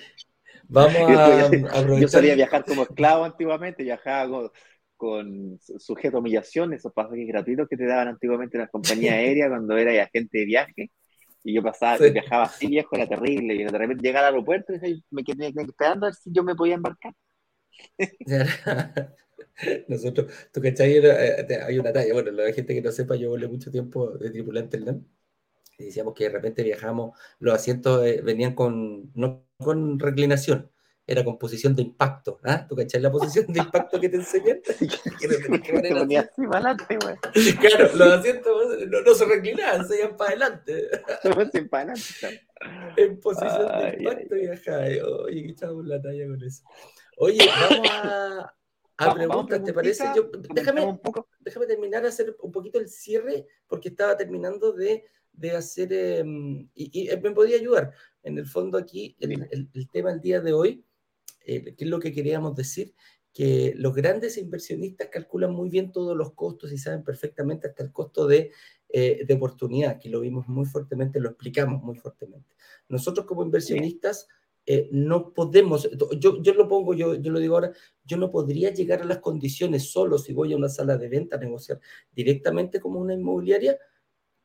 vamos 0.69 0.97
a, 0.97 1.51
yo, 1.87 1.99
yo, 1.99 2.09
solía 2.09 2.35
viajar 2.35 2.65
como 2.65 2.85
esclavo 2.85 3.25
antiguamente, 3.25 3.83
viajaba 3.83 4.51
con, 4.97 5.61
sujeto 5.61 6.17
a 6.17 6.21
humillación, 6.21 6.73
esos 6.73 6.95
pasajes 6.95 7.29
gratuitos 7.29 7.69
que 7.69 7.77
te 7.77 7.85
daban 7.85 8.09
antiguamente 8.09 8.57
en 8.57 8.63
las 8.63 8.71
compañías 8.71 9.15
aéreas 9.17 9.51
cuando 9.51 9.77
era 9.77 10.03
agente 10.03 10.39
de 10.39 10.45
viaje. 10.47 10.91
Y 11.43 11.53
yo 11.53 11.63
pasaba, 11.63 11.99
viajaba 11.99 12.45
así 12.45 12.69
viejo, 12.69 12.97
era 12.97 13.07
terrible. 13.07 13.55
Y 13.55 13.65
de 13.65 13.69
repente 13.69 14.03
llegaba 14.03 14.29
al 14.29 14.33
aeropuerto 14.33 14.73
y 14.73 15.05
me 15.11 15.23
quedé 15.23 15.49
esperando 15.49 16.07
a 16.07 16.09
ver 16.09 16.15
si 16.15 16.33
yo 16.33 16.43
me 16.43 16.55
podía 16.55 16.77
embarcar. 16.77 17.13
Nosotros, 19.89 20.33
tú 20.53 20.61
cachai, 20.61 20.99
eh, 20.99 21.63
hay 21.65 21.79
una 21.79 21.93
talla, 21.93 22.13
bueno, 22.13 22.31
la 22.33 22.53
gente 22.53 22.75
que 22.75 22.83
no 22.83 22.91
sepa, 22.91 23.15
yo 23.17 23.31
volé 23.31 23.47
mucho 23.47 23.71
tiempo 23.71 24.11
de 24.19 24.31
tripulante 24.31 24.77
en 24.77 24.85
LAN, 24.85 25.07
y 25.79 25.85
decíamos 25.87 26.15
que 26.15 26.25
de 26.25 26.31
repente 26.31 26.63
viajamos, 26.63 27.19
los 27.39 27.55
asientos 27.55 28.05
eh, 28.05 28.21
venían 28.23 28.55
con, 28.55 29.13
no 29.15 29.47
con 29.59 29.99
reclinación, 29.99 30.71
era 31.07 31.23
con 31.23 31.39
posición 31.39 31.75
de 31.77 31.83
impacto, 31.83 32.41
¿ah? 32.45 32.67
¿Tú 32.67 32.75
cachai 32.75 33.01
la 33.01 33.13
posición 33.13 33.47
de 33.53 33.61
impacto 33.61 34.01
que 34.01 34.09
te 34.09 34.17
enseñan? 34.17 34.61
claro, 37.61 37.91
los 37.95 38.13
asientos 38.13 38.79
no, 38.89 39.15
se 39.15 39.25
reclinaban, 39.27 39.87
se 39.87 39.99
iban 39.99 40.17
para 40.17 40.31
adelante. 40.31 40.89
En 42.97 43.21
posición 43.21 43.69
de 43.81 43.97
impacto 43.99 44.37
y 44.37 44.41
viajaba. 44.41 44.85
Oye, 45.25 45.43
que 45.43 45.51
echábamos 45.51 45.87
la 45.87 46.01
talla 46.01 46.27
con 46.27 46.43
eso. 46.43 46.63
Oye, 47.19 47.47
vamos 47.47 47.89
a, 47.91 48.55
a 48.99 49.15
preguntas, 49.15 49.63
¿te 49.65 49.73
parece? 49.73 50.05
déjame, 50.55 50.85
un 50.85 50.99
poco. 50.99 51.29
déjame 51.41 51.67
terminar 51.67 52.05
a 52.05 52.09
hacer 52.09 52.37
un 52.41 52.53
poquito 52.53 52.79
el 52.79 52.89
cierre, 52.89 53.47
porque 53.67 53.89
estaba 53.89 54.17
terminando 54.17 54.73
de, 54.73 55.05
de 55.33 55.51
hacer, 55.53 55.93
em, 55.93 56.69
y, 56.75 57.09
me 57.23 57.31
podía 57.33 57.57
ayudar. 57.57 57.93
En 58.23 58.39
el 58.39 58.47
fondo 58.47 58.79
aquí, 58.79 59.17
el, 59.21 59.69
el, 59.73 59.91
tema 59.91 60.11
del 60.11 60.21
día 60.21 60.41
de 60.41 60.53
hoy, 60.53 60.85
eh, 61.45 61.75
¿qué 61.77 61.85
es 61.85 61.91
lo 61.91 62.01
que 62.01 62.13
queríamos 62.13 62.55
decir? 62.55 62.95
Que 63.33 63.75
los 63.77 63.95
grandes 63.95 64.39
inversionistas 64.39 65.09
calculan 65.09 65.53
muy 65.53 65.69
bien 65.69 65.93
todos 65.93 66.17
los 66.17 66.33
costos 66.33 66.73
y 66.73 66.79
saben 66.79 67.05
perfectamente 67.05 67.69
hasta 67.69 67.83
el 67.83 67.93
costo 67.93 68.27
de, 68.27 68.53
eh, 68.89 69.25
de 69.27 69.35
oportunidad, 69.35 69.99
que 69.99 70.09
lo 70.09 70.21
vimos 70.21 70.49
muy 70.49 70.65
fuertemente, 70.65 71.21
lo 71.21 71.31
explicamos 71.31 71.83
muy 71.83 71.97
fuertemente. 71.97 72.55
Nosotros 72.89 73.27
como 73.27 73.43
inversionistas... 73.43 74.29
Eh, 74.67 74.89
no 74.93 75.35
podemos, 75.35 75.91
yo, 76.19 76.41
yo 76.41 76.55
lo 76.55 76.67
pongo, 76.67 76.95
yo, 76.95 77.15
yo 77.17 77.31
lo 77.31 77.39
digo 77.39 77.55
ahora, 77.55 77.73
yo 78.03 78.17
no 78.17 78.31
podría 78.31 78.71
llegar 78.71 79.03
a 79.03 79.05
las 79.05 79.19
condiciones 79.19 79.91
solo 79.91 80.17
si 80.17 80.33
voy 80.33 80.55
a 80.55 80.57
una 80.57 80.71
sala 80.71 80.97
de 80.97 81.09
venta 81.09 81.37
a 81.37 81.39
negociar 81.39 81.81
directamente 82.11 82.81
como 82.81 82.99
una 82.99 83.13
inmobiliaria, 83.13 83.79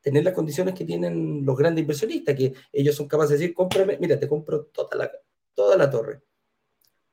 tener 0.02 0.24
las 0.24 0.34
condiciones 0.34 0.74
que 0.74 0.84
tienen 0.84 1.44
los 1.44 1.56
grandes 1.56 1.82
inversionistas, 1.82 2.34
que 2.34 2.52
ellos 2.72 2.94
son 2.94 3.08
capaces 3.08 3.30
de 3.30 3.38
decir, 3.38 3.54
cómprame, 3.54 3.96
mira, 3.98 4.18
te 4.18 4.28
compro 4.28 4.66
toda 4.66 4.96
la, 4.96 5.10
toda 5.54 5.76
la 5.76 5.88
torre. 5.88 6.22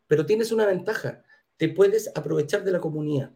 Pero 0.07 0.25
tienes 0.25 0.51
una 0.51 0.65
ventaja, 0.65 1.23
te 1.55 1.69
puedes 1.69 2.11
aprovechar 2.13 2.63
de 2.63 2.71
la 2.71 2.81
comunidad. 2.81 3.33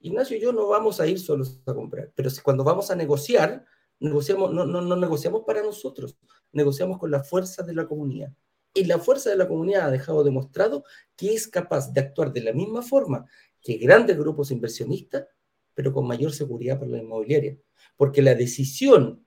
Ignacio 0.00 0.36
y 0.36 0.40
yo 0.40 0.52
no 0.52 0.66
vamos 0.68 1.00
a 1.00 1.06
ir 1.06 1.18
solos 1.18 1.60
a 1.66 1.74
comprar, 1.74 2.12
pero 2.14 2.30
si 2.30 2.40
cuando 2.40 2.64
vamos 2.64 2.90
a 2.90 2.96
negociar, 2.96 3.66
negociamos, 4.00 4.52
no, 4.52 4.64
no, 4.64 4.80
no 4.80 4.96
negociamos 4.96 5.42
para 5.44 5.62
nosotros, 5.62 6.16
negociamos 6.52 6.98
con 6.98 7.10
la 7.10 7.22
fuerza 7.22 7.62
de 7.62 7.74
la 7.74 7.86
comunidad. 7.86 8.32
Y 8.74 8.84
la 8.84 8.98
fuerza 8.98 9.30
de 9.30 9.36
la 9.36 9.48
comunidad 9.48 9.86
ha 9.86 9.90
dejado 9.90 10.22
demostrado 10.24 10.84
que 11.16 11.34
es 11.34 11.48
capaz 11.48 11.92
de 11.92 12.00
actuar 12.00 12.32
de 12.32 12.42
la 12.42 12.52
misma 12.52 12.82
forma 12.82 13.26
que 13.60 13.76
grandes 13.76 14.16
grupos 14.16 14.50
inversionistas, 14.50 15.26
pero 15.74 15.92
con 15.92 16.06
mayor 16.06 16.32
seguridad 16.32 16.78
para 16.78 16.92
la 16.92 16.98
inmobiliaria. 16.98 17.56
Porque 17.96 18.22
la 18.22 18.34
decisión 18.34 19.24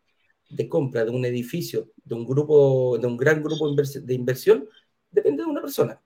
de 0.50 0.70
compra 0.70 1.06
de 1.06 1.12
un 1.12 1.26
edificio, 1.26 1.92
de 2.04 2.16
un 2.16 2.26
grupo, 2.26 2.98
de 2.98 3.08
un 3.08 3.18
gran 3.18 3.42
grupo 3.42 3.74
de 3.74 4.14
inversión, 4.14 4.68
depende 5.10 5.44
de 5.44 5.50
una 5.50 5.62
persona. 5.62 6.02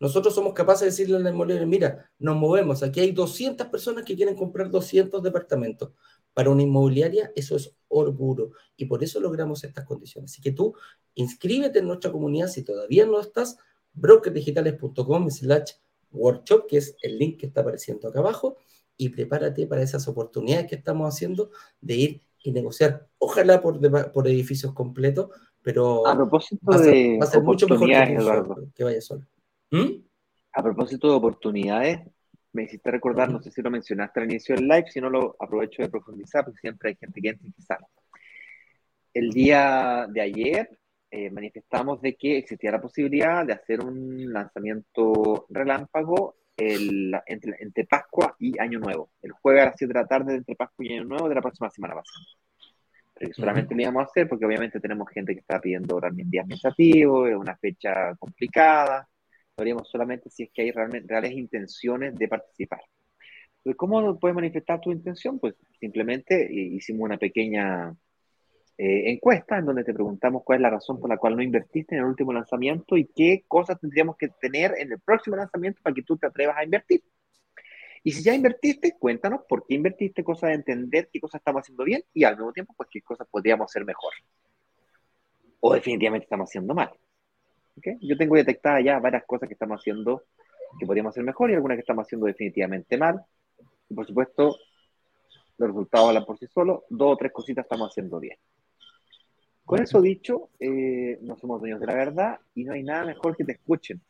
Nosotros 0.00 0.34
somos 0.34 0.52
capaces 0.52 0.80
de 0.80 0.86
decirle 0.86 1.16
a 1.16 1.20
la 1.20 1.30
inmobiliaria, 1.30 1.66
mira, 1.66 2.10
nos 2.18 2.36
movemos, 2.36 2.82
aquí 2.82 2.98
hay 2.98 3.12
200 3.12 3.68
personas 3.68 4.04
que 4.04 4.16
quieren 4.16 4.34
comprar 4.34 4.68
200 4.68 5.22
departamentos. 5.22 5.92
Para 6.34 6.50
una 6.50 6.62
inmobiliaria 6.62 7.30
eso 7.36 7.56
es 7.56 7.76
orgullo 7.88 8.52
y 8.76 8.86
por 8.86 9.02
eso 9.02 9.20
logramos 9.20 9.64
estas 9.64 9.84
condiciones. 9.84 10.32
Así 10.32 10.40
que 10.40 10.52
tú 10.52 10.74
inscríbete 11.14 11.80
en 11.80 11.88
nuestra 11.88 12.10
comunidad 12.10 12.48
si 12.48 12.62
todavía 12.62 13.06
no 13.06 13.20
estás, 13.20 13.58
brokerdigitales.com 13.92 15.30
slash 15.30 15.72
workshop, 16.10 16.66
que 16.66 16.78
es 16.78 16.96
el 17.02 17.18
link 17.18 17.38
que 17.38 17.46
está 17.46 17.60
apareciendo 17.60 18.08
acá 18.08 18.20
abajo, 18.20 18.56
y 18.96 19.08
prepárate 19.08 19.66
para 19.66 19.82
esas 19.82 20.06
oportunidades 20.08 20.66
que 20.66 20.76
estamos 20.76 21.12
haciendo 21.12 21.50
de 21.80 21.94
ir 21.94 22.22
y 22.42 22.52
negociar, 22.52 23.08
ojalá 23.18 23.60
por, 23.60 24.12
por 24.12 24.28
edificios 24.28 24.72
completos, 24.72 25.28
pero 25.62 26.06
a 26.06 26.16
propósito 26.16 26.78
de 26.78 27.18
va 27.20 27.24
a 27.24 27.30
ser 27.30 27.42
mucho 27.42 27.68
mejor 27.68 27.88
que, 27.88 28.72
que 28.74 28.84
vaya 28.84 29.00
solo. 29.00 29.24
¿Mm? 29.70 30.02
A 30.52 30.62
propósito 30.62 31.08
de 31.08 31.14
oportunidades, 31.14 32.00
me 32.52 32.64
hiciste 32.64 32.90
recordar, 32.90 33.30
no 33.30 33.40
sé 33.40 33.50
si 33.50 33.62
lo 33.62 33.70
mencionaste 33.70 34.20
al 34.20 34.30
inicio 34.30 34.54
del 34.54 34.68
live, 34.68 34.90
si 34.90 35.00
no 35.00 35.10
lo 35.10 35.36
aprovecho 35.38 35.82
de 35.82 35.88
profundizar, 35.88 36.44
porque 36.44 36.60
siempre 36.60 36.90
hay 36.90 36.96
gente 36.96 37.20
que 37.20 37.28
entra 37.28 37.48
y 37.48 37.52
que 37.52 37.62
sale. 37.62 37.86
El 39.14 39.30
día 39.30 40.06
de 40.08 40.20
ayer 40.20 40.78
eh, 41.10 41.30
manifestamos 41.30 42.00
de 42.00 42.14
que 42.16 42.38
existía 42.38 42.72
la 42.72 42.80
posibilidad 42.80 43.44
de 43.44 43.52
hacer 43.52 43.80
un 43.80 44.32
lanzamiento 44.32 45.46
relámpago 45.50 46.36
entre, 46.56 47.84
Pascua 47.86 48.36
y 48.38 48.58
Año 48.58 48.78
Nuevo, 48.78 49.10
el 49.22 49.32
jueves 49.32 49.62
a 49.62 49.66
las 49.66 49.76
7 49.76 49.92
de 49.92 50.00
la 50.00 50.06
tarde 50.06 50.34
entre 50.36 50.54
Pascua 50.54 50.84
y 50.84 50.92
Año 50.92 51.04
Nuevo 51.04 51.28
de 51.28 51.34
la 51.34 51.42
próxima 51.42 51.70
semana 51.70 51.94
pasada. 51.94 52.24
Pero 53.14 53.34
solamente 53.34 53.74
lo 53.74 53.82
íbamos 53.82 54.02
a 54.02 54.06
hacer 54.06 54.28
porque 54.28 54.46
obviamente 54.46 54.80
tenemos 54.80 55.08
gente 55.10 55.34
que 55.34 55.40
está 55.40 55.60
pidiendo 55.60 56.00
días 56.12 56.44
administrativo, 56.44 57.26
es 57.26 57.36
una 57.36 57.56
fecha 57.56 58.14
complicada, 58.16 59.08
lo 59.56 59.62
haríamos 59.62 59.88
solamente 59.90 60.30
si 60.30 60.44
es 60.44 60.50
que 60.52 60.62
hay 60.62 60.70
realmente, 60.70 61.08
reales 61.08 61.32
intenciones 61.32 62.14
de 62.16 62.28
participar. 62.28 62.80
Pues, 63.62 63.76
¿Cómo 63.76 64.18
puedes 64.18 64.34
manifestar 64.34 64.80
tu 64.80 64.90
intención? 64.90 65.38
Pues 65.38 65.54
simplemente 65.78 66.46
eh, 66.46 66.74
hicimos 66.74 67.04
una 67.04 67.18
pequeña 67.18 67.94
eh, 68.78 69.10
encuesta 69.10 69.58
en 69.58 69.66
donde 69.66 69.84
te 69.84 69.94
preguntamos 69.94 70.42
cuál 70.44 70.56
es 70.58 70.62
la 70.62 70.70
razón 70.70 70.98
por 70.98 71.10
la 71.10 71.18
cual 71.18 71.36
no 71.36 71.42
invertiste 71.42 71.94
en 71.94 72.00
el 72.00 72.06
último 72.06 72.32
lanzamiento 72.32 72.96
y 72.96 73.06
qué 73.06 73.44
cosas 73.46 73.78
tendríamos 73.78 74.16
que 74.16 74.28
tener 74.40 74.74
en 74.78 74.92
el 74.92 75.00
próximo 75.00 75.36
lanzamiento 75.36 75.80
para 75.82 75.94
que 75.94 76.02
tú 76.02 76.16
te 76.16 76.26
atrevas 76.26 76.56
a 76.56 76.64
invertir. 76.64 77.02
Y 78.04 78.12
si 78.12 78.24
ya 78.24 78.34
invertiste, 78.34 78.96
cuéntanos 78.98 79.42
por 79.48 79.64
qué 79.66 79.74
invertiste, 79.74 80.24
cosas 80.24 80.48
de 80.48 80.54
entender 80.56 81.08
qué 81.12 81.20
cosas 81.20 81.40
estamos 81.40 81.60
haciendo 81.60 81.84
bien 81.84 82.02
y 82.12 82.24
al 82.24 82.36
mismo 82.36 82.52
tiempo, 82.52 82.74
pues 82.76 82.88
qué 82.90 83.00
cosas 83.00 83.28
podríamos 83.30 83.70
hacer 83.70 83.84
mejor. 83.84 84.12
O 85.60 85.72
definitivamente 85.74 86.24
estamos 86.24 86.50
haciendo 86.50 86.74
mal. 86.74 86.90
Yo 88.00 88.16
tengo 88.16 88.36
detectadas 88.36 88.84
ya 88.84 88.98
varias 88.98 89.24
cosas 89.24 89.48
que 89.48 89.54
estamos 89.54 89.80
haciendo 89.80 90.24
que 90.78 90.86
podríamos 90.86 91.10
hacer 91.10 91.24
mejor 91.24 91.50
y 91.50 91.54
algunas 91.54 91.76
que 91.76 91.80
estamos 91.80 92.06
haciendo 92.06 92.26
definitivamente 92.26 92.96
mal. 92.96 93.24
Y 93.88 93.94
por 93.94 94.06
supuesto, 94.06 94.56
los 95.58 95.68
resultados 95.68 96.08
hablan 96.08 96.24
por 96.24 96.38
sí 96.38 96.46
solos. 96.46 96.82
Dos 96.88 97.12
o 97.12 97.16
tres 97.16 97.32
cositas 97.32 97.64
estamos 97.64 97.90
haciendo 97.90 98.18
bien. 98.20 98.38
Con 99.64 99.80
eso 99.80 100.00
dicho, 100.00 100.50
eh, 100.58 101.18
no 101.22 101.36
somos 101.36 101.60
dueños 101.60 101.80
de 101.80 101.86
la 101.86 101.94
verdad 101.94 102.40
y 102.54 102.64
no 102.64 102.72
hay 102.72 102.82
nada 102.82 103.04
mejor 103.04 103.36
que 103.36 103.44
te 103.44 103.52
escuchen. 103.52 104.02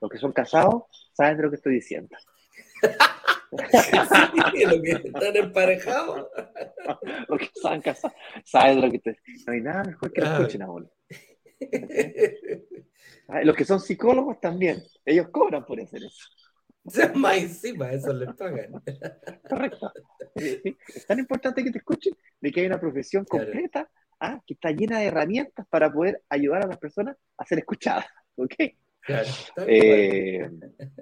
Los 0.00 0.10
que 0.10 0.18
son 0.18 0.32
casados 0.32 0.84
saben 1.12 1.36
de 1.36 1.42
lo 1.42 1.50
que 1.50 1.56
estoy 1.56 1.74
diciendo. 1.74 2.16
sí, 4.52 4.64
los 4.64 4.80
que 4.80 5.08
están 5.08 5.36
emparejados. 5.36 6.28
los 7.28 7.38
que 7.38 7.44
están 7.46 7.80
casados 7.80 8.16
saben 8.44 8.80
de 8.80 8.86
lo 8.86 8.92
que 8.92 8.98
te 9.00 9.18
No 9.46 9.52
hay 9.52 9.60
nada 9.60 9.84
mejor 9.84 10.12
que 10.12 10.20
te 10.20 10.26
escuchen 10.28 10.62
ahora. 10.62 10.86
Los 13.42 13.56
que 13.56 13.64
son 13.64 13.80
psicólogos 13.80 14.40
también, 14.40 14.82
ellos 15.04 15.28
cobran 15.30 15.64
por 15.64 15.80
hacer 15.80 16.02
eso. 16.04 16.28
más 17.14 17.38
encima, 17.38 17.90
eso 17.92 18.12
les 18.12 18.34
pagan. 18.34 18.82
Correcto. 19.48 19.92
Es 20.34 21.06
tan 21.06 21.18
importante 21.18 21.64
que 21.64 21.70
te 21.70 21.78
escuchen 21.78 22.14
de 22.40 22.52
que 22.52 22.60
hay 22.60 22.66
una 22.66 22.80
profesión 22.80 23.24
completa 23.24 23.88
¿ah? 24.20 24.40
que 24.46 24.54
está 24.54 24.70
llena 24.70 24.98
de 24.98 25.06
herramientas 25.06 25.66
para 25.68 25.92
poder 25.92 26.22
ayudar 26.28 26.64
a 26.64 26.66
las 26.66 26.78
personas 26.78 27.16
a 27.36 27.44
ser 27.44 27.58
escuchadas. 27.58 28.06
¿Ok? 28.36 28.54
Eh, 29.66 30.50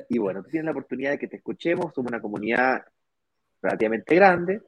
y 0.08 0.18
bueno, 0.18 0.42
tú 0.42 0.50
tienes 0.50 0.66
la 0.66 0.72
oportunidad 0.72 1.12
de 1.12 1.18
que 1.18 1.28
te 1.28 1.36
escuchemos, 1.36 1.94
somos 1.94 2.10
una 2.10 2.20
comunidad 2.20 2.82
relativamente 3.60 4.14
grande, 4.16 4.60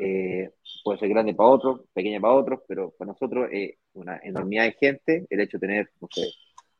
eh, 0.00 0.52
puede 0.84 1.00
ser 1.00 1.08
grande 1.08 1.34
para 1.34 1.48
otros, 1.48 1.80
pequeña 1.92 2.20
para 2.20 2.34
otros, 2.34 2.60
pero 2.68 2.92
para 2.96 3.10
nosotros 3.10 3.48
es 3.50 3.72
una 3.94 4.20
enormidad 4.22 4.62
de 4.64 4.72
gente. 4.72 5.26
El 5.28 5.40
hecho 5.40 5.58
de 5.58 5.66
tener, 5.66 5.90
no 6.00 6.06
sé, 6.08 6.28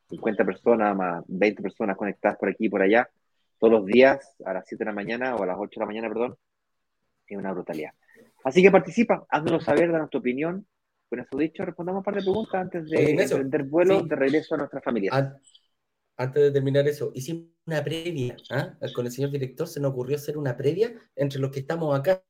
50 0.09 0.45
personas 0.45 0.95
más 0.95 1.23
20 1.27 1.61
personas 1.61 1.97
conectadas 1.97 2.37
por 2.37 2.47
aquí 2.47 2.65
y 2.65 2.69
por 2.69 2.81
allá, 2.81 3.09
todos 3.59 3.73
los 3.73 3.85
días 3.85 4.37
a 4.45 4.53
las 4.53 4.65
7 4.65 4.85
de 4.85 4.89
la 4.89 4.95
mañana 4.95 5.35
o 5.35 5.43
a 5.43 5.45
las 5.45 5.57
8 5.59 5.69
de 5.69 5.79
la 5.81 5.85
mañana, 5.85 6.07
perdón, 6.07 6.37
es 7.27 7.37
una 7.37 7.51
brutalidad. 7.51 7.91
Así 8.45 8.63
que 8.63 8.71
participa, 8.71 9.25
haznos 9.29 9.65
saber, 9.65 9.91
danos 9.91 10.09
tu 10.09 10.19
opinión. 10.19 10.65
Con 11.09 11.19
eso 11.19 11.37
dicho, 11.37 11.65
respondamos 11.65 11.99
un 11.99 12.03
par 12.05 12.15
de 12.15 12.21
preguntas 12.21 12.55
antes 12.55 12.89
de 12.89 13.11
emprender 13.11 13.63
vuelo 13.63 14.01
de 14.01 14.15
regreso 14.15 14.55
a 14.55 14.59
nuestra 14.59 14.81
familia. 14.81 15.11
Antes 16.15 16.43
de 16.43 16.51
terminar 16.51 16.87
eso, 16.87 17.11
hicimos 17.13 17.47
una 17.65 17.83
previa. 17.83 18.37
¿ah? 18.51 18.77
Con 18.95 19.05
el 19.05 19.11
señor 19.11 19.31
director 19.31 19.67
se 19.67 19.81
nos 19.81 19.91
ocurrió 19.91 20.15
hacer 20.15 20.37
una 20.37 20.55
previa 20.55 20.93
entre 21.15 21.39
los 21.39 21.51
que 21.51 21.59
estamos 21.59 21.97
acá 21.97 22.23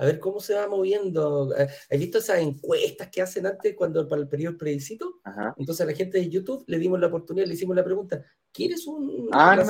a 0.00 0.06
ver 0.06 0.18
cómo 0.18 0.40
se 0.40 0.54
va 0.54 0.66
moviendo. 0.66 1.54
Eh, 1.54 1.68
¿Has 1.90 1.98
visto 1.98 2.18
esas 2.18 2.38
encuestas 2.38 3.10
que 3.10 3.20
hacen 3.20 3.44
antes 3.44 3.76
cuando 3.76 4.08
para 4.08 4.22
el 4.22 4.28
periodo 4.28 4.56
plebiscito? 4.56 5.20
Entonces 5.58 5.82
a 5.82 5.90
la 5.90 5.94
gente 5.94 6.16
de 6.16 6.30
YouTube 6.30 6.64
le 6.68 6.78
dimos 6.78 6.98
la 6.98 7.08
oportunidad, 7.08 7.46
le 7.46 7.52
hicimos 7.52 7.76
la 7.76 7.84
pregunta, 7.84 8.24
¿quieres 8.50 8.86
un 8.86 9.28
ah, 9.30 9.62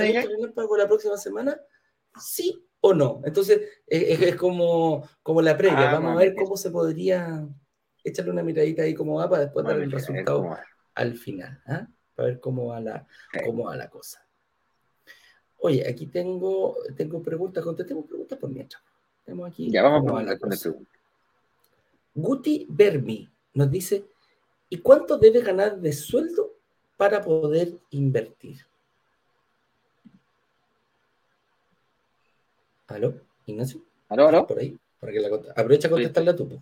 pago 0.54 0.76
la 0.76 0.86
próxima 0.86 1.16
semana? 1.16 1.60
¿Sí 2.16 2.64
o 2.80 2.94
no? 2.94 3.20
Entonces 3.24 3.60
es, 3.88 4.36
como, 4.36 5.04
como 5.20 5.42
la 5.42 5.56
previa. 5.56 5.90
Ah, 5.90 5.94
Vamos 5.94 6.12
a 6.12 6.20
ver 6.20 6.36
cómo 6.36 6.56
se 6.56 6.70
podría 6.70 7.44
echarle 8.04 8.30
una 8.30 8.44
miradita 8.44 8.82
ahí 8.82 8.94
cómo 8.94 9.16
va 9.16 9.28
para 9.28 9.42
después 9.42 9.66
dar 9.66 9.80
el 9.80 9.90
resultado 9.90 10.56
al 10.94 11.14
final. 11.16 11.60
¿ah? 11.66 11.88
Para 12.14 12.28
ver 12.28 12.38
cómo 12.38 12.66
va 12.66 12.80
la, 12.80 13.04
cómo 13.44 13.64
va 13.64 13.76
la 13.76 13.90
cosa. 13.90 14.24
Oye, 15.56 15.88
aquí 15.88 16.06
tengo, 16.06 16.76
tengo 16.96 17.20
preguntas, 17.20 17.64
contestemos 17.64 18.06
preguntas 18.06 18.38
por 18.38 18.48
mientras 18.48 18.80
aquí. 19.46 19.70
Ya 19.70 19.82
vamos 19.82 20.10
a 20.10 20.38
con 20.38 20.86
Guti 22.14 22.66
Bermi 22.68 23.28
nos 23.54 23.70
dice: 23.70 24.04
¿Y 24.68 24.78
cuánto 24.78 25.18
debe 25.18 25.40
ganar 25.40 25.78
de 25.78 25.92
sueldo 25.92 26.50
para 26.96 27.20
poder 27.20 27.78
invertir? 27.90 28.58
¿Aló, 32.88 33.14
Ignacio? 33.46 33.80
¿Aló, 34.08 34.28
aló? 34.28 34.46
Por 34.46 34.58
ahí. 34.58 34.76
Para 34.98 35.12
que 35.12 35.20
la 35.20 35.28
Aprovecha 35.56 35.88
a 35.88 35.90
contestarle 35.90 36.30
a 36.30 36.36
tu. 36.36 36.60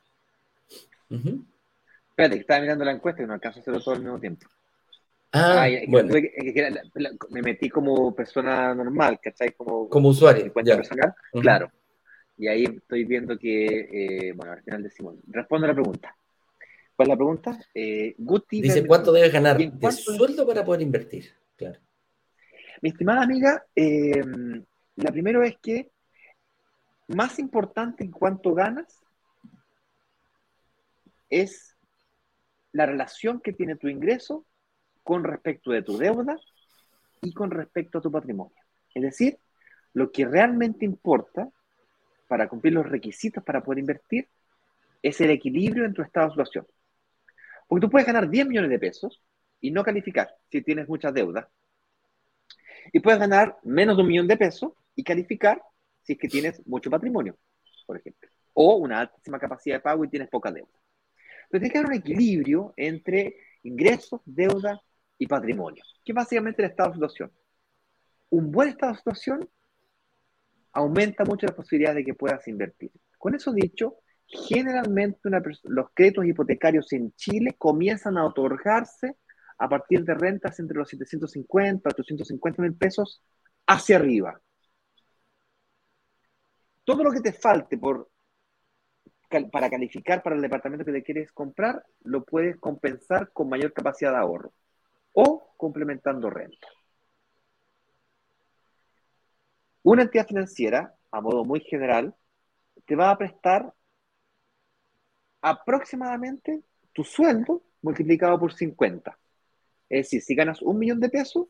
Espérate, 1.11 2.35
que 2.35 2.41
estaba 2.41 2.61
mirando 2.61 2.85
la 2.85 2.93
encuesta 2.93 3.23
y 3.23 3.27
no 3.27 3.33
alcanzo 3.33 3.59
a 3.59 3.63
hacerlo 3.63 3.81
todo 3.81 3.95
al 3.95 4.03
mismo 4.03 4.21
tiempo. 4.21 4.47
Ah, 5.33 5.69
bueno. 5.89 6.15
me 7.31 7.43
metí 7.43 7.69
como 7.69 8.15
persona 8.15 8.75
normal, 8.75 9.19
¿cachai? 9.23 9.53
Como, 9.53 9.89
como 9.89 10.09
usuario. 10.09 10.53
personal. 10.53 11.15
Claro. 11.33 11.71
Y 12.39 12.47
ahí 12.47 12.65
estoy 12.65 13.05
viendo 13.05 13.37
que, 13.37 13.67
eh, 14.29 14.33
bueno, 14.33 14.53
al 14.53 14.63
final 14.63 14.85
decimos, 14.85 15.17
responde 15.27 15.67
a 15.67 15.69
la 15.69 15.75
pregunta. 15.75 16.17
¿Cuál 16.95 17.09
es 17.09 17.11
la 17.11 17.17
pregunta? 17.17 17.59
Eh, 17.75 18.15
Guti 18.17 18.63
Dice, 18.63 18.87
¿cuánto 18.87 19.13
debe 19.13 19.29
ganar 19.29 19.59
de 19.59 19.93
sueldo 19.93 20.47
para 20.47 20.65
poder 20.65 20.83
invertir? 20.83 21.33
Claro. 21.57 21.81
Mi 22.81 22.91
estimada 22.91 23.23
amiga, 23.23 23.67
eh, 23.75 24.23
la 24.97 25.11
primera 25.11 25.45
es 25.45 25.57
que 25.59 25.91
más 27.09 27.41
importante 27.41 28.05
en 28.05 28.13
cuánto 28.13 28.55
ganas 28.55 28.87
es 31.29 31.77
la 32.73 32.87
relación 32.87 33.41
que 33.41 33.53
tiene 33.53 33.77
tu 33.77 33.89
ingreso 33.89 34.47
con 35.03 35.25
respecto 35.25 35.73
de 35.73 35.83
tu 35.83 35.99
deuda 35.99 36.39
y 37.21 37.33
con 37.33 37.51
respecto 37.51 37.99
a 37.99 38.01
tu 38.01 38.13
patrimonio. 38.13 38.57
Es 38.95 39.03
decir, 39.03 39.39
lo 39.93 40.13
que 40.13 40.25
realmente 40.25 40.85
importa 40.85 41.51
para 42.29 42.49
cumplir 42.49 42.75
los 42.75 42.89
requisitos 42.89 43.43
para 43.43 43.63
poder 43.63 43.81
invertir 43.81 44.29
es 45.03 45.21
el 45.21 45.31
equilibrio 45.31 45.85
en 45.85 45.95
tu 45.95 46.03
estado 46.03 46.27
de 46.27 46.33
situación. 46.33 46.67
Porque 47.67 47.87
tú 47.87 47.91
puedes 47.91 48.07
ganar 48.07 48.29
10 48.29 48.47
millones 48.47 48.71
de 48.71 48.79
pesos 48.79 49.23
y 49.61 49.71
no 49.71 49.83
calificar 49.83 50.35
si 50.51 50.63
tienes 50.63 50.89
muchas 50.89 51.13
deudas. 51.13 51.47
Y 52.93 53.01
puedes 53.01 53.19
ganar 53.19 53.59
menos 53.65 53.97
de 53.97 54.03
un 54.03 54.09
millón 54.09 54.29
de 54.29 54.37
pesos 54.37 54.73
y 54.95 55.03
calificar 55.03 55.63
si 56.03 56.15
es 56.15 56.19
que 56.19 56.29
tienes 56.29 56.67
mucho 56.67 56.91
patrimonio, 56.91 57.37
por 57.87 57.99
ejemplo. 57.99 58.29
O 58.55 58.77
una 58.77 59.01
altísima 59.01 59.39
capacidad 59.39 59.77
de 59.77 59.81
pago 59.81 60.05
y 60.05 60.09
tienes 60.09 60.29
poca 60.29 60.51
deuda. 60.51 60.69
Entonces 61.45 61.61
tienes 61.61 61.73
que 61.73 61.79
haber 61.79 61.91
un 61.91 61.99
equilibrio 61.99 62.75
entre 62.77 63.37
ingresos, 63.63 64.21
deuda 64.25 64.81
y 65.19 65.27
patrimonio, 65.27 65.83
que 66.05 66.13
es 66.13 66.17
básicamente 66.17 66.63
el 66.63 66.71
estado 66.71 66.91
de 66.91 66.95
situación. 66.95 67.33
Un 68.31 68.51
buen 68.51 68.71
estado 68.71 68.93
de 68.93 68.99
situación 68.99 69.49
aumenta 70.73 71.25
mucho 71.25 71.47
la 71.47 71.55
posibilidad 71.55 71.95
de 71.95 72.05
que 72.05 72.15
puedas 72.15 72.47
invertir. 72.49 72.91
Con 73.19 73.35
eso 73.35 73.53
dicho, 73.53 73.97
generalmente 74.27 75.31
los 75.65 75.87
créditos 75.95 76.27
hipotecarios 76.27 76.93
en 76.93 77.13
Chile 77.15 77.55
comienzan 77.59 78.19
a 78.19 78.27
otorgarse 78.27 79.17
a 79.59 79.69
partir 79.69 80.05
de 80.05 80.15
rentas 80.15 80.59
entre 80.61 80.77
los 80.77 80.89
750 80.89 81.89
a 81.89 81.93
850 81.93 82.63
mil 82.63 82.75
pesos 82.75 83.23
hacia 83.67 83.97
arriba. 83.97 84.41
Todo 86.85 87.05
lo 87.05 87.11
que 87.11 87.21
te 87.21 87.33
falte 87.33 87.77
por, 87.77 88.09
para 89.51 89.69
calificar 89.69 90.23
para 90.23 90.37
el 90.37 90.43
departamento 90.43 90.85
que 90.85 90.93
te 90.93 91.03
quieres 91.03 91.33
comprar, 91.33 91.85
lo 92.05 92.25
puedes 92.25 92.57
compensar 92.59 93.31
con 93.33 93.49
mayor 93.49 93.73
capacidad 93.73 94.13
de 94.13 94.19
ahorro 94.19 94.53
o 95.13 95.55
complementando 95.57 96.31
renta. 96.31 96.69
Una 99.89 100.03
entidad 100.03 100.27
financiera, 100.27 100.95
a 101.11 101.23
modo 101.23 101.47
muy 101.47 101.61
general, 101.61 102.15
te 102.85 102.95
va 102.95 103.11
a 103.11 103.17
prestar 103.17 103.73
aproximadamente 105.41 106.61
tu 106.93 107.05
sueldo 107.05 107.63
multiplicado 107.81 108.39
por 108.39 108.53
50. 108.53 109.19
Es 109.89 110.05
decir, 110.05 110.21
si 110.21 110.35
ganas 110.35 110.61
un 110.61 110.79
millón 110.79 111.01
de 111.01 111.09
pesos, 111.09 111.47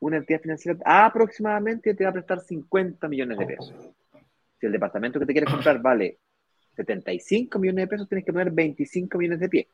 una 0.00 0.16
entidad 0.16 0.40
financiera 0.40 0.76
aproximadamente 0.84 1.94
te 1.94 2.02
va 2.02 2.10
a 2.10 2.14
prestar 2.14 2.40
50 2.40 3.06
millones 3.06 3.38
de 3.38 3.46
pesos. 3.46 3.72
Si 4.58 4.66
el 4.66 4.72
departamento 4.72 5.20
que 5.20 5.26
te 5.26 5.32
quieres 5.32 5.52
comprar 5.52 5.80
vale 5.80 6.18
75 6.74 7.60
millones 7.60 7.84
de 7.84 7.86
pesos, 7.86 8.08
tienes 8.08 8.24
que 8.24 8.32
poner 8.32 8.50
25 8.50 9.18
millones 9.18 9.38
de 9.38 9.48
pie. 9.48 9.68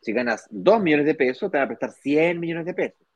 Si 0.00 0.14
ganas 0.14 0.46
2 0.48 0.80
millones 0.80 1.04
de 1.04 1.14
pesos, 1.14 1.50
te 1.50 1.58
va 1.58 1.64
a 1.64 1.68
prestar 1.68 1.92
100 1.92 2.40
millones 2.40 2.64
de 2.64 2.72
pesos. 2.72 3.07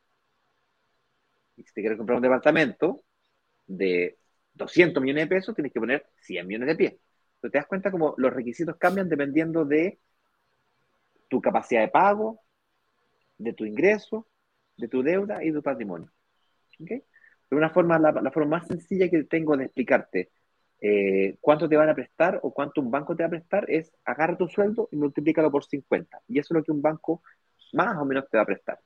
Y 1.57 1.63
si 1.65 1.73
te 1.73 1.81
quieres 1.81 1.99
comprar 1.99 2.17
un 2.17 2.23
departamento 2.23 3.05
de 3.67 4.19
200 4.55 5.03
millones 5.03 5.29
de 5.29 5.37
pesos, 5.37 5.55
tienes 5.55 5.73
que 5.73 5.81
poner 5.81 6.07
100 6.21 6.47
millones 6.47 6.69
de 6.69 6.77
pies. 6.77 6.93
Entonces 6.93 7.53
te 7.53 7.59
das 7.59 7.67
cuenta 7.67 7.91
como 7.91 8.15
los 8.19 8.33
requisitos 8.33 8.77
cambian 8.77 9.09
dependiendo 9.09 9.65
de 9.65 9.99
tu 11.29 11.41
capacidad 11.41 11.81
de 11.81 11.89
pago, 11.89 12.41
de 13.39 13.53
tu 13.53 13.65
ingreso, 13.65 14.29
de 14.77 14.89
tu 14.89 15.03
deuda 15.03 15.43
y 15.43 15.49
de 15.49 15.55
tu 15.55 15.63
patrimonio. 15.63 16.11
De 16.79 17.57
una 17.57 17.71
forma, 17.71 17.99
la, 17.99 18.31
forma 18.31 18.59
más 18.59 18.67
sencilla 18.67 19.09
que 19.09 19.25
tengo 19.25 19.57
de 19.57 19.65
explicarte 19.65 20.31
eh, 20.81 21.37
cuánto 21.41 21.69
te 21.69 21.77
van 21.77 21.89
a 21.89 21.95
prestar 21.95 22.41
o 22.43 22.53
cuánto 22.53 22.81
un 22.81 22.91
banco 22.91 23.15
te 23.15 23.23
va 23.23 23.29
a 23.29 23.31
prestar 23.31 23.71
es 23.71 23.93
agarra 24.05 24.37
tu 24.37 24.49
sueldo 24.49 24.89
y 24.91 24.97
multiplícalo 24.97 25.51
por 25.51 25.65
50. 25.65 26.21
Y 26.29 26.39
eso 26.39 26.55
es 26.55 26.59
lo 26.59 26.65
que 26.65 26.73
un 26.73 26.83
banco 26.83 27.23
más 27.73 27.97
o 27.97 28.05
menos 28.05 28.29
te 28.29 28.37
va 28.37 28.43
a 28.43 28.47
prestar. 28.47 28.79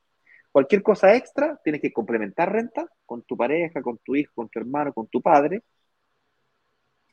Cualquier 0.57 0.82
cosa 0.82 1.14
extra, 1.14 1.61
tienes 1.62 1.82
que 1.82 1.92
complementar 1.92 2.50
renta 2.50 2.88
con 3.04 3.20
tu 3.24 3.36
pareja, 3.36 3.82
con 3.82 3.98
tu 3.98 4.16
hijo, 4.16 4.32
con 4.34 4.48
tu 4.48 4.59
hermano, 4.59 4.90
con 4.94 5.07
tu 5.07 5.20
padre. 5.20 5.62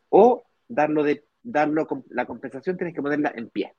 O 0.08 0.46
darlo 0.66 1.04
de 1.04 1.26
darlo 1.44 1.86
la 2.12 2.26
compensación 2.26 2.78
tienes 2.78 2.96
que 2.96 3.02
ponerla 3.02 3.34
en 3.36 3.50
pie. 3.50 3.74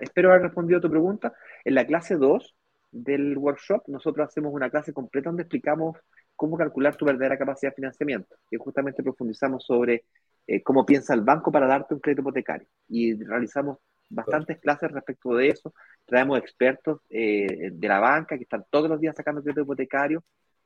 espero 0.00 0.30
haber 0.30 0.42
respondido 0.42 0.78
a 0.78 0.80
tu 0.80 0.88
pregunta. 0.88 1.34
En 1.64 1.74
la 1.74 1.84
clase 1.84 2.14
2 2.14 2.54
del 2.92 3.36
workshop, 3.36 3.88
nosotros 3.88 4.28
hacemos 4.28 4.54
una 4.54 4.70
clase 4.70 4.92
completa 4.92 5.30
donde 5.30 5.42
explicamos 5.42 5.96
cómo 6.36 6.56
calcular 6.56 6.94
tu 6.94 7.04
verdadera 7.04 7.36
capacidad 7.36 7.72
de 7.72 7.74
financiamiento. 7.74 8.36
Y 8.48 8.58
justamente 8.58 9.02
profundizamos 9.02 9.64
sobre 9.64 10.04
eh, 10.46 10.62
cómo 10.62 10.86
piensa 10.86 11.14
el 11.14 11.22
banco 11.22 11.50
para 11.50 11.66
darte 11.66 11.94
un 11.94 12.00
crédito 12.00 12.22
hipotecario. 12.22 12.68
Y 12.86 13.20
realizamos 13.24 13.78
bastantes 14.08 14.58
clases 14.60 14.92
respecto 14.92 15.34
de 15.34 15.48
eso. 15.48 15.74
Traemos 16.08 16.38
expertos 16.38 17.02
eh, 17.10 17.68
de 17.70 17.88
la 17.88 18.00
banca 18.00 18.38
que 18.38 18.44
están 18.44 18.64
todos 18.70 18.88
los 18.88 18.98
días 18.98 19.14
sacando 19.14 19.42
crédito 19.42 19.60
hipotecario, 19.60 20.24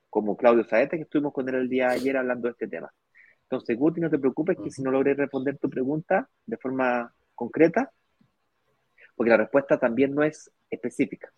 como 0.09 0.37
Claudio 0.37 0.63
Saeta, 0.63 0.95
que 0.95 1.03
estuvimos 1.03 1.33
con 1.33 1.49
él 1.49 1.55
el 1.55 1.69
día 1.69 1.89
de 1.89 1.95
ayer 1.95 2.15
hablando 2.15 2.47
de 2.47 2.53
este 2.53 2.69
tema. 2.69 2.89
Entonces, 3.43 3.77
Guti, 3.77 3.99
no 3.99 4.09
te 4.09 4.19
preocupes 4.19 4.57
que 4.63 4.71
si 4.71 4.81
no 4.81 4.89
logré 4.89 5.15
responder 5.15 5.57
tu 5.57 5.69
pregunta 5.69 6.29
de 6.45 6.55
forma 6.55 7.13
concreta, 7.35 7.91
porque 9.15 9.31
la 9.31 9.37
respuesta 9.37 9.77
también 9.77 10.15
no 10.15 10.23
es 10.23 10.49
específica. 10.69 11.29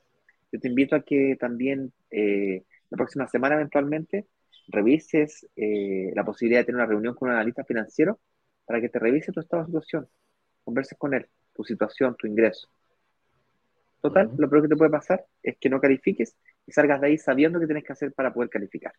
Yo 0.52 0.60
te 0.60 0.68
invito 0.68 0.96
a 0.96 1.02
que 1.02 1.36
también 1.40 1.92
eh, 2.12 2.64
la 2.92 2.98
próxima 2.98 3.28
semana 3.28 3.56
eventualmente 3.56 4.28
revises 4.68 5.48
eh, 5.56 6.12
la 6.14 6.24
posibilidad 6.24 6.62
de 6.62 6.66
tener 6.66 6.82
una 6.82 6.90
reunión 6.90 7.16
con 7.16 7.30
un 7.30 7.36
analista 7.36 7.64
financiero 7.64 8.20
para 8.68 8.80
que 8.80 8.90
te 8.90 9.00
revise 9.00 9.32
tu 9.32 9.40
estado 9.40 9.64
de 9.64 9.68
situación, 9.68 10.08
converses 10.64 10.98
con 10.98 11.16
él 11.16 11.28
tu 11.56 11.64
situación, 11.64 12.16
tu 12.18 12.28
ingreso. 12.28 12.68
Total, 14.06 14.30
lo 14.38 14.48
peor 14.48 14.62
que 14.62 14.68
te 14.68 14.76
puede 14.76 14.92
pasar 14.92 15.26
es 15.42 15.58
que 15.58 15.68
no 15.68 15.82
califiques 15.82 16.36
y 16.68 16.72
salgas 16.72 17.02
de 17.02 17.08
ahí 17.08 17.18
sabiendo 17.18 17.60
qué 17.60 17.66
tienes 17.66 17.84
que 17.84 17.94
hacer 17.94 18.14
para 18.14 18.32
poder 18.32 18.52
calificar. 18.52 18.94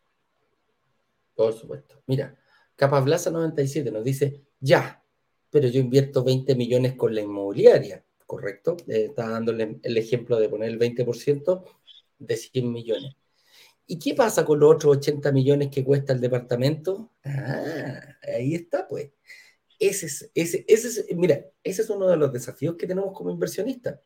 Por 1.36 1.52
supuesto. 1.52 2.02
Mira, 2.08 2.36
Capablaza 2.74 3.30
97 3.30 3.92
nos 3.92 4.02
dice, 4.02 4.42
ya, 4.58 5.00
pero 5.48 5.68
yo 5.68 5.78
invierto 5.78 6.24
20 6.24 6.56
millones 6.56 6.94
con 6.96 7.14
la 7.14 7.20
inmobiliaria, 7.20 8.04
¿correcto? 8.26 8.76
Eh, 8.88 9.06
está 9.10 9.28
dándole 9.28 9.78
el 9.80 9.96
ejemplo 9.96 10.40
de 10.40 10.48
poner 10.48 10.70
el 10.70 10.78
20% 10.80 11.64
de 12.18 12.36
100 12.36 12.72
millones. 12.72 13.14
¿Y 13.86 14.00
qué 14.00 14.12
pasa 14.14 14.44
con 14.44 14.58
los 14.58 14.74
otros 14.74 14.96
80 14.96 15.30
millones 15.30 15.68
que 15.70 15.84
cuesta 15.84 16.14
el 16.14 16.20
departamento? 16.20 17.12
Ah, 17.24 18.16
ahí 18.36 18.56
está, 18.56 18.88
pues. 18.88 19.12
Ese 19.78 20.06
es, 20.06 20.32
ese, 20.34 20.64
ese 20.66 20.88
es, 20.88 21.06
mira, 21.16 21.44
ese 21.62 21.82
es 21.82 21.90
uno 21.90 22.08
de 22.08 22.16
los 22.16 22.32
desafíos 22.32 22.74
que 22.74 22.88
tenemos 22.88 23.16
como 23.16 23.30
inversionistas. 23.30 24.00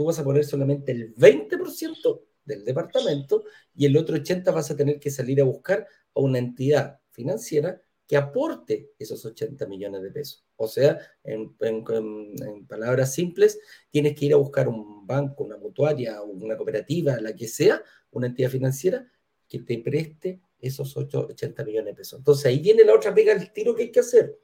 Tú 0.00 0.06
vas 0.06 0.18
a 0.18 0.24
poner 0.24 0.46
solamente 0.46 0.92
el 0.92 1.14
20% 1.14 2.22
del 2.42 2.64
departamento 2.64 3.44
y 3.74 3.84
el 3.84 3.98
otro 3.98 4.16
80% 4.16 4.50
vas 4.54 4.70
a 4.70 4.74
tener 4.74 4.98
que 4.98 5.10
salir 5.10 5.42
a 5.42 5.44
buscar 5.44 5.86
a 6.14 6.20
una 6.20 6.38
entidad 6.38 7.00
financiera 7.10 7.78
que 8.06 8.16
aporte 8.16 8.92
esos 8.98 9.22
80 9.26 9.66
millones 9.66 10.00
de 10.00 10.10
pesos. 10.10 10.42
O 10.56 10.66
sea, 10.66 10.98
en, 11.22 11.54
palabras 12.66 13.12
simples, 13.12 13.60
tienes 13.90 14.14
que 14.16 14.24
ir 14.24 14.32
a 14.32 14.38
buscar 14.38 14.68
un 14.68 15.06
banco, 15.06 15.44
una 15.44 15.58
mutuaria, 15.58 16.22
una 16.22 16.56
cooperativa, 16.56 17.20
la 17.20 17.36
que 17.36 17.46
sea, 17.46 17.82
una 18.12 18.28
entidad 18.28 18.48
financiera 18.48 19.06
que 19.46 19.58
te 19.58 19.80
preste 19.80 20.40
esos 20.62 20.96
80 20.96 21.62
millones 21.62 21.92
de 21.92 21.98
pesos. 21.98 22.20
Entonces 22.20 22.46
ahí 22.46 22.60
viene 22.60 22.84
la 22.84 22.94
otra 22.94 23.14
pega 23.14 23.34
el 23.34 23.52
tiro 23.52 23.74
que 23.74 23.82
hay 23.82 23.92
que 23.92 24.00
hacer. 24.00 24.34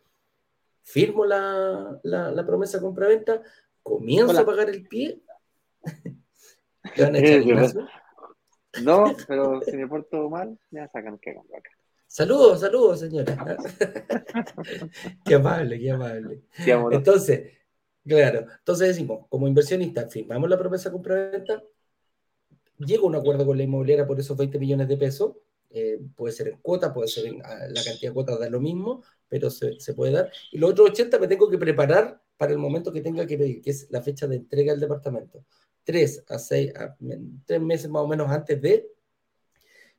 Firmo 0.83 1.25
la, 1.25 1.99
la, 2.03 2.31
la 2.31 2.47
promesa 2.47 2.79
compra-venta, 2.79 3.43
comienzo 3.83 4.39
a 4.39 4.45
pagar 4.45 4.69
el 4.69 4.87
pie. 4.87 5.23
No, 8.83 9.15
pero 9.27 9.61
si 9.63 9.77
me 9.77 9.87
porto 9.87 10.29
mal, 10.29 10.59
me 10.71 10.87
sacan 10.89 11.19
que 11.19 11.31
acá. 11.31 11.71
Saludos, 12.07 12.61
saludos, 12.61 13.01
señora. 13.01 13.59
qué 15.25 15.35
amable, 15.35 15.79
qué 15.79 15.91
amable. 15.91 16.43
entonces, 16.93 17.53
claro, 18.07 18.47
entonces 18.59 18.89
decimos, 18.89 19.27
como 19.29 19.49
inversionista, 19.49 20.09
firmamos 20.09 20.49
la 20.49 20.59
promesa 20.59 20.93
compra-venta, 20.93 21.63
llega 22.79 23.03
un 23.03 23.17
acuerdo 23.17 23.45
con 23.45 23.57
la 23.57 23.65
inmobiliaria 23.65 24.07
por 24.07 24.19
esos 24.19 24.37
20 24.37 24.59
millones 24.59 24.89
de 24.89 24.97
pesos, 24.97 25.35
eh, 25.71 25.99
puede 26.15 26.33
ser 26.33 26.49
en 26.49 26.59
cuota, 26.59 26.95
puede 26.95 27.09
ser 27.09 27.27
en 27.27 27.39
la 27.39 27.85
cantidad 27.85 28.11
de 28.11 28.15
cuotas 28.15 28.39
da 28.39 28.49
lo 28.49 28.61
mismo, 28.61 29.03
pero 29.29 29.51
se, 29.51 29.79
se, 29.81 29.93
puede 29.93 30.13
dar. 30.13 30.31
Y 30.53 30.59
los 30.59 30.71
otros 30.71 30.91
80 30.91 31.19
me 31.19 31.29
tengo 31.29 31.51
que 31.51 31.59
preparar 31.59 32.23
para 32.37 32.53
el 32.53 32.59
momento 32.59 32.93
que 32.93 33.01
tenga 33.01 33.27
que 33.27 33.37
pedir, 33.37 33.61
que 33.61 33.71
es 33.71 33.91
la 33.91 34.01
fecha 34.01 34.27
de 34.27 34.37
entrega 34.37 34.73
del 34.73 34.81
departamento. 34.81 35.45
Tres 35.87 36.25
a 36.29 36.39
seis, 36.41 36.75
a, 36.75 36.97
tres 37.45 37.61
meses 37.61 37.89
más 37.89 38.03
o 38.03 38.09
menos 38.09 38.29
antes 38.29 38.61
de, 38.61 38.91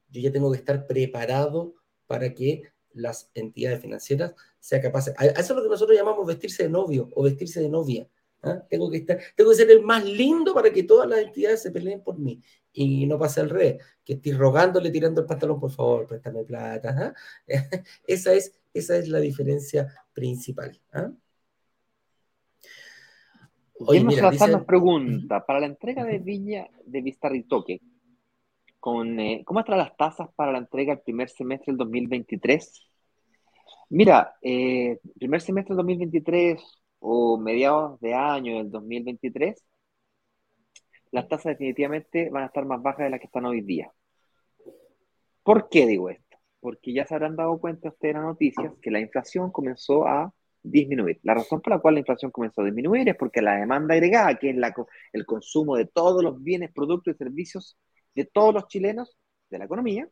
yo 0.09 0.19
ya 0.21 0.31
tengo 0.31 0.51
que 0.51 0.57
estar 0.57 0.85
preparado 0.85 1.75
para 2.07 2.33
que 2.33 2.63
las 2.91 3.31
entidades 3.33 3.79
financieras 3.79 4.33
sean 4.59 4.81
capaces. 4.81 5.13
eso 5.17 5.39
es 5.39 5.49
lo 5.49 5.63
que 5.63 5.69
nosotros 5.69 5.97
llamamos 5.97 6.27
vestirse 6.27 6.63
de 6.63 6.69
novio 6.69 7.09
o 7.15 7.23
vestirse 7.23 7.61
de 7.61 7.69
novia. 7.69 8.05
¿ah? 8.43 8.61
Tengo, 8.69 8.89
que 8.91 8.97
estar, 8.97 9.17
tengo 9.33 9.51
que 9.51 9.55
ser 9.55 9.71
el 9.71 9.81
más 9.81 10.03
lindo 10.03 10.53
para 10.53 10.71
que 10.71 10.83
todas 10.83 11.07
las 11.07 11.19
entidades 11.19 11.61
se 11.61 11.71
peleen 11.71 12.03
por 12.03 12.19
mí. 12.19 12.41
Y 12.73 13.05
no 13.05 13.17
pase 13.17 13.39
al 13.39 13.49
revés, 13.49 13.81
que 14.03 14.13
estoy 14.13 14.33
rogándole, 14.33 14.91
tirando 14.91 15.21
el 15.21 15.27
pantalón, 15.27 15.59
por 15.59 15.71
favor, 15.71 16.05
préstame 16.05 16.43
plata. 16.43 16.95
¿ah? 16.97 17.13
esa, 18.07 18.33
es, 18.33 18.53
esa 18.73 18.97
es 18.97 19.07
la 19.07 19.19
diferencia 19.19 19.87
principal. 20.13 20.77
¿ah? 20.91 21.11
Oye, 23.79 24.03
mira, 24.03 24.31
pregunta, 24.65 25.45
para 25.45 25.59
la 25.59 25.67
entrega 25.67 26.03
de 26.03 26.17
Viña 26.19 26.67
de 26.85 27.01
Vistarritoque, 27.01 27.73
eh, 27.73 29.43
¿cómo 29.45 29.59
están 29.59 29.77
las 29.77 29.95
tasas 29.97 30.29
para 30.35 30.51
la 30.51 30.59
entrega 30.59 30.93
el 30.93 31.01
primer 31.01 31.29
semestre 31.29 31.73
del 31.73 31.77
2023? 31.77 32.89
Mira, 33.89 34.35
eh, 34.41 34.99
primer 35.17 35.41
semestre 35.41 35.75
del 35.75 35.77
2023 35.77 36.61
o 36.99 37.37
mediados 37.37 37.99
de 37.99 38.13
año 38.13 38.57
del 38.57 38.71
2023, 38.71 39.63
las 41.11 41.27
tasas 41.27 41.51
definitivamente 41.51 42.29
van 42.29 42.43
a 42.43 42.45
estar 42.47 42.65
más 42.65 42.81
bajas 42.81 43.05
de 43.05 43.09
las 43.11 43.19
que 43.19 43.27
están 43.27 43.45
hoy 43.45 43.61
día. 43.61 43.91
¿Por 45.43 45.69
qué 45.69 45.85
digo 45.85 46.09
esto? 46.09 46.37
Porque 46.59 46.93
ya 46.93 47.05
se 47.05 47.13
habrán 47.13 47.35
dado 47.35 47.59
cuenta 47.59 47.89
ustedes 47.89 48.15
en 48.15 48.21
las 48.21 48.31
noticias 48.31 48.73
que 48.81 48.91
la 48.91 48.99
inflación 48.99 49.51
comenzó 49.51 50.07
a 50.07 50.33
disminuir. 50.71 51.19
La 51.23 51.33
razón 51.33 51.61
por 51.61 51.73
la 51.73 51.79
cual 51.79 51.95
la 51.95 51.99
inflación 52.01 52.31
comenzó 52.31 52.61
a 52.61 52.65
disminuir 52.65 53.09
es 53.09 53.15
porque 53.15 53.41
la 53.41 53.57
demanda 53.57 53.93
agregada, 53.93 54.35
que 54.35 54.49
es 54.51 54.57
el 55.13 55.25
consumo 55.25 55.75
de 55.75 55.85
todos 55.85 56.23
los 56.23 56.41
bienes, 56.41 56.71
productos 56.73 57.15
y 57.15 57.17
servicios 57.17 57.77
de 58.15 58.25
todos 58.25 58.53
los 58.53 58.67
chilenos, 58.67 59.17
de 59.49 59.59
la 59.59 59.65
economía, 59.65 60.09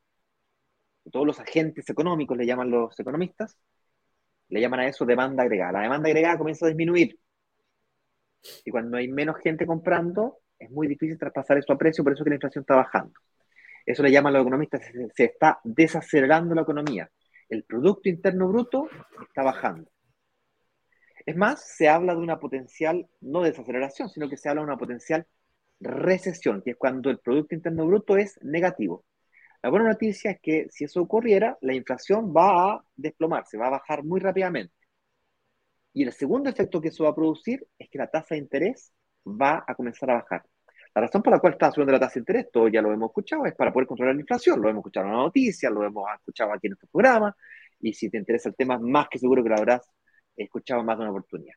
de 1.03 1.11
todos 1.11 1.25
los 1.25 1.39
agentes 1.39 1.89
económicos, 1.89 2.37
le 2.37 2.45
llaman 2.45 2.69
los 2.69 2.99
economistas, 2.99 3.57
le 4.49 4.61
llaman 4.61 4.81
a 4.81 4.87
eso 4.87 5.05
demanda 5.05 5.43
agregada. 5.43 5.73
La 5.73 5.81
demanda 5.81 6.07
agregada 6.07 6.37
comienza 6.37 6.65
a 6.65 6.69
disminuir. 6.69 7.19
Y 8.63 8.71
cuando 8.71 8.97
hay 8.97 9.07
menos 9.07 9.37
gente 9.43 9.65
comprando, 9.65 10.39
es 10.59 10.69
muy 10.69 10.87
difícil 10.87 11.17
traspasar 11.17 11.57
eso 11.57 11.73
a 11.73 11.77
precio, 11.77 12.03
por 12.03 12.13
eso 12.13 12.23
que 12.23 12.29
la 12.29 12.35
inflación 12.35 12.61
está 12.61 12.75
bajando. 12.75 13.13
Eso 13.85 14.03
le 14.03 14.11
llaman 14.11 14.33
los 14.33 14.41
economistas, 14.41 14.81
se, 15.13 15.23
está 15.25 15.59
desacelerando 15.63 16.55
la 16.55 16.61
economía. 16.61 17.09
El 17.49 17.63
Producto 17.63 18.09
Interno 18.09 18.47
Bruto 18.47 18.89
está 19.27 19.43
bajando. 19.43 19.89
Es 21.25 21.35
más, 21.35 21.63
se 21.75 21.89
habla 21.89 22.13
de 22.13 22.21
una 22.21 22.39
potencial, 22.39 23.07
no 23.21 23.41
desaceleración, 23.41 24.09
sino 24.09 24.29
que 24.29 24.37
se 24.37 24.49
habla 24.49 24.61
de 24.61 24.67
una 24.67 24.77
potencial 24.77 25.25
recesión, 25.79 26.61
que 26.61 26.71
es 26.71 26.77
cuando 26.77 27.09
el 27.09 27.19
Producto 27.19 27.55
Interno 27.55 27.85
Bruto 27.87 28.17
es 28.17 28.39
negativo. 28.43 29.05
La 29.63 29.69
buena 29.71 29.89
noticia 29.89 30.31
es 30.31 30.39
que 30.41 30.67
si 30.69 30.83
eso 30.85 31.01
ocurriera, 31.01 31.57
la 31.61 31.73
inflación 31.73 32.31
va 32.35 32.73
a 32.73 32.85
desplomarse, 32.95 33.57
va 33.57 33.67
a 33.67 33.71
bajar 33.71 34.03
muy 34.03 34.19
rápidamente. 34.19 34.73
Y 35.93 36.03
el 36.03 36.13
segundo 36.13 36.49
efecto 36.49 36.79
que 36.81 36.89
eso 36.89 37.05
va 37.05 37.11
a 37.11 37.15
producir 37.15 37.65
es 37.79 37.89
que 37.89 37.97
la 37.97 38.07
tasa 38.07 38.35
de 38.35 38.41
interés 38.41 38.93
va 39.25 39.63
a 39.67 39.73
comenzar 39.73 40.11
a 40.11 40.15
bajar. 40.15 40.43
La 40.93 41.01
razón 41.01 41.23
por 41.23 41.33
la 41.33 41.39
cual 41.39 41.53
está 41.53 41.71
subiendo 41.71 41.93
la 41.93 41.99
tasa 41.99 42.15
de 42.15 42.19
interés, 42.19 42.51
todo 42.51 42.67
ya 42.67 42.81
lo 42.81 42.91
hemos 42.93 43.09
escuchado, 43.09 43.45
es 43.45 43.55
para 43.55 43.73
poder 43.73 43.87
controlar 43.87 44.13
la 44.15 44.21
inflación. 44.21 44.61
Lo 44.61 44.69
hemos 44.69 44.81
escuchado 44.81 45.07
en 45.07 45.13
la 45.13 45.17
noticia, 45.17 45.69
lo 45.69 45.83
hemos 45.83 46.05
escuchado 46.15 46.53
aquí 46.53 46.67
en 46.67 46.73
este 46.73 46.87
programa. 46.87 47.35
Y 47.79 47.93
si 47.93 48.09
te 48.09 48.17
interesa 48.17 48.49
el 48.49 48.55
tema, 48.55 48.77
más 48.77 49.07
que 49.09 49.19
seguro 49.19 49.41
que 49.41 49.49
lo 49.49 49.55
habrás 49.55 49.89
escuchado 50.35 50.83
más 50.83 50.97
de 50.97 51.03
una 51.03 51.11
oportunidad. 51.11 51.55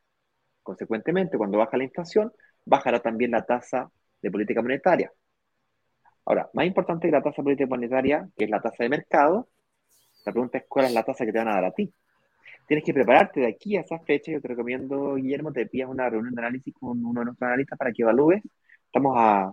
Consecuentemente, 0.63 1.37
cuando 1.37 1.57
baja 1.57 1.77
la 1.77 1.83
inflación, 1.83 2.31
bajará 2.65 2.99
también 2.99 3.31
la 3.31 3.43
tasa 3.45 3.91
de 4.21 4.31
política 4.31 4.61
monetaria. 4.61 5.11
Ahora, 6.25 6.49
más 6.53 6.65
importante 6.65 7.07
que 7.07 7.11
la 7.11 7.21
tasa 7.21 7.37
de 7.37 7.43
política 7.43 7.67
monetaria, 7.67 8.29
que 8.37 8.45
es 8.45 8.49
la 8.49 8.61
tasa 8.61 8.83
de 8.83 8.89
mercado, 8.89 9.47
la 10.25 10.31
pregunta 10.31 10.57
es 10.59 10.65
cuál 10.67 10.85
es 10.85 10.93
la 10.93 11.03
tasa 11.03 11.25
que 11.25 11.31
te 11.31 11.37
van 11.37 11.47
a 11.47 11.55
dar 11.55 11.65
a 11.65 11.71
ti. 11.71 11.91
Tienes 12.67 12.85
que 12.85 12.93
prepararte 12.93 13.39
de 13.39 13.47
aquí 13.47 13.77
a 13.77 13.81
esa 13.81 13.97
fecha. 13.99 14.31
Yo 14.31 14.41
te 14.41 14.47
recomiendo, 14.47 15.15
Guillermo, 15.15 15.51
te 15.51 15.65
pidas 15.65 15.89
una 15.89 16.07
reunión 16.07 16.35
de 16.35 16.41
análisis 16.41 16.73
con 16.79 17.03
uno 17.03 17.21
de 17.21 17.25
nuestros 17.25 17.47
analistas 17.47 17.79
para 17.79 17.91
que 17.91 18.03
evalúes. 18.03 18.43
Estamos 18.85 19.15
a 19.17 19.51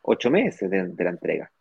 ocho 0.00 0.30
meses 0.30 0.70
de, 0.70 1.04
la 1.04 1.10
entrega. 1.10 1.52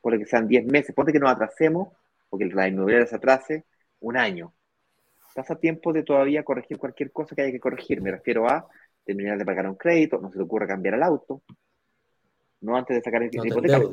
Puede 0.00 0.18
que 0.18 0.26
sean 0.26 0.46
diez 0.46 0.64
meses. 0.64 0.94
Ponte 0.94 1.12
que 1.12 1.18
nos 1.18 1.32
atrasemos, 1.32 1.88
porque 2.28 2.46
la 2.46 2.68
inmobiliaria 2.68 3.08
se 3.08 3.16
atrase 3.16 3.64
un 3.98 4.16
año. 4.16 4.52
Estás 5.30 5.50
a 5.52 5.60
tiempo 5.60 5.92
de 5.92 6.02
todavía 6.02 6.42
corregir 6.42 6.76
cualquier 6.76 7.12
cosa 7.12 7.36
que 7.36 7.42
haya 7.42 7.52
que 7.52 7.60
corregir. 7.60 8.02
Me 8.02 8.10
refiero 8.10 8.48
a 8.48 8.68
terminar 9.04 9.38
de 9.38 9.44
pagar 9.44 9.68
un 9.68 9.76
crédito, 9.76 10.18
no 10.20 10.28
se 10.28 10.36
te 10.36 10.42
ocurra 10.42 10.66
cambiar 10.66 10.94
el 10.94 11.02
auto, 11.04 11.42
no 12.60 12.76
antes 12.76 12.96
de 12.96 13.02
sacar 13.02 13.22
el 13.22 13.30
no 13.32 13.44
hipotecario, 13.44 13.92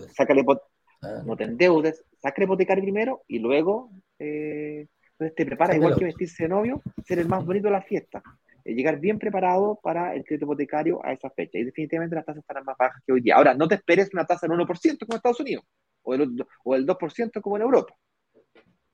ah, 1.02 1.22
no 1.26 1.38
te 1.38 1.44
endeudes, 1.46 2.04
saca 2.20 2.42
el 2.42 2.46
hipotecario 2.46 2.84
primero 2.84 3.24
y 3.28 3.40
luego 3.40 3.92
eh, 4.20 4.88
entonces 5.12 5.36
te 5.36 5.46
prepara 5.46 5.76
igual 5.76 5.96
que 5.96 6.06
vestirse 6.06 6.44
de 6.44 6.50
novio, 6.50 6.82
ser 7.06 7.20
el 7.20 7.28
más 7.28 7.46
bonito 7.46 7.68
de 7.68 7.74
la 7.74 7.82
fiesta, 7.82 8.22
eh, 8.66 8.74
llegar 8.74 9.00
bien 9.00 9.18
preparado 9.18 9.80
para 9.82 10.14
el 10.16 10.24
crédito 10.24 10.46
hipotecario 10.46 11.04
a 11.04 11.14
esa 11.14 11.30
fecha. 11.30 11.58
Y 11.58 11.64
definitivamente 11.64 12.16
las 12.16 12.26
tasas 12.26 12.42
estarán 12.42 12.66
más 12.66 12.78
bajas 12.78 13.02
que 13.06 13.14
hoy 13.14 13.22
día. 13.22 13.36
Ahora, 13.36 13.54
no 13.54 13.68
te 13.68 13.76
esperes 13.76 14.10
una 14.14 14.26
tasa 14.26 14.48
del 14.48 14.58
1% 14.58 14.68
como 14.68 15.14
en 15.14 15.18
Estados 15.18 15.40
Unidos 15.40 15.66
o 16.04 16.14
el, 16.14 16.46
o 16.64 16.76
el 16.76 16.86
2% 16.86 17.42
como 17.42 17.56
en 17.56 17.64
Europa. 17.64 17.96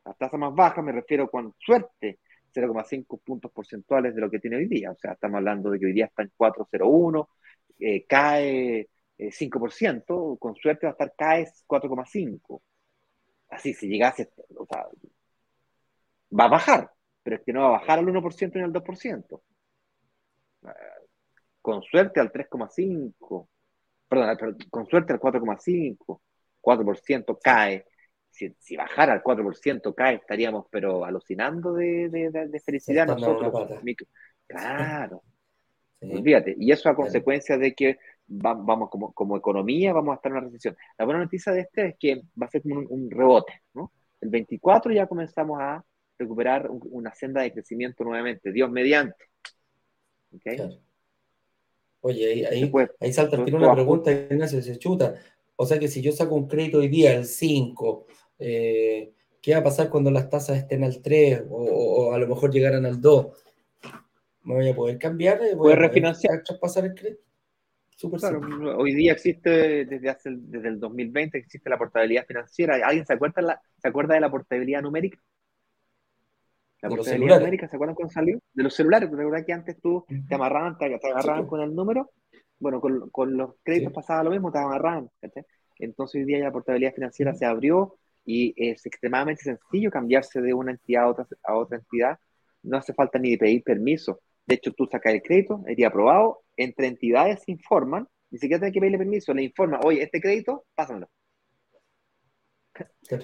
Las 0.05 0.17
tasas 0.17 0.39
más 0.39 0.53
bajas 0.53 0.83
me 0.83 0.91
refiero 0.91 1.29
con 1.29 1.53
suerte 1.57 2.19
0,5 2.53 3.21
puntos 3.23 3.51
porcentuales 3.51 4.15
de 4.15 4.21
lo 4.21 4.29
que 4.29 4.39
tiene 4.39 4.57
hoy 4.57 4.67
día. 4.67 4.91
O 4.91 4.97
sea, 4.97 5.13
estamos 5.13 5.37
hablando 5.37 5.69
de 5.69 5.79
que 5.79 5.85
hoy 5.87 5.93
día 5.93 6.05
está 6.05 6.23
en 6.23 6.31
4,01, 6.37 7.29
eh, 7.79 8.05
cae 8.05 8.89
5%, 9.17 10.33
eh, 10.35 10.37
con 10.39 10.55
suerte 10.55 10.85
va 10.87 10.91
a 10.91 10.93
estar 10.93 11.13
cae 11.17 11.47
4,5. 11.67 12.61
Así, 13.49 13.73
si 13.73 13.87
llegase, 13.87 14.31
o 14.55 14.65
sea, 14.65 14.87
va 16.37 16.45
a 16.45 16.49
bajar, 16.49 16.91
pero 17.21 17.37
es 17.37 17.43
que 17.43 17.53
no 17.53 17.61
va 17.61 17.67
a 17.67 17.79
bajar 17.79 17.99
al 17.99 18.07
1% 18.07 18.51
ni 18.55 18.63
al 18.63 18.73
2%. 18.73 19.41
Eh, 20.63 20.69
con 21.61 21.81
suerte 21.83 22.19
al 22.19 22.31
3,5, 22.31 23.47
perdón, 24.07 24.57
con 24.69 24.85
suerte 24.87 25.13
al 25.13 25.19
4,5, 25.19 26.21
4% 26.61 27.39
cae. 27.41 27.85
Si, 28.33 28.51
si, 28.57 28.75
bajara 28.75 29.13
al 29.13 29.23
4% 29.23 29.93
cae, 29.93 30.15
estaríamos 30.15 30.65
pero 30.71 31.05
alucinando 31.05 31.73
de, 31.73 32.09
de, 32.09 32.59
felicidad 32.59 33.05
nosotros. 33.05 33.79
Claro. 34.47 35.21
Fíjate, 35.99 36.55
y 36.59 36.71
eso 36.71 36.89
a 36.89 36.95
consecuencia 36.95 37.57
de 37.57 37.73
que 37.73 37.97
vamos 38.27 38.89
como, 38.89 39.13
como 39.13 39.37
economía 39.37 39.93
vamos 39.93 40.13
a 40.13 40.15
estar 40.15 40.31
en 40.31 40.37
una 40.37 40.47
recesión. 40.47 40.75
La 40.97 41.05
buena 41.05 41.21
noticia 41.21 41.51
de 41.51 41.61
este 41.61 41.87
es 41.89 41.95
que 41.97 42.21
va 42.41 42.47
a 42.47 42.49
ser 42.49 42.61
como 42.61 42.81
un, 42.89 43.09
rebote, 43.09 43.61
¿no? 43.73 43.91
El 44.19 44.29
24 44.29 44.91
ya 44.93 45.07
comenzamos 45.07 45.59
a 45.61 45.83
recuperar 46.17 46.69
una 46.69 47.13
senda 47.13 47.41
de 47.41 47.51
crecimiento 47.51 48.03
nuevamente, 48.03 48.51
Dios 48.51 48.69
mediante. 48.71 49.25
Oye, 52.01 52.25
ahí, 52.25 52.45
ahí, 52.45 52.71
ahí 52.99 53.13
salta 53.13 53.39
una 53.39 53.73
pregunta, 53.73 54.11
Ignacio, 54.11 54.61
se 54.61 54.77
chuta. 54.77 55.15
O 55.55 55.65
sea 55.65 55.79
que 55.79 55.87
si 55.87 56.01
yo 56.01 56.11
saco 56.11 56.35
un 56.35 56.47
crédito 56.47 56.79
hoy 56.79 56.87
día, 56.87 57.13
el 57.13 57.25
5, 57.25 58.07
eh, 58.39 59.13
¿qué 59.41 59.53
va 59.53 59.59
a 59.59 59.63
pasar 59.63 59.89
cuando 59.89 60.11
las 60.11 60.29
tasas 60.29 60.57
estén 60.57 60.83
al 60.83 61.01
3 61.01 61.43
o, 61.49 62.13
a 62.13 62.17
lo 62.17 62.27
mejor 62.27 62.51
llegaran 62.51 62.85
al 62.85 63.01
2? 63.01 63.27
¿Me 64.43 64.55
voy 64.55 64.69
a 64.69 64.75
poder 64.75 64.97
cambiar? 64.97 65.39
¿Voy 65.55 65.73
a 65.73 65.75
refinanciar? 65.75 66.43
pasar 66.59 66.85
el 66.85 66.95
crédito? 66.95 67.23
hoy 68.77 68.93
día 68.93 69.13
existe, 69.13 69.85
desde, 69.85 70.09
hace, 70.09 70.29
desde 70.33 70.67
el 70.67 70.79
2020, 70.79 71.37
existe 71.37 71.69
la 71.69 71.77
portabilidad 71.77 72.25
financiera. 72.25 72.75
¿Alguien 72.85 73.05
se 73.05 73.13
acuerda, 73.13 73.61
se 73.77 73.87
acuerda 73.87 74.15
de 74.15 74.21
la 74.21 74.31
portabilidad 74.31 74.81
numérica? 74.81 75.19
La 76.81 76.89
portabilidad 76.89 77.39
numérica, 77.39 77.67
¿se 77.67 77.75
acuerdan 77.75 77.95
cuando 77.95 78.13
salió? 78.13 78.39
De 78.53 78.63
los 78.63 78.75
celulares, 78.75 79.09
¿te 79.09 79.45
que 79.45 79.53
antes 79.53 79.79
tú 79.79 80.05
te 80.27 80.35
amarraban, 80.35 80.77
te, 80.77 80.85
agarraban 80.85 81.47
con 81.47 81.61
el 81.61 81.73
número? 81.73 82.11
Bueno, 82.59 82.81
con, 82.81 83.37
los 83.37 83.55
créditos 83.63 83.93
pasaba 83.93 84.23
lo 84.23 84.31
mismo, 84.31 84.51
te 84.51 84.59
amarraban. 84.59 85.09
Entonces 85.79 86.19
hoy 86.19 86.25
día 86.25 86.39
ya 86.39 86.45
la 86.45 86.51
portabilidad 86.51 86.93
financiera 86.93 87.33
se 87.33 87.45
abrió 87.45 87.95
y 88.25 88.53
es 88.55 88.85
extremadamente 88.85 89.43
sencillo 89.43 89.91
cambiarse 89.91 90.41
de 90.41 90.53
una 90.53 90.71
entidad 90.71 91.03
a 91.03 91.07
otra, 91.09 91.27
a 91.43 91.55
otra 91.55 91.77
entidad. 91.77 92.17
No 92.63 92.77
hace 92.77 92.93
falta 92.93 93.19
ni 93.19 93.35
pedir 93.37 93.63
permiso. 93.63 94.19
De 94.45 94.55
hecho, 94.55 94.71
tú 94.73 94.85
sacas 94.85 95.13
el 95.13 95.21
crédito, 95.21 95.61
sería 95.65 95.87
aprobado, 95.87 96.43
entre 96.57 96.87
entidades 96.87 97.41
se 97.43 97.51
informan, 97.51 98.07
ni 98.29 98.39
siquiera 98.39 98.59
tienes 98.59 98.73
que 98.73 98.79
pedirle 98.79 98.97
permiso, 98.97 99.33
le 99.33 99.43
informa, 99.43 99.79
oye, 99.83 100.03
este 100.03 100.19
crédito, 100.19 100.65
pásamelo. 100.75 101.09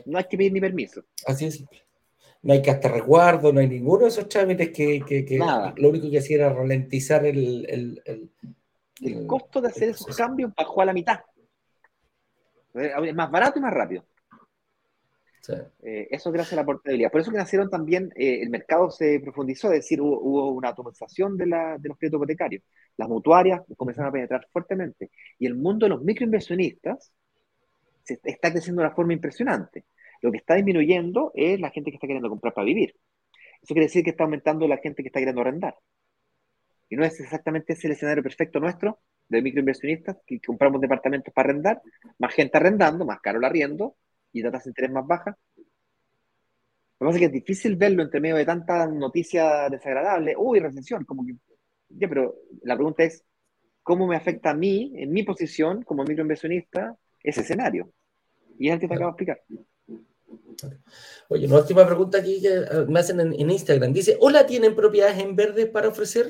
No 0.06 0.18
hay 0.18 0.26
que 0.26 0.38
pedir 0.38 0.54
ni 0.54 0.62
permiso. 0.62 1.04
Así 1.26 1.46
es 1.46 1.56
simple. 1.56 1.82
No 2.42 2.54
hay 2.54 2.62
que 2.62 2.72
hasta 2.72 2.88
resguardo, 2.88 3.52
no 3.52 3.60
hay 3.60 3.68
ninguno 3.68 4.04
de 4.04 4.10
esos 4.10 4.30
trámites 4.30 4.70
que, 4.70 5.04
lo 5.76 5.90
único 5.90 6.10
que 6.10 6.20
hacía 6.20 6.38
era 6.38 6.54
ralentizar 6.54 7.26
el, 7.26 7.66
el, 7.68 8.32
el, 9.02 9.28
costo 9.28 9.60
de 9.60 9.68
hacer 9.68 9.90
esos 9.90 10.16
cambios 10.16 10.54
bajó 10.56 10.82
a 10.82 10.86
la 10.86 10.94
mitad. 10.94 11.20
Es 12.74 13.16
más 13.16 13.30
barato 13.30 13.60
y 13.60 13.62
más 13.62 13.74
rápido. 13.74 14.06
Eh, 15.82 16.08
eso 16.12 16.32
gracias 16.32 16.54
a 16.54 16.58
la 16.58 16.66
portabilidad. 16.66 17.12
Por 17.12 17.22
eso 17.22 17.32
que 17.32 17.38
nacieron 17.38 17.70
también, 17.70 18.12
eh, 18.16 18.42
el 18.42 18.50
mercado 18.50 18.90
se 18.90 19.20
profundizó, 19.20 19.68
es 19.68 19.80
decir, 19.80 20.02
hubo, 20.02 20.52
una 20.52 20.70
automatización 20.70 21.38
de, 21.38 21.46
los 21.48 21.98
créditos 21.98 22.18
hipotecarios. 22.18 22.64
Las 22.98 23.08
mutuarias 23.08 23.62
comenzaron 23.78 24.10
a 24.10 24.12
penetrar 24.12 24.48
fuertemente. 24.52 25.12
Y 25.38 25.46
el 25.46 25.56
mundo 25.56 25.86
de 25.86 25.92
los 25.92 26.04
microinversionistas 26.04 27.12
se 28.04 28.20
está 28.24 28.52
creciendo 28.52 28.82
de 28.82 28.88
una 28.88 28.96
forma 28.96 29.14
impresionante. 29.14 29.86
Lo 30.22 30.32
que 30.32 30.38
está 30.38 30.56
disminuyendo 30.56 31.32
es 31.36 31.60
la 31.60 31.70
gente 31.70 31.92
que 31.92 31.96
está 31.96 32.08
queriendo 32.08 32.30
comprar 32.30 32.54
para 32.54 32.66
vivir. 32.66 32.96
Eso 33.62 33.74
quiere 33.74 33.86
decir 33.88 34.04
que 34.04 34.12
está 34.12 34.24
aumentando 34.24 34.68
la 34.68 34.78
gente 34.78 35.04
que 35.04 35.10
está 35.10 35.20
queriendo 35.20 35.42
arrendar. 35.42 35.76
Y 36.90 36.96
no 36.96 37.06
es 37.06 37.20
exactamente 37.20 37.74
ese 37.74 37.88
el 37.88 37.94
escenario 37.94 38.24
perfecto 38.24 38.60
nuestro 38.60 39.00
de 39.28 39.42
microinversionistas, 39.42 40.18
que 40.26 40.42
compramos 40.42 40.82
departamentos 40.82 41.32
para 41.34 41.50
arrendar, 41.50 41.82
más 42.18 42.34
gente 42.34 42.58
arrendando, 42.58 43.06
más 43.06 43.20
caro 43.22 43.38
el 43.38 43.46
arriendo, 43.46 43.96
y 44.32 44.44
tasas 44.44 44.66
de 44.66 44.70
interés 44.72 44.92
más 44.92 45.08
bajas. 45.08 45.36
Lo 47.00 47.06
que 47.06 47.06
pasa 47.06 47.16
es 47.16 47.20
que 47.20 47.26
es 47.26 47.32
difícil 47.32 47.76
verlo 47.78 48.04
entre 48.04 48.20
medio 48.20 48.36
de 48.36 48.46
tantas 48.46 48.92
noticias 48.92 49.72
desagradables. 49.72 50.36
Uy, 50.38 50.60
recesión, 50.60 51.06
como 51.06 51.26
que. 51.26 51.34
Ya, 51.90 52.10
pero 52.10 52.36
la 52.64 52.76
pregunta 52.76 53.04
es: 53.04 53.24
¿cómo 53.82 54.06
me 54.06 54.16
afecta 54.16 54.50
a 54.50 54.54
mí, 54.54 54.94
en 54.96 55.12
mi 55.12 55.24
posición 55.24 55.84
como 55.84 56.04
microinversionista, 56.04 56.96
ese 57.24 57.42
escenario? 57.42 57.92
Y 58.58 58.68
es 58.68 58.74
el 58.74 58.80
que 58.82 58.88
te 58.88 58.94
acabo 58.96 59.16
de 59.16 59.24
explicar. 59.24 59.42
Oye, 61.30 61.48
una 61.48 61.60
última 61.60 61.86
pregunta 61.86 62.18
aquí 62.18 62.42
que 62.42 62.54
eh, 62.54 62.86
me 62.90 63.00
hacen 63.00 63.22
en, 63.22 63.34
en 63.34 63.50
Instagram. 63.50 63.94
Dice: 63.94 64.18
Hola, 64.20 64.46
¿tienen 64.46 64.76
propiedades 64.76 65.18
en 65.20 65.36
verde 65.36 65.68
para 65.68 65.88
ofrecer? 65.88 66.28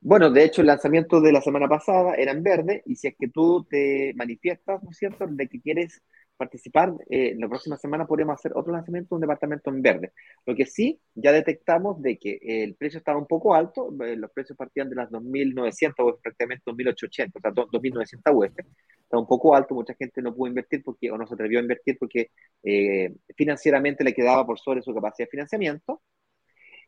Bueno, 0.00 0.32
de 0.32 0.42
hecho, 0.42 0.62
el 0.62 0.66
lanzamiento 0.66 1.20
de 1.20 1.30
la 1.30 1.40
semana 1.40 1.68
pasada 1.68 2.14
era 2.14 2.32
en 2.32 2.42
verde, 2.42 2.82
y 2.86 2.96
si 2.96 3.06
es 3.06 3.14
que 3.16 3.28
tú 3.28 3.64
te 3.70 4.12
manifiestas, 4.16 4.82
¿no 4.82 4.90
es 4.90 4.96
cierto?, 4.96 5.24
de 5.28 5.48
que 5.48 5.60
quieres 5.60 6.02
participar, 6.42 6.92
eh, 7.08 7.34
la 7.38 7.48
próxima 7.48 7.76
semana 7.76 8.04
podríamos 8.04 8.34
hacer 8.34 8.52
otro 8.56 8.72
lanzamiento 8.72 9.10
de 9.10 9.16
un 9.16 9.20
departamento 9.20 9.70
en 9.70 9.80
verde. 9.80 10.12
Lo 10.44 10.56
que 10.56 10.66
sí, 10.66 11.00
ya 11.14 11.30
detectamos 11.30 12.02
de 12.02 12.18
que 12.18 12.38
el 12.42 12.74
precio 12.74 12.98
estaba 12.98 13.16
un 13.18 13.26
poco 13.28 13.54
alto, 13.54 13.94
eh, 14.04 14.16
los 14.16 14.30
precios 14.32 14.58
partían 14.58 14.90
de 14.90 14.96
las 14.96 15.08
2.900 15.10 15.94
o 15.98 16.18
prácticamente 16.20 16.64
2.880, 16.66 17.30
o 17.34 17.40
sea, 17.40 17.52
2.900 17.52 18.32
UF. 18.34 18.58
Está 19.02 19.18
un 19.18 19.26
poco 19.26 19.54
alto, 19.54 19.74
mucha 19.74 19.94
gente 19.94 20.20
no 20.20 20.34
pudo 20.34 20.48
invertir 20.48 20.82
porque, 20.82 21.10
o 21.12 21.16
no 21.16 21.26
se 21.28 21.34
atrevió 21.34 21.60
a 21.60 21.62
invertir 21.62 21.96
porque 21.98 22.30
eh, 22.64 23.14
financieramente 23.36 24.02
le 24.02 24.12
quedaba 24.14 24.44
por 24.44 24.58
sobre 24.58 24.82
su 24.82 24.92
capacidad 24.92 25.26
de 25.28 25.30
financiamiento. 25.30 26.02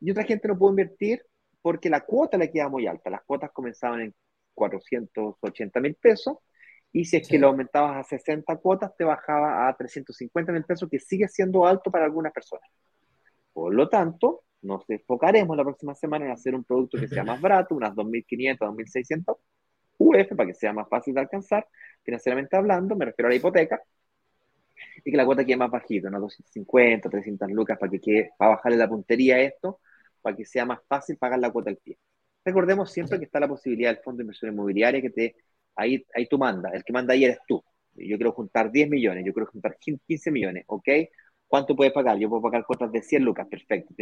Y 0.00 0.10
otra 0.10 0.24
gente 0.24 0.48
no 0.48 0.58
pudo 0.58 0.70
invertir 0.70 1.22
porque 1.62 1.88
la 1.88 2.00
cuota 2.00 2.36
le 2.38 2.50
quedaba 2.50 2.70
muy 2.70 2.86
alta. 2.88 3.08
Las 3.08 3.22
cuotas 3.22 3.50
comenzaban 3.52 4.00
en 4.00 4.14
480 4.54 5.80
mil 5.80 5.94
pesos 5.94 6.38
y 6.94 7.04
si 7.04 7.16
es 7.16 7.28
que 7.28 7.40
lo 7.40 7.48
aumentabas 7.48 7.96
a 7.96 8.08
60 8.08 8.56
cuotas, 8.58 8.96
te 8.96 9.02
bajaba 9.02 9.68
a 9.68 9.76
350 9.76 10.52
mil 10.52 10.62
pesos, 10.62 10.88
que 10.88 11.00
sigue 11.00 11.26
siendo 11.26 11.66
alto 11.66 11.90
para 11.90 12.04
algunas 12.04 12.32
personas. 12.32 12.70
Por 13.52 13.74
lo 13.74 13.88
tanto, 13.88 14.44
nos 14.62 14.88
enfocaremos 14.88 15.56
la 15.56 15.64
próxima 15.64 15.96
semana 15.96 16.26
en 16.26 16.30
hacer 16.30 16.54
un 16.54 16.62
producto 16.62 16.96
que 16.96 17.08
sea 17.08 17.24
más 17.24 17.40
barato, 17.40 17.74
unas 17.74 17.92
2.500, 17.96 18.58
2.600 18.58 19.36
UF, 19.98 20.36
para 20.36 20.46
que 20.46 20.54
sea 20.54 20.72
más 20.72 20.88
fácil 20.88 21.14
de 21.14 21.22
alcanzar, 21.22 21.66
financieramente 22.04 22.56
hablando, 22.56 22.94
me 22.94 23.06
refiero 23.06 23.26
a 23.26 23.30
la 23.30 23.36
hipoteca, 23.36 23.82
y 25.04 25.10
que 25.10 25.16
la 25.16 25.26
cuota 25.26 25.44
quede 25.44 25.56
más 25.56 25.72
bajita, 25.72 26.06
unas 26.06 26.20
250, 26.20 27.10
300 27.10 27.50
lucas, 27.50 27.76
para 27.76 27.90
que 27.90 28.00
quede, 28.00 28.30
para 28.38 28.52
bajarle 28.52 28.78
la 28.78 28.88
puntería 28.88 29.34
a 29.34 29.40
esto, 29.40 29.80
para 30.22 30.36
que 30.36 30.44
sea 30.44 30.64
más 30.64 30.78
fácil 30.86 31.16
pagar 31.16 31.40
la 31.40 31.50
cuota 31.50 31.70
al 31.70 31.76
pie. 31.76 31.98
Recordemos 32.44 32.92
siempre 32.92 33.18
que 33.18 33.24
está 33.24 33.40
la 33.40 33.48
posibilidad 33.48 33.92
del 33.92 34.00
fondo 34.00 34.18
de 34.18 34.22
inversión 34.22 34.52
inmobiliaria 34.52 35.02
que 35.02 35.10
te 35.10 35.34
ahí, 35.76 36.04
ahí 36.14 36.26
tú 36.26 36.38
mandas, 36.38 36.74
el 36.74 36.84
que 36.84 36.92
manda 36.92 37.14
ahí 37.14 37.24
eres 37.24 37.38
tú. 37.46 37.62
Yo 37.94 38.16
quiero 38.16 38.32
juntar 38.32 38.70
10 38.72 38.88
millones, 38.88 39.24
yo 39.24 39.32
quiero 39.32 39.46
juntar 39.50 39.78
15 39.78 40.30
millones, 40.30 40.64
¿ok? 40.66 40.88
¿Cuánto 41.46 41.76
puedes 41.76 41.92
pagar? 41.92 42.18
Yo 42.18 42.28
puedo 42.28 42.42
pagar 42.42 42.64
cuotas 42.66 42.90
de 42.90 43.02
100 43.02 43.24
lucas, 43.24 43.46
perfecto. 43.48 43.94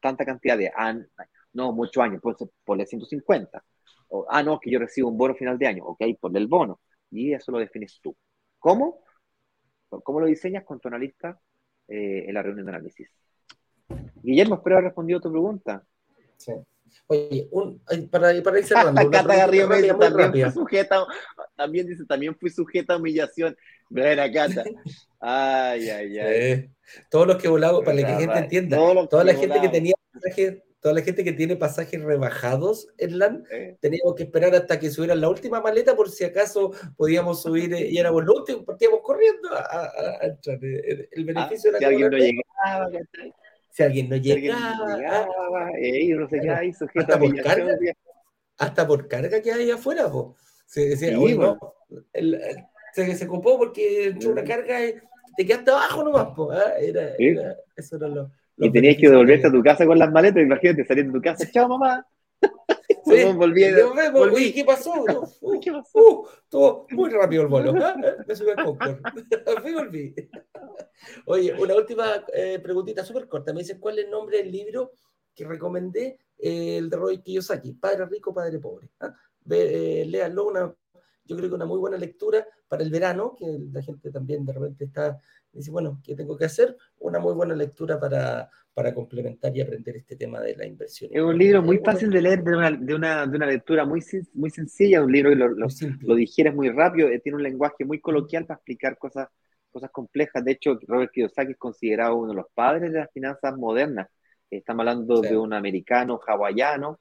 Tanta 0.00 0.24
cantidad 0.24 0.58
de, 0.58 0.72
años, 0.74 1.06
no, 1.52 1.72
muchos 1.72 2.02
años, 2.02 2.20
pues 2.22 2.36
ponle 2.64 2.86
150. 2.86 3.62
O, 4.08 4.26
ah, 4.28 4.42
no, 4.42 4.58
que 4.58 4.70
yo 4.70 4.78
recibo 4.78 5.08
un 5.08 5.16
bono 5.16 5.34
final 5.34 5.58
de 5.58 5.66
año, 5.66 5.84
ok, 5.84 6.02
ponle 6.20 6.40
el 6.40 6.48
bono. 6.48 6.80
Y 7.10 7.32
eso 7.32 7.52
lo 7.52 7.58
defines 7.58 8.00
tú. 8.02 8.16
¿Cómo? 8.58 9.04
¿Cómo 9.88 10.20
lo 10.20 10.26
diseñas 10.26 10.64
con 10.64 10.80
tu 10.80 10.88
analista 10.88 11.40
eh, 11.88 12.24
en 12.26 12.34
la 12.34 12.42
reunión 12.42 12.66
de 12.66 12.72
análisis? 12.72 13.08
Guillermo, 14.22 14.56
espero 14.56 14.76
haber 14.76 14.86
respondido 14.86 15.18
a 15.18 15.22
tu 15.22 15.30
pregunta. 15.30 15.84
Sí. 16.36 16.52
Oye, 17.06 17.48
un, 17.50 17.80
para, 18.10 18.42
para 18.42 18.58
ir 18.58 18.64
cerrando. 18.64 19.10
también 19.10 20.30
fui 20.30 20.52
sujeta, 20.52 21.06
también 21.56 21.86
dice, 21.86 22.04
también 22.06 22.36
fui 22.36 22.50
sujeta 22.50 22.94
a 22.94 22.96
humillación. 22.96 23.56
Ver 23.88 24.32
Cata. 24.32 24.64
Ay, 25.22 25.90
ay, 25.90 26.18
ay. 26.18 26.70
Todos 27.10 27.26
los 27.26 27.36
que 27.36 27.48
volamos, 27.48 27.84
para 27.84 27.94
que 27.94 28.02
la 28.04 28.18
gente 28.18 28.38
entienda, 28.38 28.78
toda 29.10 29.22
la 29.22 29.34
gente 29.34 29.60
que 29.60 29.68
tenía 29.68 29.94
pasajes, 30.12 30.62
toda 30.80 30.94
la 30.94 31.02
gente 31.02 31.22
que 31.22 31.32
tiene 31.32 31.56
pasajes 31.56 32.02
rebajados 32.02 32.88
en 32.96 33.18
LAN, 33.18 33.44
teníamos 33.80 34.14
que 34.16 34.22
esperar 34.22 34.54
hasta 34.54 34.80
que 34.80 34.90
subieran 34.90 35.20
la 35.20 35.28
última 35.28 35.60
maleta 35.60 35.94
por 35.94 36.10
si 36.10 36.24
acaso 36.24 36.72
podíamos 36.96 37.42
subir 37.42 37.70
y 37.74 37.98
éramos 37.98 38.24
los 38.24 38.38
últimos, 38.38 38.64
partíamos 38.64 39.00
corriendo 39.02 39.50
a, 39.52 40.18
entrar. 40.22 40.58
El, 40.62 41.24
beneficio 41.24 41.70
ah, 41.70 41.76
era 41.76 41.78
si 41.78 41.84
alguien 41.84 42.10
no 42.10 42.16
llegaba, 42.16 42.88
si 43.70 43.82
alguien 43.82 44.08
no 44.08 44.16
llegaba, 44.16 44.86
no 44.86 46.28
se 46.28 46.50
ahí 46.50 46.70
hasta, 46.70 47.18
por 47.18 47.42
carga, 47.42 47.76
hasta 48.58 48.86
por 48.86 49.08
carga 49.08 49.40
que 49.40 49.52
hay 49.52 49.70
afuera, 49.70 50.10
se 50.66 50.90
decía, 50.90 51.16
sí, 51.16 51.38
no, 51.38 51.58
el, 52.12 52.40
se, 52.92 53.14
se 53.14 53.24
ocupó 53.26 53.58
porque 53.58 54.08
entró 54.08 54.30
una 54.30 54.44
carga 54.44 54.84
y 54.84 54.94
te 55.36 55.46
quedaste 55.46 55.70
abajo 55.70 56.04
nomás, 56.04 56.26
po, 56.34 56.50
¿ah? 56.52 56.74
era, 56.78 57.14
era, 57.18 57.56
eso 57.76 57.96
era 57.96 58.08
lo, 58.08 58.30
y 58.62 58.70
tenías 58.70 58.96
que 58.96 59.08
devolverte 59.08 59.46
a 59.46 59.50
tu 59.50 59.62
casa 59.62 59.86
con 59.86 59.98
las 59.98 60.12
maletas, 60.12 60.42
imagínate 60.42 60.84
salir 60.84 61.06
de 61.06 61.12
tu 61.12 61.20
casa, 61.22 61.50
chao 61.50 61.68
mamá. 61.68 62.06
Sí, 63.04 63.24
volví, 63.32 63.64
volví. 64.12 64.52
¿qué 64.52 64.64
pasó? 64.64 64.92
Uh, 65.40 65.58
¿Qué 65.58 65.72
pasó? 65.72 65.98
Uh, 65.98 66.26
estuvo 66.44 66.86
muy 66.90 67.10
rápido 67.10 67.42
el 67.42 67.48
vuelo. 67.48 67.74
¿eh? 67.76 68.16
Me 68.26 68.36
subí 68.36 68.50
al 68.50 68.64
Concord. 68.64 69.00
volví. 69.74 70.14
Oye, 71.26 71.54
una 71.54 71.74
última 71.74 72.24
eh, 72.32 72.58
preguntita 72.62 73.04
súper 73.04 73.26
corta. 73.28 73.52
Me 73.52 73.60
dicen 73.60 73.78
cuál 73.80 73.98
es 73.98 74.04
el 74.04 74.10
nombre 74.10 74.38
del 74.38 74.52
libro 74.52 74.92
que 75.34 75.44
recomendé, 75.44 76.18
eh, 76.38 76.76
el 76.78 76.90
de 76.90 76.96
Roy 76.96 77.18
Kiyosaki, 77.22 77.72
Padre 77.74 78.06
Rico, 78.06 78.34
Padre 78.34 78.58
Pobre. 78.58 78.90
¿ah? 79.00 79.14
Eh, 79.50 80.04
léanlo, 80.06 80.46
una, 80.46 80.74
yo 81.24 81.36
creo 81.36 81.48
que 81.48 81.54
una 81.54 81.66
muy 81.66 81.78
buena 81.78 81.96
lectura 81.96 82.46
para 82.68 82.82
el 82.82 82.90
verano, 82.90 83.34
que 83.38 83.46
la 83.72 83.82
gente 83.82 84.10
también 84.10 84.44
de 84.44 84.52
repente 84.52 84.84
está, 84.84 85.18
dice, 85.52 85.70
bueno, 85.70 86.00
¿qué 86.04 86.14
tengo 86.14 86.36
que 86.36 86.44
hacer? 86.44 86.76
Una 86.98 87.18
muy 87.18 87.34
buena 87.34 87.54
lectura 87.54 87.98
para, 87.98 88.50
para 88.72 88.94
complementar 88.94 89.56
y 89.56 89.60
aprender 89.60 89.96
este 89.96 90.16
tema 90.16 90.40
de 90.40 90.56
la 90.56 90.66
inversión. 90.66 91.10
Es 91.12 91.20
un 91.20 91.36
libro 91.36 91.62
muy 91.62 91.78
fácil 91.78 92.10
de 92.10 92.22
leer, 92.22 92.42
de 92.42 92.56
una, 92.56 92.70
de 92.70 92.94
una, 92.94 93.26
de 93.26 93.36
una 93.36 93.46
lectura 93.46 93.84
muy, 93.84 94.00
muy 94.34 94.50
sencilla, 94.50 95.02
un 95.02 95.12
libro 95.12 95.30
que 95.30 95.36
lo, 95.36 95.48
lo, 95.48 95.66
lo 96.00 96.14
digieres 96.14 96.54
muy 96.54 96.70
rápido, 96.70 97.08
tiene 97.22 97.36
un 97.36 97.42
lenguaje 97.42 97.84
muy 97.84 98.00
coloquial 98.00 98.46
para 98.46 98.58
explicar 98.58 98.96
cosas 98.96 99.28
cosas 99.70 99.90
complejas. 99.90 100.44
De 100.44 100.52
hecho, 100.52 100.78
Robert 100.86 101.12
Kiyosaki 101.12 101.52
es 101.52 101.58
considerado 101.58 102.16
uno 102.16 102.30
de 102.30 102.36
los 102.36 102.46
padres 102.52 102.92
de 102.92 102.98
las 102.98 103.12
finanzas 103.12 103.56
modernas. 103.56 104.08
Estamos 104.50 104.80
hablando 104.80 105.20
de 105.20 105.36
un 105.36 105.52
americano 105.52 106.20
hawaiano 106.26 106.98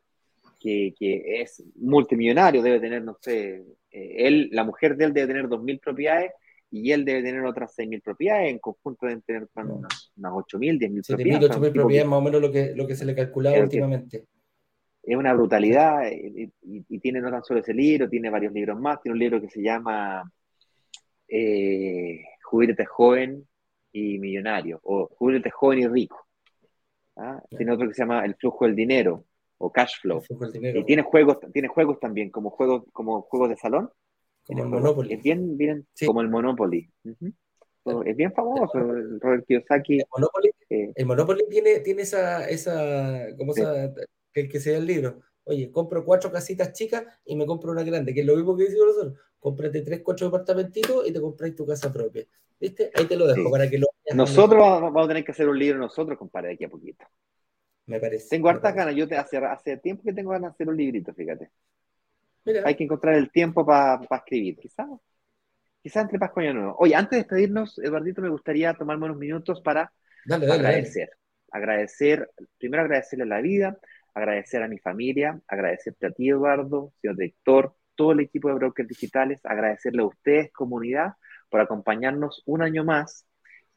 que, 0.59 0.93
que, 0.97 1.41
es 1.41 1.63
multimillonario, 1.75 2.61
debe 2.61 2.79
tener, 2.79 3.01
no 3.01 3.17
sé, 3.19 3.63
eh, 3.91 4.27
él, 4.27 4.49
la 4.51 4.63
mujer 4.63 4.95
de 4.95 5.05
él 5.05 5.13
debe 5.13 5.27
tener 5.27 5.47
2.000 5.47 5.79
propiedades 5.79 6.31
y 6.71 6.91
él 6.91 7.03
debe 7.05 7.23
tener 7.23 7.43
otras 7.45 7.75
6.000 7.77 8.01
propiedades, 8.01 8.51
en 8.51 8.59
conjunto 8.59 9.05
deben 9.07 9.21
tener 9.21 9.47
unas, 9.55 10.11
unas 10.15 10.31
8.000, 10.31 10.79
10.000 10.79 11.07
propiedades. 11.07 11.49
8.000 11.49 11.73
propiedades, 11.73 12.09
más 12.09 12.19
o 12.19 12.21
menos 12.21 12.41
lo 12.41 12.51
que, 12.51 12.73
lo 12.75 12.87
que 12.87 12.95
se 12.95 13.05
le 13.05 13.15
calculaba 13.15 13.59
últimamente. 13.59 14.25
Es 15.01 15.17
una 15.17 15.33
brutalidad 15.33 16.11
y, 16.11 16.51
y, 16.61 16.99
tiene 16.99 17.21
no 17.21 17.31
tan 17.31 17.43
solo 17.43 17.61
ese 17.61 17.73
libro, 17.73 18.09
tiene 18.09 18.29
varios 18.29 18.53
libros 18.53 18.79
más, 18.79 19.01
tiene 19.01 19.13
un 19.13 19.19
libro 19.19 19.41
que 19.41 19.49
se 19.49 19.61
llama 19.61 20.23
eh, 21.27 22.21
Júbilate 22.43 22.85
joven 22.85 23.47
y 23.91 24.19
millonario, 24.19 24.79
o 24.83 25.07
Júbilate 25.07 25.49
joven 25.49 25.79
y 25.79 25.87
rico. 25.87 26.27
¿ah? 27.15 27.41
Tiene 27.49 27.71
otro 27.71 27.87
que 27.87 27.93
se 27.93 28.03
llama 28.03 28.23
El 28.25 28.35
flujo 28.35 28.65
del 28.65 28.75
dinero, 28.75 29.25
o 29.57 29.71
Cash 29.71 30.01
Flow. 30.01 30.21
Y 30.73 30.83
tiene 30.83 31.01
juegos, 31.03 31.37
tiene 31.53 31.67
juegos 31.67 31.99
también, 31.99 32.29
como 32.29 32.49
juegos, 32.49 32.83
como 32.91 33.21
juegos 33.21 33.49
de 33.49 33.57
salón. 33.57 33.89
Como 34.49 34.63
el 34.63 34.69
Monopoly. 34.69 35.13
Es 35.13 35.21
bien, 35.21 35.57
bien 35.57 35.87
como 36.05 36.21
el 36.21 36.29
Monopoly. 36.29 36.89
Es 38.05 38.15
bien 38.15 38.33
famoso 38.33 38.77
el 38.77 39.19
Robert 39.21 39.45
Kiyosaki. 39.45 39.99
El 39.99 40.05
Monopoly, 40.11 40.51
eh, 40.69 40.91
el 40.95 41.05
Monopoly 41.05 41.43
tiene, 41.49 41.79
tiene 41.81 42.01
esa, 42.01 42.49
esa, 42.49 43.27
¿cómo 43.37 43.53
se 43.53 43.61
llama? 43.61 43.93
El 44.33 44.49
que 44.49 44.59
sea 44.59 44.77
el 44.77 44.87
libro. 44.87 45.21
Oye, 45.43 45.71
compro 45.71 46.03
cuatro 46.03 46.31
casitas 46.31 46.73
chicas 46.73 47.03
y 47.25 47.35
me 47.35 47.45
compro 47.45 47.71
una 47.71 47.83
grande, 47.83 48.13
que 48.13 48.21
es 48.21 48.25
lo 48.25 48.35
mismo 48.35 48.57
que 48.57 48.63
decimos 48.63 48.87
nosotros. 48.87 49.19
Cómprate 49.39 49.81
tres, 49.81 50.01
cuatro 50.03 50.27
departamentitos 50.27 51.07
y 51.07 51.13
te 51.13 51.21
compráis 51.21 51.55
tu 51.55 51.65
casa 51.65 51.93
propia. 51.93 52.25
¿Viste? 52.59 52.91
Ahí 52.95 53.05
te 53.05 53.15
lo 53.15 53.27
dejo 53.27 53.49
para 53.51 53.69
que 53.69 53.77
lo 53.77 53.87
Nosotros 54.13 54.59
vamos 54.59 55.05
a 55.05 55.07
tener 55.07 55.23
que 55.23 55.31
hacer 55.31 55.47
un 55.47 55.57
libro 55.57 55.79
nosotros, 55.79 56.17
compadre, 56.17 56.49
de 56.49 56.53
aquí 56.55 56.63
a 56.65 56.69
poquito 56.69 57.05
me 57.89 57.99
parece. 57.99 58.29
Tengo 58.29 58.49
hartas 58.49 58.73
ganas, 58.73 58.95
yo 58.95 59.07
te, 59.07 59.17
hace, 59.17 59.37
hace 59.37 59.77
tiempo 59.77 60.03
que 60.03 60.13
tengo 60.13 60.29
ganas 60.29 60.51
de 60.51 60.53
hacer 60.53 60.69
un 60.69 60.77
librito, 60.77 61.13
fíjate. 61.13 61.49
Hay 62.65 62.75
que 62.75 62.83
encontrar 62.83 63.15
el 63.15 63.31
tiempo 63.31 63.65
para 63.65 63.99
escribir, 64.17 64.57
quizás. 64.57 64.87
Quizás 65.81 66.03
entre 66.03 66.19
Pascua 66.19 66.45
y 66.45 66.53
Nuevo. 66.53 66.75
Oye, 66.79 66.95
antes 66.95 67.11
de 67.11 67.17
despedirnos, 67.17 67.79
Eduardito, 67.79 68.21
me 68.21 68.29
gustaría 68.29 68.73
tomarme 68.73 69.05
unos 69.05 69.17
minutos 69.17 69.61
para 69.61 69.91
agradecer. 70.29 71.11
Agradecer, 71.51 72.29
primero 72.57 72.83
agradecerle 72.83 73.23
a 73.23 73.27
la 73.27 73.41
vida, 73.41 73.77
agradecer 74.13 74.61
a 74.61 74.67
mi 74.67 74.77
familia, 74.77 75.39
agradecerte 75.47 76.07
a 76.07 76.11
ti, 76.11 76.29
Eduardo, 76.29 76.93
señor 77.01 77.17
director, 77.17 77.75
todo 77.95 78.11
el 78.11 78.19
equipo 78.21 78.49
de 78.49 78.55
Brokers 78.55 78.87
Digitales, 78.87 79.39
agradecerle 79.43 80.01
a 80.03 80.05
ustedes, 80.05 80.51
comunidad, 80.51 81.13
por 81.49 81.61
acompañarnos 81.61 82.43
un 82.45 82.61
año 82.61 82.83
más 82.83 83.25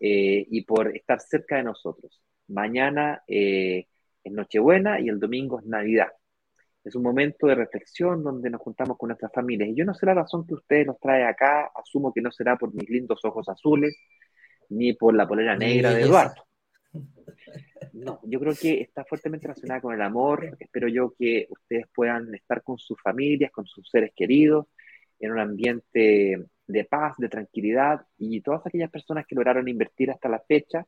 eh, 0.01 0.47
y 0.51 0.63
por 0.63 0.95
estar 0.97 1.21
cerca 1.21 1.57
de 1.57 1.65
nosotros. 1.65 2.23
Mañana 2.49 3.23
eh, 3.27 3.87
es 4.23 4.33
Nochebuena 4.33 5.01
y 5.01 5.09
el 5.09 5.19
domingo 5.19 5.61
es 5.61 5.67
Navidad. 5.67 6.09
Es 6.85 6.95
un 6.97 7.03
momento 7.03 7.47
de 7.47 7.55
reflexión 7.55 8.25
donde 8.25 8.51
nos 8.51 8.61
juntamos 8.61 8.99
con 8.99 9.09
nuestras 9.09 9.33
familias. 9.33 9.69
Y 9.69 9.75
yo 9.77 9.85
no 9.85 9.95
sé 9.95 10.07
la 10.07 10.15
razón 10.15 10.47
que 10.47 10.55
ustedes 10.55 10.87
nos 10.87 10.99
trae 10.99 11.25
acá, 11.25 11.71
asumo 11.75 12.13
que 12.13 12.21
no 12.21 12.33
será 12.33 12.57
por 12.57 12.75
mis 12.75 12.89
lindos 12.89 13.25
ojos 13.25 13.49
azules, 13.49 13.97
ni 14.69 14.93
por 14.95 15.15
la 15.15 15.27
polera 15.27 15.57
negra 15.57 15.91
de 15.91 16.03
Eduardo. 16.03 16.45
No, 17.93 18.21
yo 18.23 18.41
creo 18.41 18.55
que 18.55 18.81
está 18.81 19.05
fuertemente 19.05 19.47
relacionada 19.47 19.81
con 19.81 19.95
el 19.95 20.01
amor. 20.01 20.57
Espero 20.59 20.89
yo 20.89 21.15
que 21.19 21.47
ustedes 21.51 21.87
puedan 21.95 22.35
estar 22.35 22.63
con 22.63 22.79
sus 22.79 22.99
familias, 23.01 23.51
con 23.51 23.67
sus 23.67 23.89
seres 23.91 24.13
queridos, 24.17 24.67
en 25.21 25.33
un 25.33 25.39
ambiente 25.39 26.43
de 26.67 26.85
paz, 26.85 27.15
de 27.19 27.29
tranquilidad, 27.29 28.01
y 28.17 28.41
todas 28.41 28.67
aquellas 28.67 28.91
personas 28.91 29.27
que 29.27 29.35
lograron 29.35 29.69
invertir 29.69 30.11
hasta 30.11 30.29
la 30.29 30.41
fecha, 30.41 30.87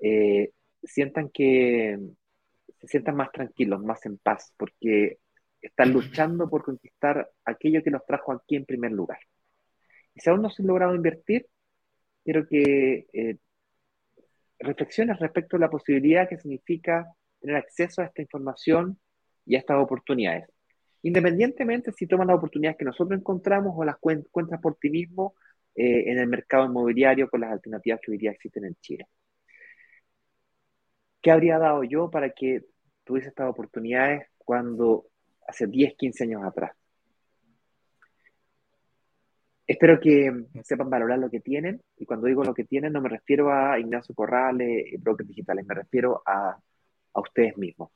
eh, 0.00 0.50
sientan 0.82 1.28
que 1.28 1.98
se 2.78 2.86
sientan 2.86 3.16
más 3.16 3.32
tranquilos, 3.32 3.82
más 3.82 4.04
en 4.06 4.18
paz, 4.18 4.52
porque 4.56 5.18
están 5.60 5.92
luchando 5.92 6.48
por 6.48 6.64
conquistar 6.64 7.30
aquello 7.44 7.82
que 7.82 7.90
los 7.90 8.04
trajo 8.06 8.32
aquí 8.32 8.56
en 8.56 8.64
primer 8.64 8.92
lugar. 8.92 9.18
Y 10.14 10.20
si 10.20 10.30
aún 10.30 10.42
no 10.42 10.50
se 10.50 10.62
han 10.62 10.68
logrado 10.68 10.94
invertir, 10.94 11.46
quiero 12.24 12.46
que 12.46 13.06
eh, 13.12 13.36
reflexiones 14.58 15.18
respecto 15.18 15.56
a 15.56 15.60
la 15.60 15.70
posibilidad 15.70 16.28
que 16.28 16.38
significa 16.38 17.06
tener 17.40 17.56
acceso 17.56 18.02
a 18.02 18.06
esta 18.06 18.22
información 18.22 18.98
y 19.46 19.56
a 19.56 19.58
estas 19.58 19.78
oportunidades. 19.78 20.48
Independientemente 21.02 21.92
si 21.92 22.06
toman 22.06 22.28
las 22.28 22.36
oportunidades 22.36 22.78
que 22.78 22.84
nosotros 22.84 23.18
encontramos 23.18 23.72
o 23.76 23.84
las 23.84 23.96
encuentras 24.02 24.60
por 24.60 24.76
ti 24.76 24.90
mismo 24.90 25.34
eh, 25.74 26.10
en 26.10 26.18
el 26.18 26.26
mercado 26.26 26.66
inmobiliario 26.66 27.28
con 27.30 27.40
las 27.40 27.52
alternativas 27.52 28.00
que 28.02 28.12
hoy 28.12 28.18
día 28.18 28.32
existen 28.32 28.66
en 28.66 28.74
Chile. 28.80 29.06
¿Qué 31.22 31.30
habría 31.30 31.58
dado 31.58 31.84
yo 31.84 32.10
para 32.10 32.30
que 32.30 32.64
tuviese 33.04 33.28
estas 33.28 33.48
oportunidades 33.48 34.26
cuando 34.38 35.06
hace 35.46 35.66
10, 35.66 35.94
15 35.96 36.24
años 36.24 36.42
atrás? 36.44 36.72
Espero 39.66 40.00
que 40.00 40.46
sepan 40.64 40.90
valorar 40.90 41.18
lo 41.18 41.30
que 41.30 41.40
tienen, 41.40 41.80
y 41.96 42.04
cuando 42.04 42.26
digo 42.26 42.42
lo 42.42 42.54
que 42.54 42.64
tienen 42.64 42.92
no 42.92 43.00
me 43.00 43.08
refiero 43.08 43.52
a 43.52 43.78
Ignacio 43.78 44.14
Corrales, 44.16 45.00
brokers 45.00 45.28
digitales, 45.28 45.64
me 45.64 45.74
refiero 45.74 46.22
a, 46.26 46.58
a 47.14 47.20
ustedes 47.20 47.56
mismos, 47.56 47.90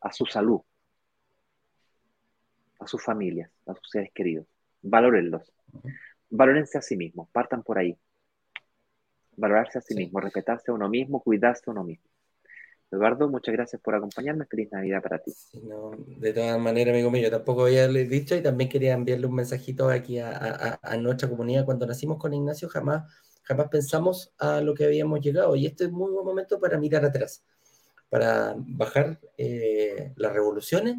a 0.00 0.12
su 0.12 0.26
salud, 0.26 0.60
a 2.78 2.86
sus 2.86 3.02
familias, 3.02 3.50
a 3.66 3.74
sus 3.74 3.90
seres 3.90 4.12
queridos. 4.14 4.46
Valórenlos. 4.82 5.52
Valórense 6.30 6.78
a 6.78 6.82
sí 6.82 6.96
mismos, 6.96 7.28
partan 7.30 7.62
por 7.62 7.78
ahí. 7.78 7.96
Valorarse 9.36 9.78
a 9.78 9.80
sí, 9.80 9.94
mismo, 9.94 10.20
respetarse 10.20 10.70
a 10.70 10.74
uno 10.74 10.88
mismo, 10.88 11.20
cuidarse 11.20 11.64
a 11.66 11.72
uno 11.72 11.84
mismo. 11.84 12.08
Eduardo, 12.90 13.28
muchas 13.28 13.52
gracias 13.52 13.82
por 13.82 13.94
acompañarme. 13.94 14.46
Feliz 14.46 14.70
Navidad 14.70 15.02
para 15.02 15.18
ti. 15.18 15.32
de 16.18 16.32
todas 16.32 16.58
maneras, 16.58 16.94
amigo 16.94 17.10
mío, 17.10 17.30
tampoco 17.30 17.64
había 17.64 17.88
dicho 17.88 18.36
y 18.36 18.42
también 18.42 18.70
quería 18.70 18.94
enviarle 18.94 19.26
un 19.26 19.34
mensajito 19.34 19.88
aquí 19.88 20.18
a, 20.20 20.78
nuestra 21.00 21.28
comunidad. 21.28 21.64
Cuando 21.64 21.86
nacimos 21.86 22.18
con 22.18 22.32
Ignacio, 22.32 22.68
jamás, 22.68 23.12
jamás 23.42 23.68
pensamos 23.68 24.32
a 24.38 24.60
lo 24.60 24.74
que 24.74 24.84
habíamos 24.84 25.20
llegado. 25.20 25.56
Y 25.56 25.66
este 25.66 25.84
es 25.84 25.90
muy 25.90 26.12
buen 26.12 26.24
momento 26.24 26.60
para 26.60 26.78
mirar 26.78 27.04
atrás, 27.04 27.44
para 28.08 28.54
bajar 28.56 29.20
eh, 29.36 30.12
las 30.16 30.32
revoluciones. 30.32 30.96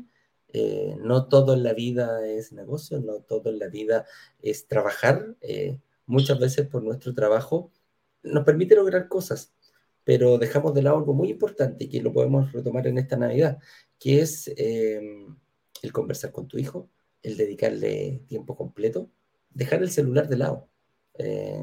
Eh, 0.49 0.95
no 0.99 1.27
todo 1.27 1.53
en 1.53 1.63
la 1.63 1.73
vida 1.73 2.25
es 2.25 2.51
negocio, 2.51 2.99
no 2.99 3.19
todo 3.21 3.49
en 3.49 3.59
la 3.59 3.67
vida 3.67 4.05
es 4.41 4.67
trabajar. 4.67 5.35
Eh, 5.39 5.79
muchas 6.05 6.37
veces 6.37 6.67
por 6.67 6.83
nuestro 6.83 7.13
trabajo 7.13 7.71
nos 8.23 8.43
permite 8.43 8.75
lograr 8.75 9.07
cosas 9.07 9.53
pero 10.07 10.37
dejamos 10.37 10.73
de 10.73 10.81
lado 10.83 10.99
algo 10.99 11.13
muy 11.13 11.29
importante 11.31 11.89
que 11.89 12.01
lo 12.01 12.13
podemos 12.13 12.53
retomar 12.53 12.87
en 12.87 12.97
esta 12.97 13.17
Navidad, 13.17 13.57
que 13.99 14.21
es 14.21 14.47
eh, 14.55 15.01
el 15.81 15.91
conversar 15.91 16.31
con 16.31 16.47
tu 16.47 16.57
hijo, 16.57 16.89
el 17.21 17.35
dedicarle 17.35 18.23
tiempo 18.25 18.55
completo, 18.55 19.11
dejar 19.49 19.83
el 19.83 19.91
celular 19.91 20.29
de 20.29 20.37
lado, 20.37 20.69
eh, 21.15 21.61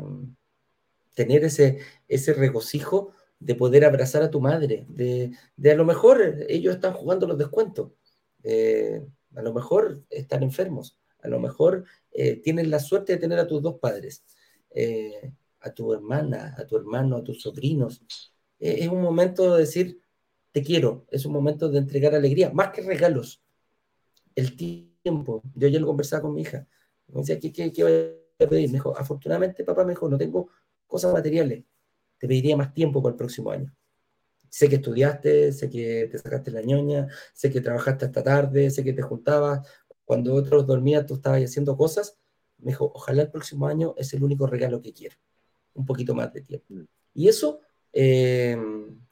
tener 1.14 1.42
ese, 1.42 1.78
ese 2.06 2.34
regocijo 2.34 3.12
de 3.40 3.54
poder 3.54 3.82
abrazar 3.82 4.22
a 4.22 4.30
tu 4.30 4.42
madre, 4.42 4.84
de, 4.90 5.32
de 5.56 5.70
a 5.70 5.74
lo 5.74 5.86
mejor 5.86 6.44
ellos 6.46 6.74
están 6.74 6.92
jugando 6.92 7.26
los 7.26 7.38
descuentos, 7.38 7.92
eh, 8.42 9.02
a 9.36 9.40
lo 9.40 9.54
mejor 9.54 10.02
están 10.10 10.42
enfermos, 10.42 10.98
a 11.22 11.28
lo 11.28 11.40
mejor 11.40 11.86
tienen 12.42 12.70
la 12.70 12.78
suerte 12.78 13.14
de 13.14 13.18
tener 13.18 13.38
a 13.38 13.46
tus 13.46 13.62
dos 13.62 13.78
padres, 13.80 14.22
a 15.60 15.72
tu 15.72 15.94
hermana, 15.94 16.54
a 16.58 16.66
tu 16.66 16.76
hermano, 16.76 17.16
a 17.16 17.24
tus 17.24 17.40
sobrinos, 17.40 18.02
es 18.58 18.88
un 18.88 19.02
momento 19.02 19.54
de 19.54 19.60
decir, 19.60 20.00
te 20.52 20.62
quiero, 20.62 21.06
es 21.10 21.26
un 21.26 21.32
momento 21.32 21.68
de 21.68 21.78
entregar 21.78 22.14
alegría, 22.14 22.50
más 22.50 22.70
que 22.70 22.82
regalos. 22.82 23.42
El 24.34 24.56
tiempo. 24.56 25.42
Yo 25.54 25.68
ya 25.68 25.80
lo 25.80 25.86
conversaba 25.86 26.22
con 26.22 26.34
mi 26.34 26.42
hija. 26.42 26.66
Me 27.08 27.20
decía, 27.20 27.40
¿qué, 27.40 27.52
qué, 27.52 27.72
qué 27.72 27.82
voy 27.82 28.46
a 28.46 28.48
pedir? 28.48 28.68
Me 28.68 28.74
dijo, 28.74 28.96
afortunadamente, 28.96 29.64
papá 29.64 29.84
me 29.84 29.92
dijo, 29.92 30.08
no 30.08 30.16
tengo 30.16 30.48
cosas 30.86 31.12
materiales. 31.12 31.64
Te 32.18 32.28
pediría 32.28 32.56
más 32.56 32.72
tiempo 32.72 33.02
para 33.02 33.12
el 33.12 33.16
próximo 33.16 33.50
año. 33.50 33.74
Sé 34.48 34.68
que 34.68 34.76
estudiaste, 34.76 35.52
sé 35.52 35.68
que 35.68 36.08
te 36.10 36.18
sacaste 36.18 36.52
la 36.52 36.62
ñoña, 36.62 37.08
sé 37.32 37.50
que 37.50 37.60
trabajaste 37.60 38.04
hasta 38.04 38.22
tarde, 38.22 38.70
sé 38.70 38.84
que 38.84 38.92
te 38.92 39.02
juntabas. 39.02 39.66
Cuando 40.04 40.34
otros 40.34 40.66
dormían, 40.66 41.04
tú 41.04 41.14
estabas 41.14 41.42
haciendo 41.42 41.76
cosas. 41.76 42.16
Me 42.58 42.70
dijo, 42.70 42.92
ojalá 42.94 43.22
el 43.22 43.30
próximo 43.32 43.66
año 43.66 43.94
es 43.98 44.14
el 44.14 44.22
único 44.22 44.46
regalo 44.46 44.80
que 44.80 44.92
quiero. 44.92 45.16
Un 45.74 45.84
poquito 45.84 46.14
más 46.14 46.32
de 46.32 46.42
tiempo. 46.42 46.66
Y 47.12 47.26
eso 47.26 47.60
eh, 47.94 48.58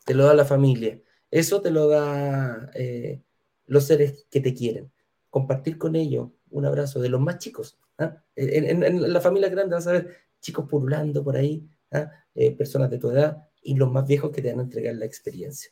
te 0.04 0.14
lo 0.14 0.24
da 0.24 0.34
la 0.34 0.44
familia, 0.44 1.00
eso 1.30 1.62
te 1.62 1.70
lo 1.70 1.88
da 1.88 2.70
eh, 2.74 3.22
los 3.66 3.84
seres 3.84 4.26
que 4.30 4.40
te 4.40 4.52
quieren. 4.52 4.92
Compartir 5.30 5.78
con 5.78 5.96
ellos 5.96 6.28
un 6.50 6.66
abrazo 6.66 7.00
de 7.00 7.08
los 7.08 7.20
más 7.20 7.38
chicos. 7.38 7.78
¿ah? 7.98 8.22
En, 8.36 9.12
la 9.12 9.20
familia 9.20 9.48
grande 9.48 9.74
vas 9.74 9.86
a 9.86 9.92
ver 9.92 10.16
chicos 10.40 10.68
pululando 10.68 11.24
por 11.24 11.36
ahí, 11.36 11.66
¿ah? 11.92 12.10
eh, 12.34 12.54
personas 12.54 12.90
de 12.90 12.98
tu 12.98 13.10
edad 13.10 13.48
y 13.62 13.76
los 13.76 13.90
más 13.90 14.06
viejos 14.06 14.30
que 14.30 14.42
te 14.42 14.50
van 14.50 14.60
a 14.60 14.64
entregar 14.64 14.94
la 14.96 15.06
experiencia. 15.06 15.70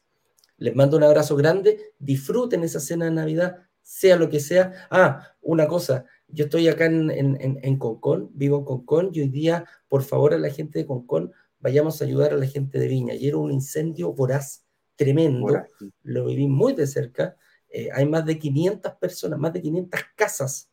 Les 0.57 0.75
mando 0.75 0.97
un 0.97 1.03
abrazo 1.03 1.37
grande, 1.37 1.93
disfruten 1.99 2.63
esa 2.63 2.81
cena 2.81 3.07
de 3.07 3.11
Navidad, 3.11 3.59
sea 3.83 4.17
lo 4.17 4.29
que 4.29 4.41
sea. 4.41 4.87
Ah, 4.91 5.35
una 5.43 5.67
cosa, 5.67 6.05
yo 6.29 6.45
estoy 6.45 6.69
acá 6.69 6.87
en, 6.87 7.11
en, 7.11 7.59
en, 7.63 7.79
Concón, 7.79 8.31
vivo 8.35 8.59
en 8.59 8.65
Concón, 8.65 9.11
y 9.13 9.21
hoy 9.21 9.29
día, 9.29 9.65
por 9.89 10.03
favor, 10.03 10.33
a 10.33 10.39
la 10.39 10.51
gente 10.51 10.79
de 10.79 10.87
Concón, 10.87 11.33
vayamos 11.61 12.01
a 12.01 12.05
ayudar 12.05 12.33
a 12.33 12.37
la 12.37 12.47
gente 12.47 12.79
de 12.79 12.89
Viña. 12.89 13.15
Ayer 13.15 13.37
un 13.37 13.53
incendio 13.53 14.13
voraz, 14.13 14.65
tremendo, 14.97 15.65
lo 16.03 16.25
viví 16.27 16.49
muy 16.49 16.73
de 16.73 16.87
cerca. 16.87 17.37
Eh, 17.69 17.89
hay 17.93 18.07
más 18.07 18.27
de 18.27 18.39
500 18.39 18.93
personas, 18.95 19.39
más 19.39 19.53
de 19.53 19.63
500 19.63 20.01
casas 20.17 20.71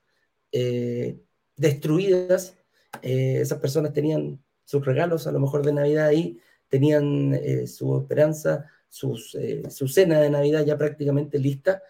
eh, 0.52 1.20
destruidas. 1.56 2.56
Eh, 3.02 3.40
esas 3.42 3.60
personas 3.60 3.94
tenían 3.94 4.42
sus 4.64 4.86
regalos, 4.86 5.28
a 5.28 5.32
lo 5.32 5.40
mejor 5.40 5.64
de 5.66 5.74
Navidad 5.74 6.08
ahí, 6.08 6.40
tenían 6.68 7.40
su 7.66 7.98
esperanza, 7.98 8.66
sus, 8.90 9.38
su 9.70 9.88
cena 9.88 10.20
de 10.20 10.30
Navidad 10.30 10.66
ya 10.66 10.78
prácticamente 10.78 11.40
lista. 11.40 11.82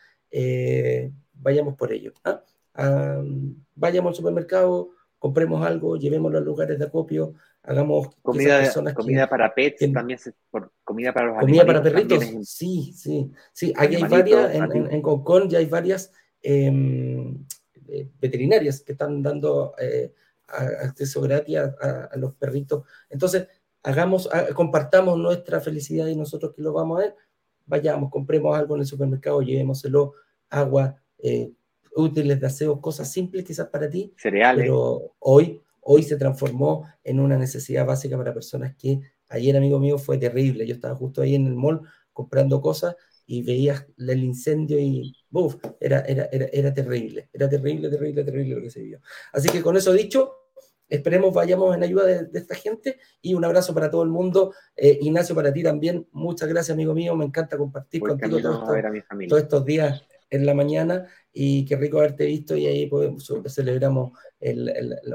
vayamos 1.34 1.76
por 1.76 1.91
ello. 1.91 2.14
¿ah? 2.24 2.44
vayamos 3.74 4.11
al 4.11 4.15
supermercado, 4.15 4.91
compremos 5.18 5.65
algo, 5.65 5.98
llevémoslo 5.98 6.38
a 6.38 6.41
lugares 6.41 6.78
de 6.78 6.86
acopio, 6.86 7.34
hagamos 7.68 8.15
comida, 8.22 8.73
comida 8.94 9.30
para 9.30 9.53
pets, 9.53 9.91
también 9.91 10.18
comida 10.84 11.14
para 11.14 11.27
los 11.27 11.39
comida 11.39 11.65
para 11.65 11.84
perritos, 11.84 12.23
sí, 12.44 12.94
sí, 12.95 13.30
sí, 13.52 13.73
aquí 13.76 13.98
hay 13.98 14.03
varias, 14.03 14.56
en, 14.56 14.94
en, 14.94 15.02
Concón 15.02 15.49
ya 15.49 15.60
hay 15.60 15.65
varias 15.65 16.14
em, 16.41 17.45
eh, 17.89 18.10
veterinarias 18.19 18.81
que 18.81 18.94
están 18.94 19.22
dando 19.22 19.76
eh, 19.80 20.14
acceso 20.48 21.19
gratis 21.22 21.57
a, 21.57 22.10
los 22.15 22.34
perritos, 22.35 22.85
entonces 23.10 23.48
hagamos, 23.84 24.30
compartamos 24.56 25.18
nuestra 25.18 25.60
felicidad 25.60 26.07
y 26.07 26.15
nosotros 26.15 26.53
que 26.56 26.61
lo 26.61 26.72
vamos 26.72 26.99
a 26.99 27.02
ver, 27.02 27.15
vayamos, 27.65 28.10
compremos 28.10 28.57
algo 28.57 28.76
en 28.76 28.81
el 28.81 28.88
supermercado, 28.88 29.41
llevémoselo, 29.41 30.14
agua, 30.49 30.95
eh, 31.19 31.52
útiles 31.95 32.39
de 32.39 32.48
aseo, 32.48 32.80
cosas 32.80 33.11
simples 33.11 33.44
quizás 33.44 33.68
para 33.68 33.89
ti, 33.89 34.14
cereales. 34.15 34.64
Pero 34.64 35.15
hoy, 35.19 35.61
hoy 35.89 36.03
se 36.03 36.18
transformó 36.18 36.85
en 37.03 37.19
una 37.19 37.38
necesidad 37.38 37.85
básica 37.85 38.18
para 38.18 38.34
personas 38.34 38.76
que 38.76 38.99
ayer, 39.30 39.55
amigo 39.55 39.80
mío, 39.80 39.97
fue 39.97 40.18
terrible. 40.18 40.68
Yo 40.68 40.76
estaba 40.76 40.95
justo 40.95 41.22
ahí 41.22 41.35
en 41.35 41.47
el 41.47 41.55
mall 41.55 41.81
comprando 42.11 42.61
cosas 42.61 42.95
y 43.26 43.41
veías 43.41 43.85
el 43.97 44.23
incendio 44.23 44.80
y 44.80 45.15
¡buf! 45.30 45.55
Era, 45.80 46.01
era, 46.01 46.27
era, 46.31 46.47
era 46.51 46.73
terrible, 46.73 47.30
era 47.31 47.49
terrible, 47.49 47.89
terrible, 47.89 48.23
terrible 48.23 48.55
lo 48.55 48.61
que 48.61 48.69
se 48.69 48.81
vio. 48.81 48.99
Así 49.31 49.49
que 49.49 49.61
con 49.61 49.77
eso 49.77 49.93
dicho, 49.93 50.34
esperemos 50.89 51.34
vayamos 51.34 51.73
en 51.76 51.84
ayuda 51.84 52.05
de, 52.05 52.30
esta 52.38 52.55
gente 52.55 52.99
y 53.22 53.34
un 53.34 53.45
abrazo 53.45 53.73
para 53.73 53.89
todo 53.89 54.03
el 54.03 54.09
mundo. 54.09 54.53
Eh, 54.76 54.99
Ignacio, 55.01 55.35
para 55.35 55.53
ti 55.53 55.64
también, 55.64 56.05
muchas 56.11 56.49
gracias, 56.49 56.73
amigo 56.73 56.93
mío, 56.93 57.15
me 57.15 57.26
encanta 57.26 57.57
compartir 57.57 58.01
contigo 58.01 58.41
todos 58.41 59.41
estos 59.41 59.64
días 59.65 60.01
en 60.29 60.45
la 60.45 60.53
mañana 60.53 61.07
y 61.31 61.65
qué 61.65 61.75
rico 61.75 61.99
haberte 61.99 62.25
visto 62.25 62.55
y 62.57 62.65
ahí 62.65 62.87
podemos, 62.87 63.31
celebramos 63.47 64.17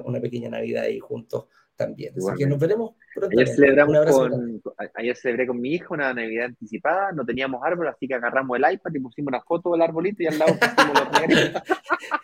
una 0.05 0.20
pequeña 0.20 0.48
Navidad 0.48 0.84
ahí 0.84 0.98
juntos 0.98 1.47
también. 1.76 2.14
Así 2.16 2.39
que 2.39 2.47
nos 2.47 2.59
veremos 2.59 2.94
pronto. 3.14 3.36
Ayer, 3.36 3.48
celebramos 3.48 4.06
con, 4.06 4.62
ayer 4.94 5.16
celebré 5.16 5.47
con 5.47 5.60
mi 5.60 5.74
hijo 5.74 5.94
una 5.94 6.14
Navidad 6.14 6.47
anticipada, 6.47 7.12
no 7.12 7.24
teníamos 7.24 7.62
árbol, 7.64 7.89
así 7.89 8.06
que 8.06 8.14
agarramos 8.14 8.59
el 8.59 8.72
iPad 8.72 8.90
y 8.94 9.01
pusimos 9.01 9.28
una 9.28 9.43
foto 9.43 9.72
del 9.72 9.82
arbolito 9.82 10.22
y 10.22 10.26
al 10.26 10.39
lado 10.39 10.55
pusimos 10.59 11.01
los 11.01 11.62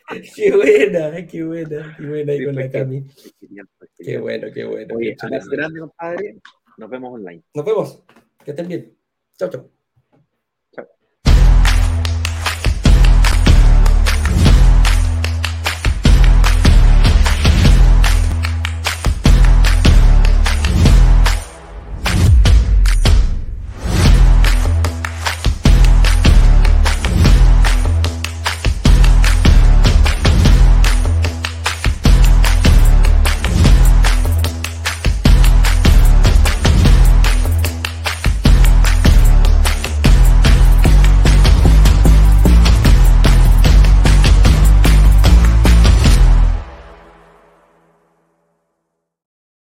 Qué 0.37 0.55
buena, 0.55 1.27
qué 1.27 1.45
buena, 1.45 1.97
qué 1.97 2.07
buena 2.07 2.33
ahí 2.33 2.45
con 2.45 2.55
la 2.55 2.71
Cami. 2.71 3.05
Qué 3.99 4.19
bueno, 4.19 4.49
qué 4.55 4.65
bueno. 4.65 4.95
Oye, 4.97 5.17
grande, 5.51 5.81
compadre. 5.81 6.39
Nos 6.79 6.89
vemos 6.89 7.15
online. 7.15 7.43
Nos 7.55 7.65
vemos. 7.65 8.05
Que 8.45 8.53
estén 8.53 8.69
bien. 8.69 8.97
Chao, 9.37 9.51
chao. 9.51 9.78